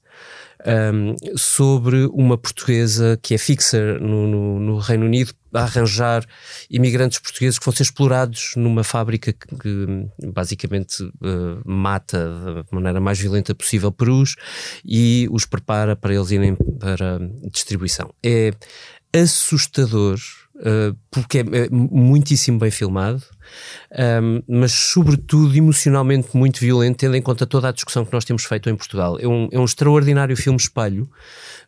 Um, 0.69 1.15
sobre 1.37 2.07
uma 2.07 2.37
portuguesa 2.37 3.17
que 3.21 3.33
é 3.33 3.37
fixa 3.37 3.97
no, 3.99 4.27
no- 4.27 4.59
no 4.59 4.77
Reino 4.79 5.05
Unido 5.05 5.31
a 5.53 5.61
arranjar 5.61 6.25
imigrantes 6.69 7.19
portugueses 7.19 7.57
que 7.57 7.63
vão 7.63 7.73
ser 7.73 7.83
explorados 7.83 8.51
numa 8.57 8.83
fábrica 8.83 9.31
que, 9.31 9.55
que, 9.55 10.07
basicamente 10.33 11.01
eh, 11.23 11.61
mata 11.65 12.53
da 12.53 12.65
maneira 12.69 12.99
mais 12.99 13.17
violenta 13.17 13.55
possível 13.55 13.93
perus 13.93 14.35
e 14.83 15.29
os 15.31 15.45
prepara 15.45 15.95
para 15.95 16.13
eles 16.13 16.31
irem 16.31 16.53
para 16.77 17.17
distribuição. 17.49 18.13
É 18.21 18.51
assustador 19.13 20.17
eh, 20.59 20.93
porque 21.11 21.39
é, 21.39 21.41
é 21.41 21.69
muitíssimo 21.69 22.59
bem 22.59 22.71
filmado. 22.71 23.21
Um, 24.21 24.41
mas 24.59 24.73
sobretudo 24.73 25.55
emocionalmente 25.55 26.35
muito 26.35 26.59
violento, 26.59 26.97
tendo 26.97 27.15
em 27.15 27.21
conta 27.21 27.45
toda 27.45 27.69
a 27.69 27.71
discussão 27.71 28.03
que 28.03 28.11
nós 28.11 28.25
temos 28.25 28.43
feito 28.43 28.69
em 28.69 28.75
Portugal. 28.75 29.17
É 29.19 29.27
um, 29.27 29.47
é 29.51 29.59
um 29.59 29.65
extraordinário 29.65 30.35
filme 30.35 30.59
espelho, 30.59 31.09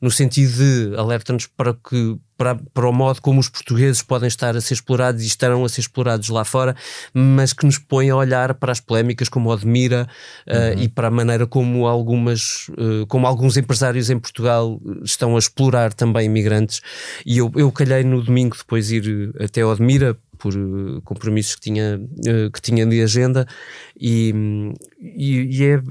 no 0.02 0.12
sentido 0.12 0.52
de 0.54 0.96
alerta-nos 0.98 1.48
para, 1.48 1.74
que, 1.74 2.18
para, 2.40 2.56
para 2.56 2.88
o 2.88 2.94
modo 2.94 3.22
como 3.22 3.38
os 3.38 3.50
portugueses 3.50 4.02
podem 4.02 4.30
estar 4.30 4.56
a 4.56 4.62
ser 4.62 4.76
explorados 4.76 5.22
e 5.24 5.28
estarão 5.28 5.66
a 5.66 5.70
ser 5.70 5.82
explorados 5.82 6.30
lá 6.30 6.46
fora, 6.46 6.74
mas 7.14 7.52
que 7.52 7.66
nos 7.66 7.78
põe 7.78 8.10
a 8.10 8.16
olhar 8.16 8.54
para 8.54 8.72
as 8.72 8.80
polémicas 8.80 9.28
como 9.28 9.50
o 9.50 9.52
Admira 9.52 10.08
uh, 10.48 10.80
e 10.80 10.88
para 10.88 11.10
a 11.10 11.12
maneira 11.12 11.46
como 11.46 11.86
algumas 11.86 12.70
uh, 12.70 13.06
como 13.10 13.28
alguns 13.28 13.58
empresários 13.58 14.10
em 14.10 14.18
Portugal 14.18 14.80
estão 15.04 15.36
a 15.36 15.40
explorar 15.40 15.92
também 15.92 16.28
imigrantes. 16.28 16.80
E 17.26 17.40
eu, 17.40 17.52
eu 17.58 17.70
calhei 17.74 18.06
no 18.06 18.24
domingo 18.24 18.56
depois 18.56 18.90
ir 18.90 19.34
até 19.38 19.62
ao 19.62 19.72
Admira 19.72 20.18
por 20.40 20.56
uh, 20.56 21.02
compromissos 21.04 21.56
que 21.56 21.62
tinha, 21.62 22.00
uh, 22.00 22.52
que 22.52 22.62
tinha 22.62 22.86
de 22.86 23.02
agenda 23.02 23.46
e, 24.00 24.34
e, 24.98 25.58
e 25.58 25.64
é 25.66 25.82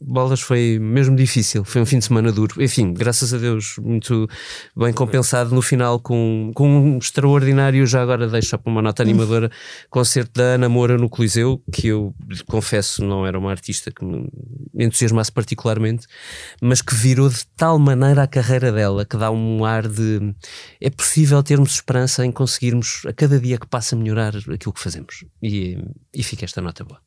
bolas 0.00 0.40
foi 0.40 0.78
mesmo 0.80 1.16
difícil, 1.16 1.64
foi 1.64 1.82
um 1.82 1.86
fim 1.86 1.98
de 1.98 2.04
semana 2.04 2.30
duro. 2.30 2.62
Enfim, 2.62 2.94
graças 2.94 3.34
a 3.34 3.38
Deus 3.38 3.74
muito 3.78 4.28
bem 4.76 4.92
compensado 4.92 5.52
no 5.54 5.60
final 5.60 5.98
com, 5.98 6.52
com 6.54 6.68
um 6.68 6.98
extraordinário, 6.98 7.84
já 7.86 8.00
agora 8.00 8.28
deixo 8.28 8.56
para 8.56 8.70
uma 8.70 8.80
nota 8.80 9.02
animadora, 9.02 9.50
concerto 9.90 10.32
da 10.34 10.54
Ana 10.54 10.68
Moura 10.68 10.96
no 10.96 11.08
Coliseu, 11.08 11.60
que 11.72 11.88
eu 11.88 12.14
confesso 12.46 13.04
não 13.04 13.26
era 13.26 13.38
uma 13.38 13.50
artista 13.50 13.90
que 13.90 14.04
me 14.04 14.28
entusiasmasse 14.74 15.32
particularmente, 15.32 16.06
mas 16.62 16.80
que 16.80 16.94
virou 16.94 17.28
de 17.28 17.44
tal 17.56 17.78
maneira 17.78 18.22
a 18.22 18.26
carreira 18.28 18.70
dela, 18.70 19.04
que 19.04 19.16
dá 19.16 19.30
um 19.30 19.64
ar 19.64 19.88
de 19.88 20.32
é 20.80 20.90
possível 20.90 21.42
termos 21.42 21.72
esperança 21.72 22.24
em 22.24 22.30
conseguirmos 22.30 23.02
a 23.06 23.12
cada 23.12 23.40
dia 23.40 23.58
que 23.58 23.66
passa 23.66 23.79
melhorar 23.96 24.34
aquilo 24.36 24.72
que 24.72 24.80
fazemos 24.80 25.24
e, 25.42 25.78
e 26.14 26.22
fica 26.22 26.44
esta 26.44 26.60
nota 26.60 26.84
boa. 26.84 27.00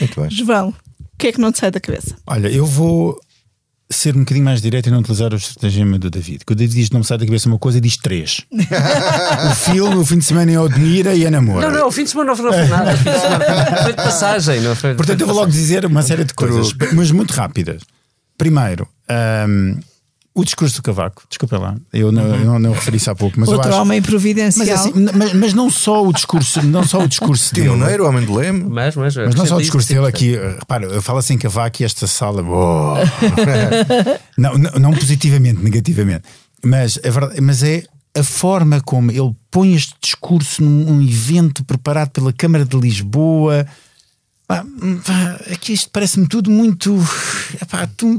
Muito 0.00 0.20
bem. 0.20 0.30
João, 0.30 0.68
o 0.68 1.18
que 1.18 1.28
é 1.28 1.32
que 1.32 1.40
não 1.40 1.52
te 1.52 1.58
sai 1.58 1.70
da 1.70 1.80
cabeça? 1.80 2.16
Olha, 2.26 2.48
eu 2.48 2.66
vou 2.66 3.18
ser 3.92 4.16
um 4.16 4.20
bocadinho 4.20 4.44
mais 4.44 4.60
direto 4.60 4.86
e 4.86 4.90
não 4.90 5.00
utilizar 5.00 5.32
o 5.32 5.36
estratagema 5.36 5.98
do 5.98 6.10
David. 6.10 6.44
Quando 6.44 6.58
o 6.58 6.60
David 6.60 6.76
diz 6.76 6.90
não 6.90 7.00
me 7.00 7.04
sai 7.04 7.18
da 7.18 7.26
cabeça 7.26 7.48
uma 7.48 7.58
coisa, 7.58 7.80
diz 7.80 7.96
três. 7.96 8.42
o 8.50 9.54
filme, 9.54 9.96
o 9.96 10.04
fim 10.04 10.18
de 10.18 10.24
semana 10.24 10.50
em 10.50 10.58
Odmira 10.58 11.14
e 11.14 11.26
a 11.26 11.30
namora. 11.30 11.70
Não, 11.70 11.78
não, 11.78 11.88
o 11.88 11.92
fim 11.92 12.04
de 12.04 12.10
semana 12.10 12.30
não 12.30 12.36
foi 12.36 12.66
nada, 12.66 12.96
foi 12.96 13.92
de 13.92 13.96
passagem, 13.96 14.60
não 14.60 14.74
foi? 14.74 14.94
Portanto, 14.94 15.20
eu 15.20 15.26
vou 15.26 15.36
logo 15.36 15.50
dizer 15.50 15.84
uma 15.84 16.02
série 16.02 16.24
de 16.24 16.34
coisas, 16.34 16.72
mas 16.94 17.10
muito 17.10 17.32
rápidas. 17.32 17.82
Primeiro, 18.36 18.88
hum, 19.48 19.78
o 20.34 20.44
discurso 20.44 20.76
do 20.76 20.82
Cavaco, 20.82 21.24
desculpa 21.28 21.58
lá, 21.58 21.76
eu 21.92 22.10
não, 22.10 22.22
eu 22.22 22.44
não, 22.44 22.58
não 22.58 22.72
referi 22.72 22.96
isso 22.96 23.10
há 23.10 23.14
pouco, 23.14 23.38
mas 23.38 23.50
Outro 23.50 23.68
eu 23.68 23.72
acho. 23.72 23.82
homem 23.82 24.00
providencial. 24.00 24.66
Mas, 24.66 24.80
assim, 24.80 24.92
mas, 25.14 25.32
mas 25.34 25.52
não 25.52 25.70
só 25.70 26.06
o 26.06 26.12
discurso, 26.12 26.62
não 26.62 26.84
só 26.84 27.00
o 27.00 27.08
discurso 27.08 27.54
dele. 27.54 27.68
Pioneiro, 27.68 28.06
homem 28.06 28.24
de 28.24 28.32
leme. 28.32 28.64
Mas, 28.64 28.96
mas, 28.96 29.14
Mas 29.14 29.34
não 29.34 29.44
só 29.44 29.56
o 29.56 29.60
discurso 29.60 29.88
dele 29.88 30.06
aqui, 30.06 30.34
repara, 30.58 30.86
eu 30.86 31.02
falo 31.02 31.18
assim 31.18 31.36
Cavaco 31.36 31.82
e 31.82 31.84
esta 31.84 32.06
sala, 32.06 32.42
oh. 32.42 32.94
não, 34.38 34.56
não, 34.56 34.70
não 34.72 34.92
positivamente, 34.92 35.62
negativamente, 35.62 36.24
mas 36.64 36.98
é, 37.02 37.10
verdade, 37.10 37.40
mas 37.40 37.62
é 37.62 37.84
a 38.14 38.22
forma 38.22 38.80
como 38.80 39.10
ele 39.10 39.34
põe 39.50 39.74
este 39.74 39.94
discurso 40.00 40.62
num 40.62 40.92
um 40.92 41.02
evento 41.02 41.62
preparado 41.64 42.10
pela 42.10 42.32
Câmara 42.32 42.64
de 42.64 42.76
Lisboa. 42.78 43.66
Pá, 44.46 44.64
pá, 45.06 45.40
é 45.46 45.56
que 45.56 45.72
isto 45.72 45.90
parece-me 45.90 46.26
tudo 46.26 46.50
muito, 46.50 46.98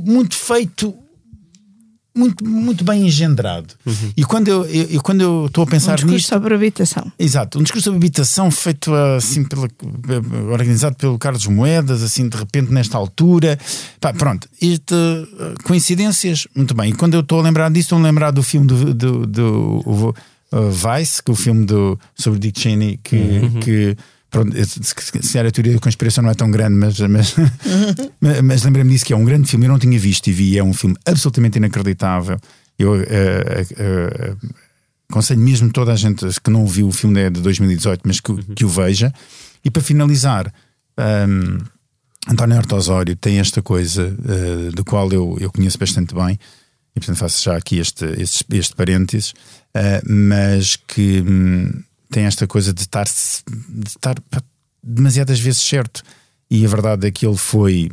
muito 0.03 0.35
feito, 0.35 0.95
muito, 2.15 2.45
muito 2.47 2.83
bem 2.83 3.07
engendrado. 3.07 3.73
E 4.15 4.23
quando 4.23 4.47
eu, 4.47 4.65
eu, 4.65 4.83
eu- 4.91 5.01
quando 5.01 5.21
eu 5.21 5.45
estou 5.47 5.63
a 5.63 5.65
um 5.65 5.69
pensar 5.69 5.95
discurso 5.95 6.15
nisto. 6.15 6.29
sobre 6.29 6.53
habitação. 6.53 7.11
Exato, 7.17 7.59
um 7.59 7.63
discurso 7.63 7.89
de 7.89 7.95
habitação 7.95 8.51
feito 8.51 8.93
assim 9.17 9.43
pela, 9.43 9.67
organizado 10.51 10.95
pelo 10.95 11.17
Carlos 11.17 11.45
Moedas, 11.47 12.03
assim 12.03 12.27
de 12.29 12.37
repente 12.37 12.71
nesta 12.71 12.97
altura. 12.97 13.57
Pá, 13.99 14.13
pronto, 14.13 14.47
isto, 14.61 14.93
eh, 14.93 15.53
coincidências, 15.63 16.47
muito 16.55 16.73
bem. 16.73 16.91
E 16.91 16.93
quando 16.93 17.15
eu 17.15 17.21
estou 17.21 17.39
a 17.39 17.43
lembrar 17.43 17.69
disso, 17.69 17.85
estou 17.87 17.99
a 17.99 18.01
lembrar 18.01 18.31
do 18.31 18.43
filme 18.43 18.67
do, 18.67 18.93
do, 18.93 19.25
do, 19.27 19.81
o, 19.85 20.09
uh, 20.51 20.69
Vice, 20.71 21.21
que 21.23 21.31
é 21.31 21.33
o 21.33 21.35
filme 21.35 21.65
do, 21.65 21.99
sobre 22.15 22.39
Dick 22.39 22.59
Cheney, 22.59 22.99
que, 23.03 23.17
que 23.61 23.97
pronto, 24.33 24.51
se 25.21 25.39
a 25.39 25.51
teoria 25.51 25.73
da 25.73 25.79
conspiração 25.79 26.23
não 26.23 26.31
é 26.31 26.33
tão 26.33 26.49
grande, 26.49 26.73
mas, 26.73 26.99
mas, 26.99 27.35
mas, 28.19 28.41
mas 28.41 28.63
lembrei-me 28.63 28.91
disso 28.91 29.05
que 29.05 29.13
é 29.13 29.15
um 29.15 29.23
grande 29.23 29.47
filme, 29.47 29.67
eu 29.67 29.69
não 29.69 29.79
tinha 29.79 29.97
visto 29.99 30.27
e 30.27 30.33
vi, 30.33 30.57
é 30.57 30.63
um 30.63 30.73
filme 30.73 30.95
absolutamente 31.05 31.59
inacreditável. 31.59 32.37
Eu 32.77 32.99
eh, 32.99 33.65
eh, 33.77 34.35
aconselho 35.07 35.39
mesmo 35.39 35.71
toda 35.71 35.93
a 35.93 35.95
gente 35.95 36.25
que 36.41 36.49
não 36.49 36.65
viu 36.65 36.87
o 36.87 36.91
filme 36.91 37.21
é 37.21 37.29
de 37.29 37.39
2018, 37.39 38.01
mas 38.03 38.19
que, 38.19 38.33
que 38.55 38.65
o 38.65 38.67
veja. 38.67 39.13
E 39.63 39.69
para 39.69 39.83
finalizar, 39.83 40.51
hum, 40.97 41.59
António 42.27 42.57
Horta 42.57 42.75
Osório 42.75 43.15
tem 43.15 43.39
esta 43.39 43.61
coisa 43.61 44.17
eh, 44.27 44.71
do 44.71 44.83
qual 44.83 45.11
eu, 45.11 45.37
eu 45.39 45.51
conheço 45.51 45.77
bastante 45.77 46.15
bem, 46.15 46.39
e 46.95 46.99
portanto 46.99 47.17
faço 47.17 47.43
já 47.43 47.55
aqui 47.55 47.77
este, 47.77 48.05
este, 48.19 48.43
este 48.51 48.75
parênteses, 48.75 49.35
eh, 49.75 50.01
mas 50.07 50.75
que 50.75 51.21
hum, 51.21 51.83
tem 52.13 52.25
esta 52.25 52.45
coisa 52.45 52.71
de 52.71 52.81
estar, 52.81 53.05
de 53.05 53.87
estar 53.87 54.15
demasiadas 54.83 55.39
vezes 55.39 55.61
certo. 55.61 56.03
E 56.49 56.63
a 56.63 56.69
verdade 56.69 57.07
é 57.07 57.11
que 57.11 57.25
ele 57.25 57.35
foi 57.35 57.89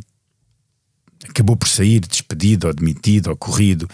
acabou 1.27 1.57
por 1.57 1.69
sair 1.69 2.01
despedido 2.01 2.67
ou 2.67 2.75
demitido 2.75 3.29
ou 3.29 3.37
corrido 3.37 3.89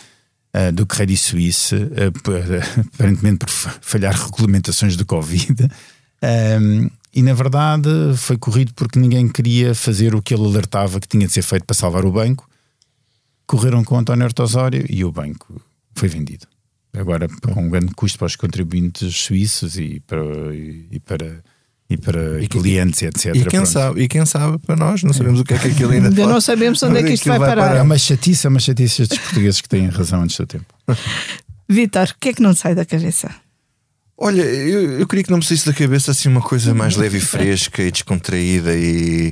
uh, 0.54 0.72
do 0.72 0.84
Credit 0.84 1.18
Suisse, 1.18 1.74
uh, 1.74 2.12
aparentemente 2.94 3.38
por 3.38 3.50
fa- 3.50 3.78
falhar 3.80 4.14
regulamentações 4.14 4.96
do 4.96 5.06
Covid. 5.06 5.68
Um, 6.60 6.90
e 7.14 7.22
na 7.22 7.32
verdade 7.32 7.88
foi 8.16 8.36
corrido 8.36 8.74
porque 8.74 8.98
ninguém 8.98 9.28
queria 9.28 9.74
fazer 9.74 10.14
o 10.14 10.22
que 10.22 10.34
ele 10.34 10.44
alertava 10.44 10.98
que 10.98 11.08
tinha 11.08 11.26
de 11.26 11.32
ser 11.32 11.42
feito 11.42 11.64
para 11.64 11.76
salvar 11.76 12.04
o 12.04 12.10
banco. 12.10 12.48
Correram 13.46 13.84
com 13.84 13.96
António 13.96 14.24
Ortosório 14.24 14.84
e 14.88 15.04
o 15.04 15.12
banco 15.12 15.60
foi 15.94 16.08
vendido. 16.08 16.46
Agora 16.96 17.28
com 17.28 17.60
um 17.62 17.68
grande 17.70 17.92
custo 17.94 18.18
para 18.18 18.26
os 18.26 18.36
contribuintes 18.36 19.14
suíços 19.16 19.76
e 19.76 20.00
para, 20.06 20.20
e 20.54 20.98
para, 21.04 21.42
e 21.90 21.96
para 21.96 22.42
E 22.42 22.48
que- 22.48 22.58
clientes, 22.58 23.02
etc. 23.02 23.26
E 23.26 23.32
quem, 23.32 23.42
Pronto. 23.44 23.66
sabe, 23.66 24.02
e 24.02 24.08
quem 24.08 24.24
sabe 24.26 24.58
para 24.58 24.76
nós, 24.76 25.02
não 25.02 25.12
sabemos 25.12 25.40
o 25.40 25.44
que 25.44 25.54
é 25.54 25.58
que 25.58 25.68
aquilo 25.68 25.92
ainda 25.92 26.08
Ainda 26.08 26.22
pode- 26.22 26.32
não 26.32 26.40
sabemos 26.40 26.82
onde 26.82 26.98
é 26.98 27.02
que 27.02 27.12
isto 27.12 27.28
vai 27.28 27.38
parar. 27.38 27.76
É 27.76 27.82
uma 27.82 27.98
chatice, 27.98 28.46
é 28.46 28.50
uma 28.50 28.60
chatice 28.60 29.02
estes 29.02 29.18
portugueses 29.18 29.60
que 29.60 29.68
têm 29.68 29.86
razão 29.88 30.22
antes 30.22 30.36
do 30.36 30.46
tempo. 30.46 30.66
Vitor, 31.68 32.08
o 32.08 32.14
que 32.20 32.28
é 32.28 32.32
que 32.32 32.42
não 32.42 32.54
sai 32.54 32.74
da 32.74 32.84
cabeça? 32.84 33.34
Olha, 34.18 34.40
eu, 34.42 35.00
eu 35.00 35.06
queria 35.06 35.24
que 35.24 35.30
não 35.30 35.38
me 35.38 35.44
saísse 35.44 35.66
da 35.66 35.74
cabeça 35.74 36.10
assim 36.10 36.28
uma 36.30 36.40
coisa 36.40 36.72
mais 36.72 36.96
leve 36.96 37.18
e 37.18 37.20
fresca 37.20 37.82
e 37.82 37.90
descontraída 37.90 38.74
e 38.74 39.30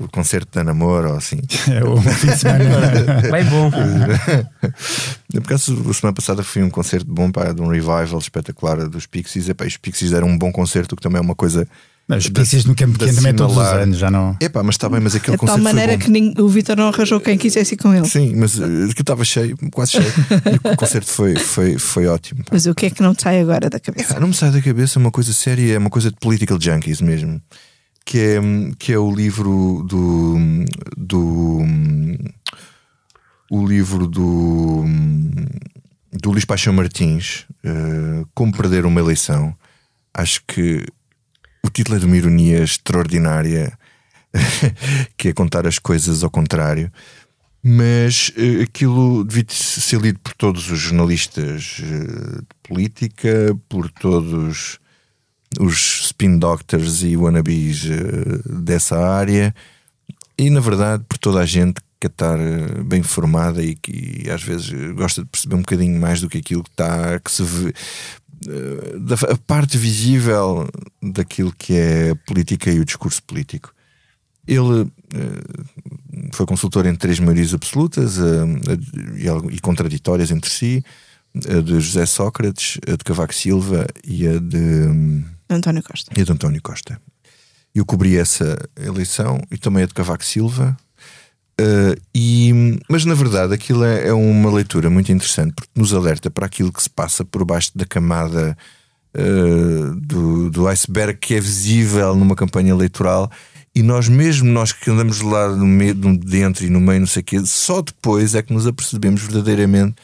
o 0.00 0.08
concerto 0.08 0.58
de 0.58 0.64
namoro 0.64 1.10
ou 1.10 1.16
assim. 1.16 1.40
É 1.70 1.84
o 1.84 2.00
fim 2.00 2.28
de 2.28 2.36
semana. 2.38 3.20
Bem 3.30 3.44
bom. 3.44 3.70
Por 5.30 5.40
acaso, 5.42 5.72
a 5.90 5.94
semana 5.94 6.14
passada 6.14 6.42
foi 6.42 6.62
um 6.62 6.70
concerto 6.70 7.06
bom 7.12 7.30
pá, 7.30 7.52
de 7.52 7.60
um 7.60 7.68
revival 7.68 8.18
espetacular 8.18 8.88
dos 8.88 9.06
Pixies. 9.06 9.48
E 9.48 9.52
os 9.66 9.76
Pixies 9.76 10.10
deram 10.10 10.28
um 10.28 10.38
bom 10.38 10.50
concerto, 10.52 10.96
que 10.96 11.02
também 11.02 11.18
é 11.18 11.20
uma 11.22 11.34
coisa. 11.34 11.66
Não, 12.06 12.18
Os 12.18 12.24
de- 12.24 12.32
Pixies 12.32 12.66
no 12.66 12.74
campo 12.74 12.92
de 12.92 12.98
pequeno 12.98 13.16
também 13.16 13.30
é 13.30 13.34
todos 13.34 13.56
os 13.56 13.62
anos, 13.62 13.96
já 13.96 14.10
não. 14.10 14.36
Epá, 14.38 14.62
mas 14.62 14.74
está 14.74 14.90
bem, 14.90 15.00
mas 15.00 15.14
aquele 15.14 15.38
De 15.38 15.40
tal 15.46 15.56
concerto 15.56 15.62
maneira 15.64 15.92
foi 15.92 15.98
bom. 15.98 16.04
que 16.04 16.10
nin- 16.10 16.34
o 16.38 16.48
Vitor 16.48 16.76
não 16.76 16.88
arranjou 16.88 17.18
quem 17.18 17.38
quisesse 17.38 17.74
ir 17.74 17.78
com 17.78 17.94
ele. 17.94 18.06
Sim, 18.06 18.34
mas 18.36 18.58
uh, 18.58 18.64
aquilo 18.64 18.90
estava 19.00 19.24
cheio, 19.24 19.56
quase 19.72 19.92
cheio. 19.92 20.04
e 20.64 20.68
o 20.72 20.76
concerto 20.76 21.08
foi, 21.10 21.34
foi, 21.36 21.78
foi 21.78 22.06
ótimo. 22.06 22.40
pá. 22.44 22.50
Mas 22.52 22.66
o 22.66 22.74
que 22.74 22.86
é 22.86 22.90
que 22.90 23.02
não 23.02 23.14
te 23.14 23.22
sai 23.22 23.40
agora 23.40 23.70
da 23.70 23.80
cabeça? 23.80 24.12
Epá, 24.12 24.20
não 24.20 24.28
me 24.28 24.34
sai 24.34 24.50
da 24.50 24.60
cabeça 24.60 24.98
uma 24.98 25.10
coisa 25.10 25.32
séria, 25.32 25.74
é 25.74 25.78
uma 25.78 25.88
coisa 25.88 26.10
de 26.10 26.16
political 26.20 26.58
junkies 26.60 27.00
mesmo. 27.00 27.40
Que 28.04 28.18
é, 28.18 28.40
que 28.78 28.92
é 28.92 28.98
o 28.98 29.14
livro 29.14 29.84
do. 29.88 30.36
do 30.96 31.62
o 33.50 33.66
livro 33.66 34.06
do. 34.06 34.84
do 36.12 36.30
Luís 36.30 36.44
Paixão 36.44 36.72
Martins, 36.72 37.46
eh, 37.62 38.24
Como 38.34 38.52
Perder 38.52 38.84
uma 38.84 39.00
Eleição. 39.00 39.56
Acho 40.12 40.42
que 40.46 40.86
o 41.64 41.70
título 41.70 41.96
é 41.96 42.00
de 42.00 42.06
uma 42.06 42.16
ironia 42.16 42.62
extraordinária, 42.62 43.76
que 45.16 45.28
é 45.28 45.32
contar 45.32 45.66
as 45.66 45.78
coisas 45.78 46.22
ao 46.22 46.30
contrário. 46.30 46.92
Mas 47.62 48.30
eh, 48.36 48.62
aquilo 48.64 49.24
devia 49.24 49.46
ser 49.48 49.98
lido 49.98 50.18
por 50.18 50.34
todos 50.34 50.70
os 50.70 50.78
jornalistas 50.78 51.80
eh, 51.82 52.40
de 52.40 52.68
política, 52.68 53.58
por 53.68 53.90
todos 53.90 54.78
os 55.60 56.06
spin 56.06 56.38
doctors 56.38 57.02
e 57.02 57.16
wannabes 57.16 57.86
eh, 57.86 58.62
dessa 58.62 58.98
área 58.98 59.54
e, 60.38 60.50
na 60.50 60.60
verdade, 60.60 61.04
por 61.08 61.18
toda 61.18 61.40
a 61.40 61.46
gente 61.46 61.80
que 62.00 62.06
estar 62.06 62.38
eh, 62.38 62.82
bem 62.84 63.02
formada 63.02 63.62
e 63.62 63.74
que 63.74 64.28
às 64.30 64.42
vezes 64.42 64.70
gosta 64.92 65.22
de 65.22 65.28
perceber 65.28 65.54
um 65.54 65.60
bocadinho 65.60 66.00
mais 66.00 66.20
do 66.20 66.28
que 66.28 66.38
aquilo 66.38 66.62
que 66.62 66.70
está, 66.70 67.18
que 67.20 67.30
se 67.30 67.42
vê, 67.42 67.74
eh, 68.46 68.98
da 68.98 69.14
a 69.14 69.36
parte 69.46 69.78
visível 69.78 70.68
daquilo 71.02 71.52
que 71.56 71.74
é 71.74 72.10
a 72.10 72.16
política 72.16 72.70
e 72.70 72.80
o 72.80 72.84
discurso 72.84 73.22
político. 73.22 73.72
Ele 74.46 74.90
foi 76.32 76.44
consultor 76.44 76.84
em 76.84 76.94
três 76.94 77.18
maiorias 77.18 77.54
absolutas 77.54 78.18
e 79.50 79.58
contraditórias 79.60 80.30
entre 80.30 80.50
si: 80.50 80.84
a 81.48 81.60
de 81.60 81.80
José 81.80 82.06
Sócrates, 82.06 82.78
a 82.86 82.92
de 82.92 83.04
Cavaco 83.04 83.34
Silva 83.34 83.86
e 84.04 84.26
a 84.26 84.38
de, 84.38 84.56
hum, 84.56 85.24
António 85.48 85.82
Costa. 85.82 86.12
e 86.16 86.24
de 86.24 86.32
António 86.32 86.62
Costa. 86.62 87.00
Eu 87.74 87.84
cobri 87.84 88.16
essa 88.16 88.56
eleição 88.76 89.40
e 89.50 89.58
também 89.58 89.82
a 89.82 89.86
de 89.86 89.94
Cavaco 89.94 90.24
Silva. 90.24 90.76
eh, 91.58 91.96
e, 92.14 92.78
mas 92.88 93.04
na 93.04 93.14
verdade 93.14 93.54
aquilo 93.54 93.84
é, 93.84 94.08
é 94.08 94.12
uma 94.12 94.50
leitura 94.52 94.88
muito 94.90 95.12
interessante 95.12 95.54
porque 95.54 95.70
nos 95.74 95.92
alerta 95.92 96.30
para 96.30 96.46
aquilo 96.46 96.72
que 96.72 96.82
se 96.82 96.90
passa 96.90 97.24
por 97.24 97.44
baixo 97.44 97.70
da 97.74 97.84
camada 97.84 98.56
eh, 99.14 99.92
do, 99.96 100.50
do 100.50 100.66
iceberg 100.68 101.18
que 101.18 101.34
é 101.34 101.40
visível 101.40 102.16
numa 102.16 102.34
campanha 102.34 102.70
eleitoral 102.70 103.30
e 103.74 103.82
nós 103.82 104.08
mesmo 104.08 104.50
nós 104.50 104.72
que 104.72 104.90
andamos 104.90 105.20
lá 105.20 105.48
no 105.48 105.66
meio, 105.66 105.94
dentro 105.94 106.64
e 106.64 106.70
no 106.70 106.80
meio, 106.80 107.00
não 107.00 107.06
sei 107.06 107.22
o 107.22 107.24
quê, 107.24 107.40
só 107.44 107.82
depois 107.82 108.34
é 108.34 108.42
que 108.42 108.52
nos 108.52 108.66
apercebemos 108.66 109.22
verdadeiramente 109.22 109.96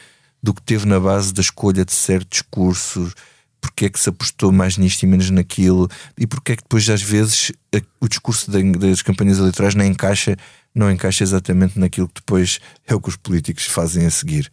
do 0.42 0.52
que 0.52 0.62
teve 0.62 0.86
na 0.86 0.98
base 0.98 1.32
da 1.32 1.40
escolha 1.40 1.84
de 1.84 1.92
certo 1.92 2.30
discurso, 2.30 3.12
porque 3.60 3.86
é 3.86 3.88
que 3.90 4.00
se 4.00 4.08
apostou 4.08 4.50
mais 4.50 4.76
nisto 4.78 5.02
e 5.02 5.06
menos 5.06 5.28
naquilo, 5.30 5.88
e 6.18 6.26
porque 6.26 6.52
é 6.52 6.56
que 6.56 6.62
depois 6.62 6.88
às 6.88 7.02
vezes 7.02 7.52
a- 7.74 7.80
o 8.00 8.08
discurso 8.08 8.50
da- 8.50 8.60
das 8.78 9.02
campanhas 9.02 9.38
eleitorais 9.38 9.74
não 9.74 9.84
encaixa, 9.84 10.36
não 10.74 10.90
encaixa 10.90 11.22
exatamente 11.24 11.78
naquilo 11.78 12.08
que 12.08 12.20
depois 12.20 12.58
é 12.86 12.94
o 12.94 13.00
que 13.00 13.08
os 13.08 13.16
políticos 13.16 13.64
fazem 13.66 14.06
a 14.06 14.10
seguir. 14.10 14.50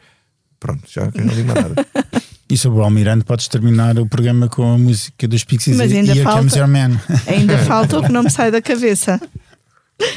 Pronto, 0.60 0.82
já 0.90 1.04
não 1.06 1.34
digo 1.34 1.48
mais 1.48 1.62
nada. 1.70 1.86
E 2.50 2.58
sobre 2.58 2.80
o 2.80 2.82
Almirante, 2.82 3.26
podes 3.26 3.50
terminar 3.50 4.00
o 4.00 4.08
programa 4.08 4.48
com 4.48 4.74
a 4.74 4.78
música 4.78 5.28
dos 5.28 5.44
Pixies 5.44 5.76
Mas 5.76 5.92
e 5.92 5.98
ainda 5.98 6.14
Here 6.14 6.24
Comes 6.24 6.54
falta- 6.54 6.58
Your 6.60 6.68
Man. 6.70 7.02
Ainda 7.28 7.58
falta 7.68 8.00
o 8.00 8.04
que 8.04 8.10
não 8.10 8.24
me 8.24 8.30
sai 8.30 8.52
da 8.52 8.62
cabeça. 8.62 9.20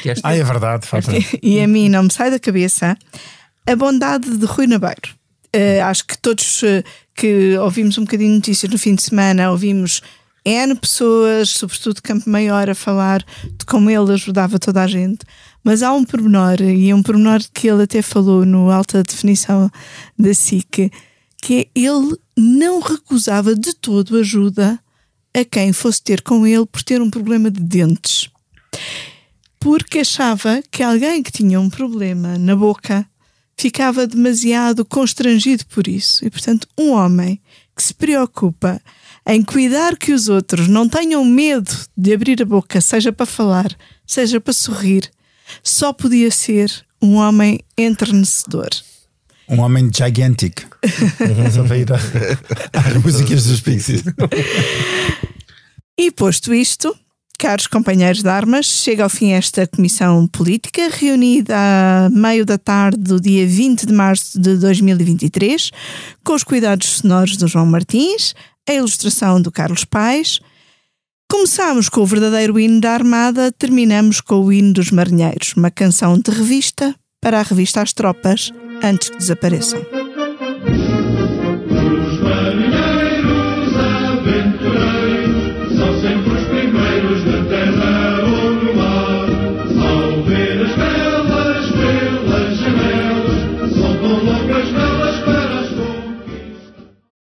Esta- 0.04 0.28
Ah, 0.28 0.36
é 0.36 0.44
verdade, 0.44 0.86
falta. 0.86 1.10
e 1.42 1.60
a 1.60 1.66
mim 1.66 1.88
não 1.88 2.04
me 2.04 2.12
sai 2.12 2.30
da 2.30 2.38
cabeça 2.38 2.96
a 3.66 3.74
bondade 3.74 4.36
de 4.38 4.46
Rui 4.46 4.68
Nabeiro. 4.68 5.08
Eh, 5.52 5.80
acho 5.80 6.06
que 6.06 6.16
todos 6.18 6.62
eh, 6.62 6.84
que 7.14 7.56
ouvimos 7.58 7.98
um 7.98 8.02
bocadinho 8.02 8.30
de 8.30 8.36
notícias 8.36 8.70
no 8.70 8.78
fim 8.78 8.94
de 8.94 9.02
semana, 9.02 9.50
ouvimos 9.50 10.00
N 10.44 10.74
pessoas, 10.76 11.50
sobretudo 11.50 12.02
Campo 12.02 12.30
Maior, 12.30 12.70
a 12.70 12.74
falar 12.74 13.24
de 13.44 13.64
como 13.66 13.90
ele 13.90 14.12
ajudava 14.12 14.58
toda 14.58 14.82
a 14.82 14.86
gente. 14.86 15.24
Mas 15.62 15.82
há 15.82 15.92
um 15.92 16.04
pormenor, 16.04 16.60
e 16.62 16.90
é 16.90 16.94
um 16.94 17.02
pormenor 17.02 17.40
que 17.52 17.68
ele 17.68 17.82
até 17.82 18.00
falou 18.00 18.46
no 18.46 18.70
alta 18.70 19.02
definição 19.02 19.70
da 20.18 20.32
SIC, 20.32 20.90
que 21.42 21.54
é 21.54 21.78
ele 21.78 22.16
não 22.36 22.80
recusava 22.80 23.54
de 23.54 23.74
todo 23.74 24.18
ajuda 24.18 24.78
a 25.34 25.44
quem 25.44 25.72
fosse 25.72 26.02
ter 26.02 26.22
com 26.22 26.46
ele 26.46 26.66
por 26.66 26.82
ter 26.82 27.02
um 27.02 27.10
problema 27.10 27.50
de 27.50 27.60
dentes 27.60 28.30
porque 29.60 29.98
achava 29.98 30.62
que 30.70 30.82
alguém 30.82 31.22
que 31.22 31.30
tinha 31.30 31.60
um 31.60 31.68
problema 31.68 32.38
na 32.38 32.56
boca 32.56 33.06
ficava 33.60 34.06
demasiado 34.06 34.84
constrangido 34.84 35.64
por 35.66 35.86
isso. 35.86 36.24
E, 36.24 36.30
portanto, 36.30 36.66
um 36.78 36.90
homem 36.92 37.40
que 37.76 37.82
se 37.82 37.92
preocupa 37.94 38.80
em 39.26 39.42
cuidar 39.42 39.96
que 39.96 40.12
os 40.12 40.28
outros 40.28 40.66
não 40.68 40.88
tenham 40.88 41.24
medo 41.24 41.70
de 41.96 42.12
abrir 42.14 42.40
a 42.42 42.44
boca, 42.44 42.80
seja 42.80 43.12
para 43.12 43.26
falar, 43.26 43.68
seja 44.06 44.40
para 44.40 44.52
sorrir, 44.52 45.10
só 45.62 45.92
podia 45.92 46.30
ser 46.30 46.70
um 47.02 47.14
homem 47.16 47.60
entrenecedor. 47.76 48.68
Um 49.48 49.60
homem 49.60 49.90
gigantic. 49.92 50.62
Só 51.52 51.64
para 51.64 51.76
ir 51.78 51.92
a- 51.92 51.96
às 52.86 52.94
músicas 53.02 53.44
dos 53.44 53.60
Pixies. 53.60 54.02
E 55.98 56.10
posto 56.12 56.54
isto, 56.54 56.96
caros 57.40 57.66
companheiros 57.66 58.22
de 58.22 58.28
armas, 58.28 58.66
chega 58.66 59.02
ao 59.02 59.08
fim 59.08 59.30
esta 59.30 59.66
comissão 59.66 60.28
política, 60.28 60.90
reunida 60.90 61.56
a 61.56 62.10
meio 62.10 62.44
da 62.44 62.58
tarde 62.58 62.98
do 62.98 63.18
dia 63.18 63.46
20 63.46 63.86
de 63.86 63.94
março 63.94 64.38
de 64.38 64.58
2023, 64.58 65.70
com 66.22 66.34
os 66.34 66.44
cuidados 66.44 66.98
sonoros 66.98 67.38
do 67.38 67.48
João 67.48 67.64
Martins, 67.64 68.34
a 68.68 68.74
ilustração 68.74 69.40
do 69.40 69.50
Carlos 69.50 69.86
Paes. 69.86 70.38
Começámos 71.30 71.88
com 71.88 72.02
o 72.02 72.06
verdadeiro 72.06 72.60
hino 72.60 72.78
da 72.78 72.92
Armada, 72.92 73.50
terminamos 73.50 74.20
com 74.20 74.44
o 74.44 74.52
hino 74.52 74.74
dos 74.74 74.90
Marinheiros, 74.90 75.54
uma 75.56 75.70
canção 75.70 76.18
de 76.18 76.30
revista 76.30 76.94
para 77.22 77.40
a 77.40 77.42
revista 77.42 77.80
As 77.80 77.94
Tropas, 77.94 78.52
antes 78.82 79.08
que 79.08 79.16
desapareçam. 79.16 79.99